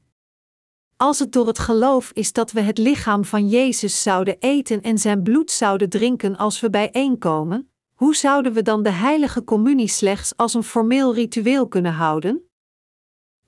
Als 0.96 1.18
het 1.18 1.32
door 1.32 1.46
het 1.46 1.58
geloof 1.58 2.10
is 2.12 2.32
dat 2.32 2.52
we 2.52 2.60
het 2.60 2.78
lichaam 2.78 3.24
van 3.24 3.48
Jezus 3.48 4.02
zouden 4.02 4.36
eten 4.38 4.82
en 4.82 4.98
zijn 4.98 5.22
bloed 5.22 5.50
zouden 5.50 5.88
drinken 5.88 6.36
als 6.36 6.60
we 6.60 6.70
bijeenkomen, 6.70 7.70
hoe 7.94 8.16
zouden 8.16 8.52
we 8.52 8.62
dan 8.62 8.82
de 8.82 8.92
heilige 8.92 9.44
communie 9.44 9.88
slechts 9.88 10.36
als 10.36 10.54
een 10.54 10.62
formeel 10.62 11.14
ritueel 11.14 11.68
kunnen 11.68 11.92
houden? 11.92 12.51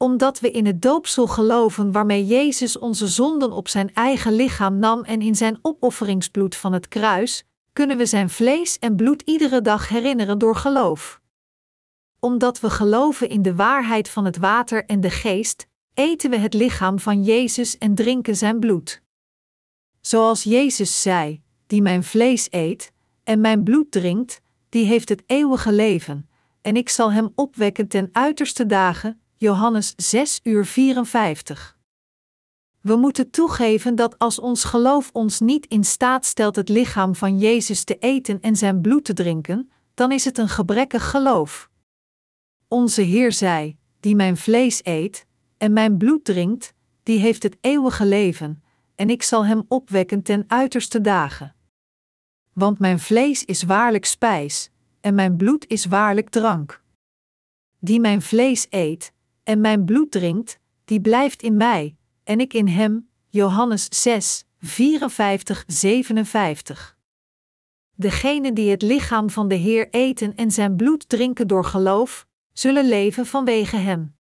Omdat 0.04 0.40
we 0.40 0.50
in 0.50 0.66
het 0.66 0.82
doopsel 0.82 1.26
geloven 1.26 1.92
waarmee 1.92 2.26
Jezus 2.26 2.78
onze 2.78 3.06
zonden 3.06 3.52
op 3.52 3.68
zijn 3.68 3.94
eigen 3.94 4.32
lichaam 4.32 4.78
nam 4.78 5.04
en 5.04 5.22
in 5.22 5.34
zijn 5.34 5.58
opofferingsbloed 5.62 6.56
van 6.56 6.72
het 6.72 6.88
kruis, 6.88 7.44
kunnen 7.72 7.96
we 7.96 8.06
zijn 8.06 8.30
vlees 8.30 8.78
en 8.78 8.96
bloed 8.96 9.22
iedere 9.22 9.60
dag 9.60 9.88
herinneren 9.88 10.38
door 10.38 10.56
geloof. 10.56 11.20
Omdat 12.20 12.60
we 12.60 12.70
geloven 12.70 13.28
in 13.28 13.42
de 13.42 13.54
waarheid 13.54 14.08
van 14.08 14.24
het 14.24 14.36
water 14.36 14.84
en 14.84 15.00
de 15.00 15.10
geest, 15.10 15.66
eten 15.94 16.30
we 16.30 16.36
het 16.36 16.54
lichaam 16.54 16.98
van 16.98 17.22
Jezus 17.22 17.78
en 17.78 17.94
drinken 17.94 18.36
zijn 18.36 18.60
bloed. 18.60 19.02
Zoals 20.00 20.42
Jezus 20.42 21.02
zei: 21.02 21.42
Die 21.66 21.82
mijn 21.82 22.04
vlees 22.04 22.46
eet 22.50 22.92
en 23.22 23.40
mijn 23.40 23.62
bloed 23.62 23.90
drinkt, 23.90 24.40
die 24.68 24.84
heeft 24.84 25.08
het 25.08 25.22
eeuwige 25.26 25.72
leven, 25.72 26.28
en 26.62 26.76
ik 26.76 26.88
zal 26.88 27.12
hem 27.12 27.32
opwekken 27.34 27.88
ten 27.88 28.08
uiterste 28.12 28.66
dagen. 28.66 29.22
Johannes 29.44 29.92
6 29.96 30.40
uur 30.42 30.66
54. 30.66 31.78
We 32.80 32.96
moeten 32.96 33.30
toegeven 33.30 33.94
dat 33.94 34.18
als 34.18 34.38
ons 34.38 34.64
geloof 34.64 35.10
ons 35.12 35.40
niet 35.40 35.66
in 35.66 35.84
staat 35.84 36.24
stelt 36.24 36.56
het 36.56 36.68
lichaam 36.68 37.14
van 37.14 37.38
Jezus 37.38 37.84
te 37.84 37.98
eten 37.98 38.40
en 38.40 38.56
zijn 38.56 38.80
bloed 38.80 39.04
te 39.04 39.12
drinken, 39.12 39.70
dan 39.94 40.12
is 40.12 40.24
het 40.24 40.38
een 40.38 40.48
gebrekkig 40.48 41.10
geloof. 41.10 41.70
Onze 42.68 43.02
Heer 43.02 43.32
zei: 43.32 43.76
Die 44.00 44.16
mijn 44.16 44.36
vlees 44.36 44.80
eet 44.84 45.26
en 45.56 45.72
mijn 45.72 45.96
bloed 45.96 46.24
drinkt, 46.24 46.74
die 47.02 47.18
heeft 47.18 47.42
het 47.42 47.56
eeuwige 47.60 48.06
leven, 48.06 48.62
en 48.94 49.10
ik 49.10 49.22
zal 49.22 49.46
hem 49.46 49.64
opwekken 49.68 50.22
ten 50.22 50.44
uiterste 50.46 51.00
dagen. 51.00 51.54
Want 52.52 52.78
mijn 52.78 53.00
vlees 53.00 53.44
is 53.44 53.62
waarlijk 53.62 54.04
spijs, 54.04 54.70
en 55.00 55.14
mijn 55.14 55.36
bloed 55.36 55.66
is 55.66 55.84
waarlijk 55.84 56.28
drank. 56.28 56.82
Die 57.78 58.00
mijn 58.00 58.22
vlees 58.22 58.66
eet 58.70 59.12
en 59.44 59.60
mijn 59.60 59.84
bloed 59.84 60.10
drinkt, 60.10 60.58
die 60.84 61.00
blijft 61.00 61.42
in 61.42 61.56
mij, 61.56 61.96
en 62.24 62.40
ik 62.40 62.52
in 62.52 62.68
hem. 62.68 63.08
Johannes 63.28 64.02
6, 64.02 64.44
54, 64.58 65.64
57. 65.66 66.96
Degenen 67.96 68.54
die 68.54 68.70
het 68.70 68.82
lichaam 68.82 69.30
van 69.30 69.48
de 69.48 69.54
Heer 69.54 69.88
eten 69.90 70.36
en 70.36 70.50
zijn 70.50 70.76
bloed 70.76 71.08
drinken 71.08 71.48
door 71.48 71.64
geloof, 71.64 72.26
zullen 72.52 72.88
leven 72.88 73.26
vanwege 73.26 73.76
hem. 73.76 74.16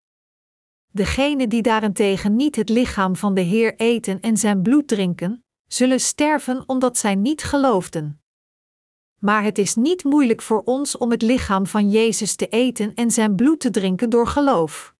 Degenen 0.91 1.49
die 1.49 1.61
daarentegen 1.61 2.35
niet 2.35 2.55
het 2.55 2.69
lichaam 2.69 3.15
van 3.15 3.33
de 3.33 3.41
Heer 3.41 3.75
eten 3.75 4.19
en 4.19 4.37
zijn 4.37 4.61
bloed 4.61 4.87
drinken, 4.87 5.43
zullen 5.67 5.99
sterven 5.99 6.63
omdat 6.65 6.97
zij 6.97 7.15
niet 7.15 7.43
geloofden. 7.43 8.21
Maar 9.19 9.43
het 9.43 9.57
is 9.57 9.75
niet 9.75 10.03
moeilijk 10.03 10.41
voor 10.41 10.61
ons 10.63 10.97
om 10.97 11.11
het 11.11 11.21
lichaam 11.21 11.67
van 11.67 11.89
Jezus 11.89 12.35
te 12.35 12.47
eten 12.47 12.93
en 12.93 13.11
zijn 13.11 13.35
bloed 13.35 13.59
te 13.59 13.69
drinken 13.69 14.09
door 14.09 14.27
geloof. 14.27 14.92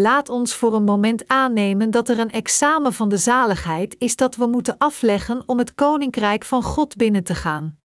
Laat 0.00 0.28
ons 0.28 0.54
voor 0.54 0.74
een 0.74 0.84
moment 0.84 1.28
aannemen 1.28 1.90
dat 1.90 2.08
er 2.08 2.18
een 2.18 2.30
examen 2.30 2.92
van 2.92 3.08
de 3.08 3.16
zaligheid 3.16 3.96
is 3.98 4.16
dat 4.16 4.36
we 4.36 4.46
moeten 4.46 4.78
afleggen 4.78 5.42
om 5.46 5.58
het 5.58 5.74
koninkrijk 5.74 6.44
van 6.44 6.62
God 6.62 6.96
binnen 6.96 7.24
te 7.24 7.34
gaan. 7.34 7.78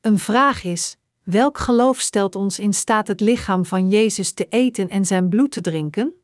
Een 0.00 0.18
vraag 0.18 0.64
is: 0.64 0.96
welk 1.22 1.58
geloof 1.58 2.00
stelt 2.00 2.34
ons 2.34 2.58
in 2.58 2.72
staat 2.72 3.08
het 3.08 3.20
lichaam 3.20 3.64
van 3.64 3.88
Jezus 3.88 4.32
te 4.32 4.46
eten 4.48 4.88
en 4.88 5.04
zijn 5.04 5.28
bloed 5.28 5.50
te 5.50 5.60
drinken? 5.60 6.14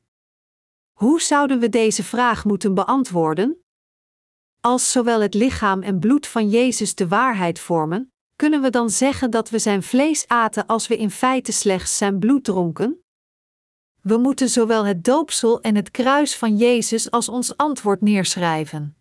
Hoe 0.93 1.21
zouden 1.21 1.59
we 1.59 1.69
deze 1.69 2.05
vraag 2.05 2.45
moeten 2.45 2.75
beantwoorden? 2.75 3.63
Als 4.61 4.93
zowel 4.93 5.21
het 5.21 5.35
lichaam 5.35 5.83
en 5.83 5.99
bloed 5.99 6.27
van 6.27 6.49
Jezus 6.49 6.95
de 6.95 7.09
waarheid 7.09 7.59
vormen, 7.59 8.13
kunnen 8.37 8.63
we 8.63 8.71
dan 8.71 8.91
zeggen 8.91 9.31
dat 9.31 9.51
we 9.51 9.59
zijn 9.59 9.83
vlees 9.83 10.29
aten 10.29 10.67
als 10.67 10.87
we 10.87 10.97
in 10.97 11.11
feite 11.11 11.53
slechts 11.53 11.97
zijn 11.97 12.19
bloed 12.19 12.45
dronken? 12.45 13.03
We 14.09 14.17
moeten 14.17 14.49
zowel 14.49 14.85
het 14.85 15.05
doopsel 15.05 15.61
en 15.61 15.75
het 15.77 15.91
kruis 15.91 16.37
van 16.37 16.57
Jezus 16.57 17.11
als 17.11 17.29
ons 17.29 17.57
antwoord 17.57 18.01
neerschrijven. 18.01 18.97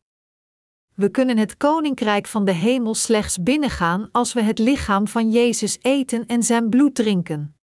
We 0.95 1.10
kunnen 1.10 1.38
het 1.38 1.58
koninkrijk 1.58 2.28
van 2.28 2.45
de 2.45 2.51
hemel 2.51 2.95
slechts 2.95 3.43
binnengaan 3.43 4.10
als 4.12 4.34
we 4.34 4.41
het 4.41 4.60
lichaam 4.60 5.08
van 5.08 5.32
Jezus 5.32 5.78
eten 5.82 6.26
en 6.26 6.43
zijn 6.43 6.70
bloed 6.70 6.95
drinken. 6.95 7.55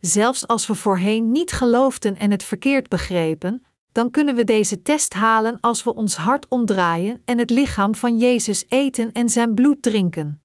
Zelfs 0.00 0.46
als 0.46 0.66
we 0.66 0.74
voorheen 0.74 1.32
niet 1.32 1.52
geloofden 1.52 2.16
en 2.16 2.30
het 2.30 2.42
verkeerd 2.42 2.88
begrepen, 2.88 3.64
dan 3.92 4.10
kunnen 4.10 4.34
we 4.34 4.44
deze 4.44 4.82
test 4.82 5.14
halen 5.14 5.60
als 5.60 5.84
we 5.84 5.94
ons 5.94 6.16
hart 6.16 6.48
omdraaien 6.48 7.22
en 7.24 7.38
het 7.38 7.50
lichaam 7.50 7.94
van 7.94 8.18
Jezus 8.18 8.64
eten 8.68 9.12
en 9.12 9.28
zijn 9.28 9.54
bloed 9.54 9.82
drinken. 9.82 10.42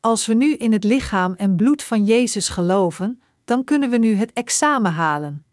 Als 0.00 0.26
we 0.26 0.34
nu 0.34 0.54
in 0.54 0.72
het 0.72 0.84
lichaam 0.84 1.34
en 1.34 1.56
bloed 1.56 1.82
van 1.82 2.04
Jezus 2.04 2.48
geloven, 2.48 3.18
dan 3.44 3.64
kunnen 3.64 3.90
we 3.90 3.96
nu 3.96 4.14
het 4.14 4.32
examen 4.32 4.92
halen. 4.92 5.44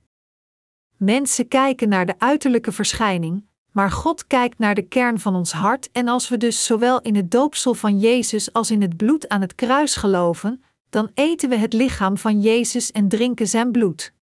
Mensen 0.97 1.47
kijken 1.47 1.89
naar 1.89 2.05
de 2.05 2.19
uiterlijke 2.19 2.71
verschijning, 2.71 3.45
maar 3.71 3.91
God 3.91 4.27
kijkt 4.27 4.59
naar 4.59 4.75
de 4.75 4.87
kern 4.87 5.19
van 5.19 5.35
ons 5.35 5.51
hart 5.51 5.91
en 5.91 6.07
als 6.07 6.29
we 6.29 6.37
dus 6.37 6.65
zowel 6.65 7.01
in 7.01 7.15
het 7.15 7.31
doopsel 7.31 7.73
van 7.73 7.99
Jezus 7.99 8.53
als 8.53 8.71
in 8.71 8.81
het 8.81 8.97
bloed 8.97 9.29
aan 9.29 9.41
het 9.41 9.55
kruis 9.55 9.95
geloven, 9.95 10.63
dan 10.89 11.11
eten 11.13 11.49
we 11.49 11.55
het 11.55 11.73
lichaam 11.73 12.17
van 12.17 12.41
Jezus 12.41 12.91
en 12.91 13.07
drinken 13.07 13.47
zijn 13.47 13.71
bloed. 13.71 14.13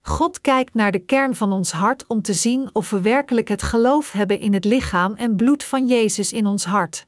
God 0.00 0.40
kijkt 0.40 0.74
naar 0.74 0.92
de 0.92 0.98
kern 0.98 1.34
van 1.34 1.52
ons 1.52 1.72
hart 1.72 2.06
om 2.06 2.22
te 2.22 2.34
zien 2.34 2.70
of 2.72 2.90
we 2.90 3.00
werkelijk 3.00 3.48
het 3.48 3.62
geloof 3.62 4.12
hebben 4.12 4.40
in 4.40 4.54
het 4.54 4.64
lichaam 4.64 5.14
en 5.14 5.36
bloed 5.36 5.64
van 5.64 5.86
Jezus 5.86 6.32
in 6.32 6.46
ons 6.46 6.64
hart. 6.64 7.06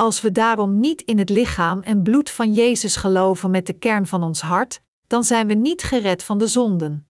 Als 0.00 0.20
we 0.20 0.32
daarom 0.32 0.80
niet 0.80 1.02
in 1.02 1.18
het 1.18 1.30
lichaam 1.30 1.80
en 1.80 2.02
bloed 2.02 2.30
van 2.30 2.52
Jezus 2.52 2.96
geloven 2.96 3.50
met 3.50 3.66
de 3.66 3.72
kern 3.72 4.06
van 4.06 4.22
ons 4.22 4.40
hart, 4.40 4.80
dan 5.06 5.24
zijn 5.24 5.46
we 5.46 5.54
niet 5.54 5.82
gered 5.82 6.22
van 6.22 6.38
de 6.38 6.46
zonden. 6.46 7.08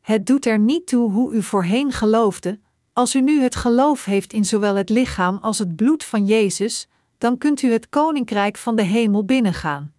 Het 0.00 0.26
doet 0.26 0.46
er 0.46 0.58
niet 0.58 0.86
toe 0.86 1.10
hoe 1.10 1.34
u 1.34 1.42
voorheen 1.42 1.92
geloofde, 1.92 2.60
Als 2.92 3.14
u 3.14 3.20
nu 3.20 3.40
het 3.40 3.56
geloof 3.56 4.04
heeft 4.04 4.32
in 4.32 4.44
zowel 4.44 4.74
het 4.74 4.88
lichaam 4.88 5.38
als 5.40 5.58
het 5.58 5.76
bloed 5.76 6.04
van 6.04 6.26
Jezus, 6.26 6.88
dan 7.18 7.38
kunt 7.38 7.62
u 7.62 7.72
het 7.72 7.88
koninkrijk 7.88 8.56
van 8.56 8.76
de 8.76 8.82
hemel 8.82 9.24
binnengaan. 9.24 9.94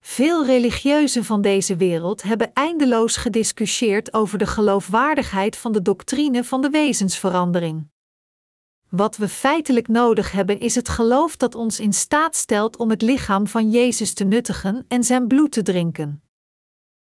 Veel 0.00 0.46
religieuzen 0.46 1.24
van 1.24 1.40
deze 1.40 1.76
wereld 1.76 2.22
hebben 2.22 2.52
eindeloos 2.52 3.16
gediscussieerd 3.16 4.12
over 4.14 4.38
de 4.38 4.46
geloofwaardigheid 4.46 5.56
van 5.56 5.72
de 5.72 5.82
doctrine 5.82 6.44
van 6.44 6.62
de 6.62 6.70
wezensverandering. 6.70 7.88
Wat 8.90 9.16
we 9.16 9.28
feitelijk 9.28 9.88
nodig 9.88 10.32
hebben 10.32 10.60
is 10.60 10.74
het 10.74 10.88
geloof 10.88 11.36
dat 11.36 11.54
ons 11.54 11.80
in 11.80 11.92
staat 11.92 12.36
stelt 12.36 12.76
om 12.76 12.90
het 12.90 13.02
lichaam 13.02 13.46
van 13.46 13.70
Jezus 13.70 14.14
te 14.14 14.24
nuttigen 14.24 14.84
en 14.88 15.04
zijn 15.04 15.26
bloed 15.26 15.52
te 15.52 15.62
drinken. 15.62 16.22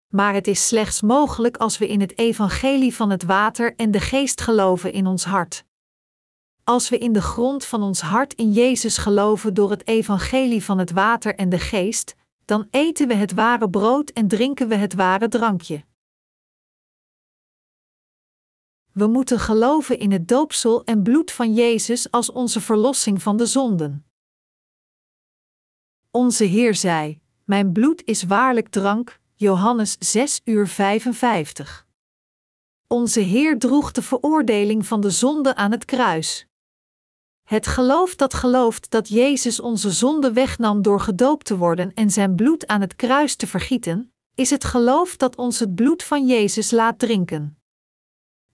Maar 0.08 0.34
het 0.34 0.46
is 0.46 0.66
slechts 0.66 1.02
mogelijk 1.02 1.56
als 1.56 1.78
we 1.78 1.88
in 1.88 2.00
het 2.00 2.18
evangelie 2.18 2.94
van 2.94 3.10
het 3.10 3.22
water 3.22 3.74
en 3.76 3.90
de 3.90 4.00
geest 4.00 4.40
geloven 4.40 4.92
in 4.92 5.06
ons 5.06 5.24
hart. 5.24 5.64
Als 6.64 6.88
we 6.88 6.98
in 6.98 7.12
de 7.12 7.22
grond 7.22 7.64
van 7.64 7.82
ons 7.82 8.00
hart 8.00 8.34
in 8.34 8.52
Jezus 8.52 8.98
geloven 8.98 9.54
door 9.54 9.70
het 9.70 9.86
evangelie 9.86 10.64
van 10.64 10.78
het 10.78 10.90
water 10.90 11.34
en 11.34 11.48
de 11.48 11.58
geest, 11.58 12.14
dan 12.44 12.66
eten 12.70 13.08
we 13.08 13.14
het 13.14 13.32
ware 13.34 13.70
brood 13.70 14.10
en 14.10 14.28
drinken 14.28 14.68
we 14.68 14.74
het 14.74 14.94
ware 14.94 15.28
drankje. 15.28 15.84
We 18.96 19.06
moeten 19.06 19.38
geloven 19.38 19.98
in 19.98 20.12
het 20.12 20.28
doopsel 20.28 20.84
en 20.84 21.02
bloed 21.02 21.32
van 21.32 21.54
Jezus 21.54 22.10
als 22.10 22.32
onze 22.32 22.60
verlossing 22.60 23.22
van 23.22 23.36
de 23.36 23.46
zonden. 23.46 24.06
Onze 26.10 26.44
Heer 26.44 26.74
zei: 26.74 27.20
Mijn 27.44 27.72
bloed 27.72 28.02
is 28.04 28.22
waarlijk 28.22 28.68
drank, 28.68 29.20
Johannes 29.34 29.96
6 29.98 30.40
uur 30.44 30.68
55. 30.68 31.86
Onze 32.86 33.20
Heer 33.20 33.58
droeg 33.58 33.92
de 33.92 34.02
veroordeling 34.02 34.86
van 34.86 35.00
de 35.00 35.10
zonde 35.10 35.54
aan 35.54 35.70
het 35.70 35.84
kruis. 35.84 36.46
Het 37.42 37.66
geloof 37.66 38.14
dat 38.14 38.34
gelooft 38.34 38.90
dat 38.90 39.08
Jezus 39.08 39.60
onze 39.60 39.90
zonde 39.90 40.32
wegnam 40.32 40.82
door 40.82 41.00
gedoopt 41.00 41.46
te 41.46 41.56
worden 41.56 41.94
en 41.94 42.10
zijn 42.10 42.34
bloed 42.34 42.66
aan 42.66 42.80
het 42.80 42.96
kruis 42.96 43.36
te 43.36 43.46
vergieten, 43.46 44.12
is 44.34 44.50
het 44.50 44.64
geloof 44.64 45.16
dat 45.16 45.36
ons 45.36 45.58
het 45.58 45.74
bloed 45.74 46.02
van 46.02 46.26
Jezus 46.26 46.70
laat 46.70 46.98
drinken. 46.98 47.56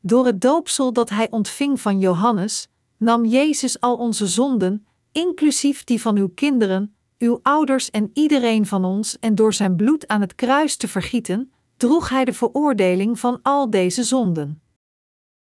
Door 0.04 0.26
het 0.26 0.40
doopsel 0.40 0.92
dat 0.92 1.10
hij 1.10 1.30
ontving 1.30 1.80
van 1.80 1.98
Johannes, 1.98 2.68
nam 2.96 3.24
Jezus 3.24 3.80
al 3.80 3.96
onze 3.96 4.26
zonden, 4.26 4.86
inclusief 5.12 5.84
die 5.84 6.00
van 6.00 6.16
uw 6.16 6.28
kinderen, 6.28 6.94
uw 7.18 7.40
ouders 7.42 7.90
en 7.90 8.10
iedereen 8.14 8.66
van 8.66 8.84
ons, 8.84 9.18
en 9.18 9.34
door 9.34 9.54
zijn 9.54 9.76
bloed 9.76 10.08
aan 10.08 10.20
het 10.20 10.34
kruis 10.34 10.76
te 10.76 10.88
vergieten, 10.88 11.52
droeg 11.76 12.08
hij 12.08 12.24
de 12.24 12.32
veroordeling 12.32 13.18
van 13.18 13.38
al 13.42 13.70
deze 13.70 14.02
zonden. 14.02 14.62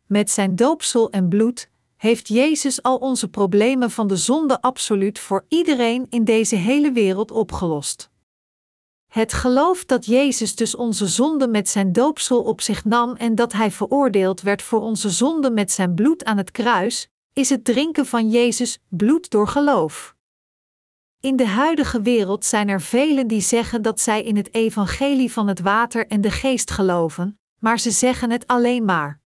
Met 0.07 0.31
zijn 0.31 0.57
doopsel 0.57 1.11
en 1.11 1.29
bloed 1.29 1.71
heeft 1.97 2.29
Jezus 2.29 2.83
al 2.83 2.97
onze 2.97 3.29
problemen 3.29 3.91
van 3.91 4.07
de 4.07 4.17
zonde 4.17 4.61
absoluut 4.61 5.19
voor 5.19 5.45
iedereen 5.49 6.07
in 6.11 6.25
deze 6.25 6.57
hele 6.57 6.93
wereld 6.93 7.31
opgelost. 7.31 8.11
Het 9.09 9.33
geloof 9.33 9.85
dat 9.85 10.07
Jezus 10.07 10.55
dus 10.55 10.75
onze 10.75 11.07
zonde 11.07 11.49
met 11.49 11.69
zijn 11.69 11.93
doopsel 11.93 12.43
op 12.43 12.61
zich 12.61 12.85
nam 12.85 13.15
en 13.15 13.35
dat 13.35 13.53
hij 13.53 13.71
veroordeeld 13.71 14.41
werd 14.41 14.63
voor 14.63 14.81
onze 14.81 15.11
zonde 15.11 15.51
met 15.51 15.73
zijn 15.73 15.95
bloed 15.95 16.25
aan 16.25 16.37
het 16.37 16.51
kruis, 16.51 17.09
is 17.33 17.49
het 17.49 17.65
drinken 17.65 18.07
van 18.07 18.31
Jezus 18.31 18.79
bloed 18.89 19.31
door 19.31 19.49
geloof. 19.49 20.17
In 21.21 21.37
de 21.37 21.47
huidige 21.47 22.03
wereld 22.03 22.45
zijn 22.45 22.69
er 22.69 22.81
velen 22.81 23.27
die 23.27 23.41
zeggen 23.41 23.83
dat 23.83 24.01
zij 24.01 24.23
in 24.23 24.37
het 24.37 24.55
evangelie 24.55 25.33
van 25.33 25.49
het 25.49 25.61
water 25.61 26.07
en 26.07 26.21
de 26.21 26.31
geest 26.31 26.71
geloven, 26.71 27.39
maar 27.59 27.79
ze 27.79 27.91
zeggen 27.91 28.31
het 28.31 28.47
alleen 28.47 28.85
maar. 28.85 29.21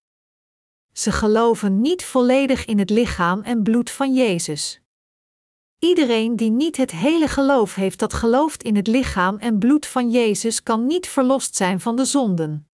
Ze 0.92 1.12
geloven 1.12 1.80
niet 1.80 2.04
volledig 2.04 2.64
in 2.64 2.78
het 2.78 2.90
lichaam 2.90 3.42
en 3.42 3.62
bloed 3.62 3.90
van 3.90 4.14
Jezus. 4.14 4.81
Iedereen 5.84 6.36
die 6.36 6.50
niet 6.50 6.76
het 6.76 6.90
hele 6.90 7.28
geloof 7.28 7.74
heeft 7.74 7.98
dat 7.98 8.12
gelooft 8.12 8.62
in 8.62 8.76
het 8.76 8.86
lichaam 8.86 9.36
en 9.38 9.58
bloed 9.58 9.86
van 9.86 10.10
Jezus 10.10 10.62
kan 10.62 10.86
niet 10.86 11.08
verlost 11.08 11.56
zijn 11.56 11.80
van 11.80 11.96
de 11.96 12.04
zonden. 12.04 12.68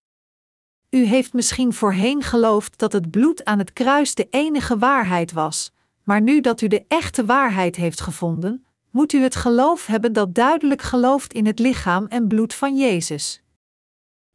U 0.90 1.04
heeft 1.04 1.32
misschien 1.32 1.72
voorheen 1.72 2.22
geloofd 2.22 2.78
dat 2.78 2.92
het 2.92 3.10
bloed 3.10 3.44
aan 3.44 3.58
het 3.58 3.72
kruis 3.72 4.14
de 4.14 4.26
enige 4.30 4.78
waarheid 4.78 5.32
was, 5.32 5.72
maar 6.02 6.20
nu 6.20 6.40
dat 6.40 6.60
u 6.60 6.66
de 6.66 6.84
echte 6.88 7.24
waarheid 7.24 7.76
heeft 7.76 8.00
gevonden, 8.00 8.66
moet 8.90 9.12
u 9.12 9.22
het 9.22 9.36
geloof 9.36 9.86
hebben 9.86 10.12
dat 10.12 10.34
duidelijk 10.34 10.82
gelooft 10.82 11.32
in 11.32 11.46
het 11.46 11.58
lichaam 11.58 12.06
en 12.06 12.28
bloed 12.28 12.54
van 12.54 12.76
Jezus. 12.76 13.42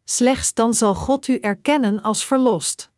Slechts 0.03 0.53
dan 0.53 0.73
zal 0.73 0.95
God 0.95 1.27
u 1.27 1.37
erkennen 1.37 2.01
als 2.01 2.25
verlost. 2.25 2.90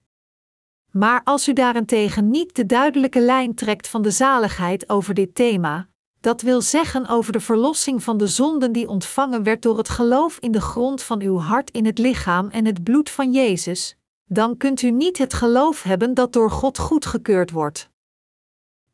Maar 0.93 1.21
als 1.23 1.47
u 1.47 1.53
daarentegen 1.53 2.29
niet 2.29 2.55
de 2.55 2.65
duidelijke 2.65 3.19
lijn 3.19 3.55
trekt 3.55 3.87
van 3.87 4.01
de 4.01 4.11
zaligheid 4.11 4.89
over 4.89 5.13
dit 5.13 5.35
thema, 5.35 5.87
dat 6.19 6.41
wil 6.41 6.61
zeggen 6.61 7.07
over 7.07 7.31
de 7.31 7.39
verlossing 7.39 8.03
van 8.03 8.17
de 8.17 8.27
zonden 8.27 8.71
die 8.71 8.87
ontvangen 8.87 9.43
werd 9.43 9.61
door 9.61 9.77
het 9.77 9.89
geloof 9.89 10.37
in 10.39 10.51
de 10.51 10.61
grond 10.61 11.03
van 11.03 11.21
uw 11.21 11.37
hart 11.37 11.71
in 11.71 11.85
het 11.85 11.97
lichaam 11.97 12.49
en 12.49 12.65
het 12.65 12.83
bloed 12.83 13.09
van 13.09 13.31
Jezus, 13.31 13.97
dan 14.25 14.57
kunt 14.57 14.81
u 14.81 14.91
niet 14.91 15.17
het 15.17 15.33
geloof 15.33 15.83
hebben 15.83 16.13
dat 16.13 16.33
door 16.33 16.51
God 16.51 16.77
goedgekeurd 16.77 17.51
wordt. 17.51 17.89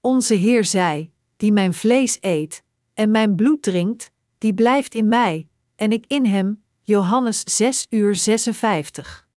Onze 0.02 0.34
Heer 0.34 0.66
zei: 0.66 1.12
Die 1.38 1.52
mijn 1.52 1.74
vlees 1.74 2.18
eet 2.22 2.64
en 2.94 3.12
mijn 3.12 3.36
bloed 3.36 3.62
drinkt, 3.62 4.12
die 4.38 4.54
blijft 4.54 4.96
in 4.96 5.08
mij, 5.08 5.48
en 5.76 5.92
ik 5.92 6.06
in 6.08 6.26
hem. 6.26 6.64
Johannes 6.82 7.44
6 7.58 7.86
uur 7.90 8.16
56. 8.16 9.29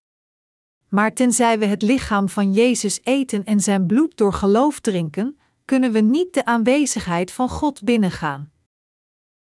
Maar 0.92 1.14
tenzij 1.14 1.60
we 1.60 1.66
het 1.66 1.82
lichaam 1.82 2.30
van 2.30 2.54
Jezus 2.54 3.00
eten 3.04 3.44
en 3.44 3.60
zijn 3.60 3.86
bloed 3.86 4.18
door 4.18 4.34
geloof 4.34 4.80
drinken, 4.80 5.40
kunnen 5.66 5.92
we 5.92 6.00
niet 6.00 6.34
de 6.34 6.46
aanwezigheid 6.46 7.32
van 7.32 7.50
God 7.50 7.84
binnengaan. 7.84 8.52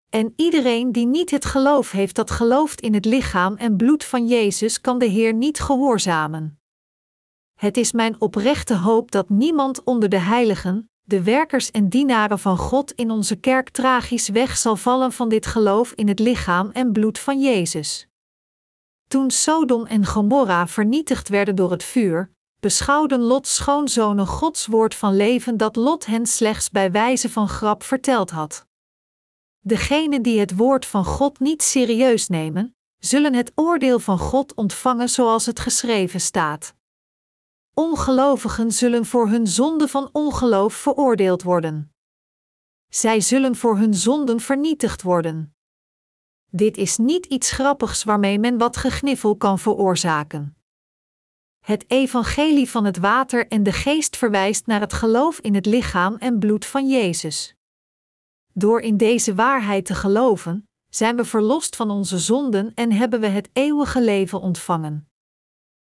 En 0.10 0.34
iedereen 0.36 0.91
die 0.91 1.06
niet 1.06 1.32
het 1.32 1.45
geloof 1.45 1.91
heeft 1.91 2.16
dat 2.16 2.32
gelooft 2.32 2.82
in 2.82 2.93
het 2.93 3.06
lichaam 3.06 3.56
en 3.56 3.78
bloed 3.78 4.04
van 4.04 4.28
Jezus, 4.28 4.82
kan 4.82 5.00
de 5.00 5.06
Heer 5.06 5.34
niet 5.34 5.60
gehoorzamen. 5.60 6.60
Het 7.60 7.78
is 7.78 7.91
mijn 7.91 8.22
oprechte 8.22 8.76
hoop 8.76 9.12
dat 9.12 9.30
niemand 9.30 9.84
onder 9.84 10.10
de 10.10 10.20
heiligen, 10.20 10.89
de 11.02 11.24
werkers 11.24 11.72
en 11.72 11.89
dienaren 11.89 12.39
van 12.39 12.58
God 12.58 12.91
in 12.91 13.12
onze 13.12 13.36
kerk 13.36 13.70
tragisch 13.70 14.30
weg 14.30 14.58
zal 14.58 14.76
vallen 14.76 15.12
van 15.12 15.30
dit 15.30 15.45
geloof 15.45 15.91
in 15.91 16.08
het 16.08 16.20
lichaam 16.20 16.70
en 16.72 16.91
bloed 16.91 17.20
van 17.20 17.41
Jezus. 17.41 18.09
Toen 19.10 19.32
Sodom 19.32 19.86
en 19.86 20.05
Gomorra 20.05 20.68
vernietigd 20.68 21.30
werden 21.30 21.55
door 21.55 21.72
het 21.72 21.84
vuur, 21.84 22.32
beschouwden 22.60 23.20
Lots 23.20 23.55
schoonzonen 23.55 24.28
Gods 24.28 24.66
woord 24.66 24.95
van 24.95 25.16
leven 25.16 25.57
dat 25.57 25.76
Lot 25.76 26.05
hen 26.05 26.26
slechts 26.26 26.70
bij 26.70 26.91
wijze 26.91 27.30
van 27.30 27.47
grap 27.47 27.84
verteld 27.84 28.30
had. 28.30 28.66
Degenen 29.60 30.22
die 30.22 30.39
het 30.39 30.55
woord 30.55 30.86
van 30.86 31.05
God 31.05 31.39
niet 31.39 31.64
serieus 31.64 32.28
nemen, 32.28 32.76
zullen 32.99 33.34
het 33.34 33.51
oordeel 33.55 33.99
van 33.99 34.20
God 34.20 34.53
ontvangen 34.53 35.10
zoals 35.10 35.45
het 35.45 35.60
geschreven 35.60 36.22
staat. 36.22 36.76
Ongelovigen 37.74 38.72
zullen 38.72 39.05
voor 39.05 39.28
hun 39.28 39.47
zonde 39.47 39.88
van 39.88 40.10
ongeloof 40.12 40.74
veroordeeld 40.74 41.43
worden. 41.43 41.93
Zij 42.89 43.22
zullen 43.22 43.55
voor 43.55 43.78
hun 43.78 43.93
zonden 43.93 44.39
vernietigd 44.39 45.01
worden. 45.01 45.53
Dit 46.52 46.78
is 46.78 46.97
niet 46.97 47.26
iets 47.26 47.52
grappigs 47.52 48.04
waarmee 48.04 48.39
men 48.39 48.58
wat 48.58 48.78
gegniffel 48.78 49.36
kan 49.36 49.60
veroorzaken. 49.60 50.56
Het 51.60 51.86
evangelie 51.88 52.70
van 52.70 52.86
het 52.86 52.97
water 52.97 53.47
en 53.47 53.64
de 53.64 53.72
geest 53.72 54.18
verwijst 54.18 54.66
naar 54.66 54.80
het 54.80 54.93
geloof 54.93 55.39
in 55.39 55.56
het 55.56 55.66
lichaam 55.66 56.16
en 56.16 56.39
bloed 56.39 56.66
van 56.66 56.89
Jezus. 56.89 57.56
Door 58.54 58.82
in 58.82 58.97
deze 58.97 59.36
waarheid 59.36 59.86
te 59.86 59.95
geloven, 59.95 60.68
zijn 60.89 61.16
we 61.16 61.26
verlost 61.26 61.76
van 61.76 61.89
onze 61.89 62.20
zonden 62.20 62.72
en 62.74 62.91
hebben 62.91 63.20
we 63.20 63.28
het 63.28 63.50
eeuwige 63.54 64.02
leven 64.02 64.41
ontvangen. 64.41 65.10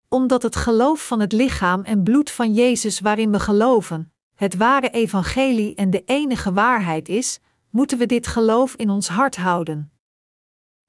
Omdat 0.08 0.42
het 0.42 0.56
geloof 0.56 1.06
van 1.06 1.20
het 1.20 1.32
lichaam 1.32 1.82
en 1.82 2.02
bloed 2.02 2.30
van 2.30 2.54
Jezus 2.54 3.00
waarin 3.00 3.32
we 3.32 3.40
geloven, 3.40 4.12
het 4.34 4.56
ware 4.56 4.90
evangelie 4.90 5.74
en 5.74 5.90
de 5.90 6.04
enige 6.04 6.52
waarheid 6.52 7.08
is, 7.08 7.40
moeten 7.70 7.98
we 7.98 8.06
dit 8.06 8.26
geloof 8.26 8.74
in 8.74 8.90
ons 8.90 9.08
hart 9.08 9.36
houden. 9.36 9.91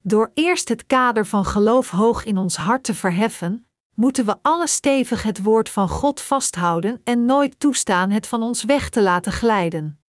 Door 0.06 0.30
eerst 0.34 0.68
het 0.68 0.86
kader 0.86 1.26
van 1.26 1.44
geloof 1.44 1.90
hoog 1.90 2.24
in 2.24 2.38
ons 2.38 2.56
hart 2.56 2.84
te 2.84 2.94
verheffen, 2.94 3.66
moeten 3.94 4.26
we 4.26 4.36
alle 4.42 4.66
stevig 4.66 5.22
het 5.22 5.42
woord 5.42 5.68
van 5.68 5.88
God 5.88 6.20
vasthouden 6.20 7.00
en 7.04 7.24
nooit 7.24 7.60
toestaan 7.60 8.10
het 8.10 8.26
van 8.26 8.42
ons 8.42 8.64
weg 8.64 8.88
te 8.88 9.02
laten 9.02 9.32
glijden. 9.32 10.00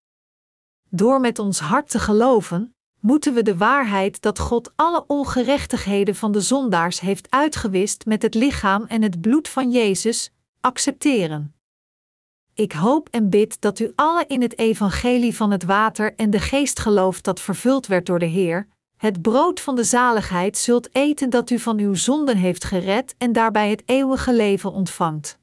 Door 0.89 1.19
met 1.19 1.39
ons 1.39 1.59
hart 1.59 1.89
te 1.89 1.99
geloven, 1.99 2.75
moeten 2.99 3.33
we 3.33 3.43
de 3.43 3.57
waarheid 3.57 4.21
dat 4.21 4.39
God 4.39 4.71
alle 4.75 5.03
ongerechtigheden 5.07 6.15
van 6.15 6.31
de 6.31 6.41
zondaars 6.41 6.99
heeft 6.99 7.29
uitgewist 7.29 8.05
met 8.05 8.21
het 8.21 8.33
lichaam 8.33 8.85
en 8.85 9.01
het 9.01 9.21
bloed 9.21 9.49
van 9.49 9.71
Jezus, 9.71 10.33
accepteren. 10.59 11.55
Ik 12.53 12.71
hoop 12.71 13.09
en 13.09 13.29
bid 13.29 13.61
dat 13.61 13.79
u 13.79 13.91
alle 13.95 14.25
in 14.27 14.41
het 14.41 14.57
evangelie 14.57 15.35
van 15.35 15.51
het 15.51 15.63
water 15.63 16.15
en 16.15 16.29
de 16.29 16.39
geest 16.39 16.79
gelooft 16.79 17.23
dat 17.23 17.41
vervuld 17.41 17.87
werd 17.87 18.05
door 18.05 18.19
de 18.19 18.25
Heer, 18.25 18.67
het 18.97 19.21
brood 19.21 19.59
van 19.59 19.75
de 19.75 19.83
zaligheid 19.83 20.57
zult 20.57 20.95
eten 20.95 21.29
dat 21.29 21.49
u 21.49 21.59
van 21.59 21.79
uw 21.79 21.93
zonden 21.93 22.37
heeft 22.37 22.63
gered 22.63 23.15
en 23.17 23.31
daarbij 23.31 23.69
het 23.69 23.83
eeuwige 23.85 24.33
leven 24.33 24.71
ontvangt. 24.71 25.39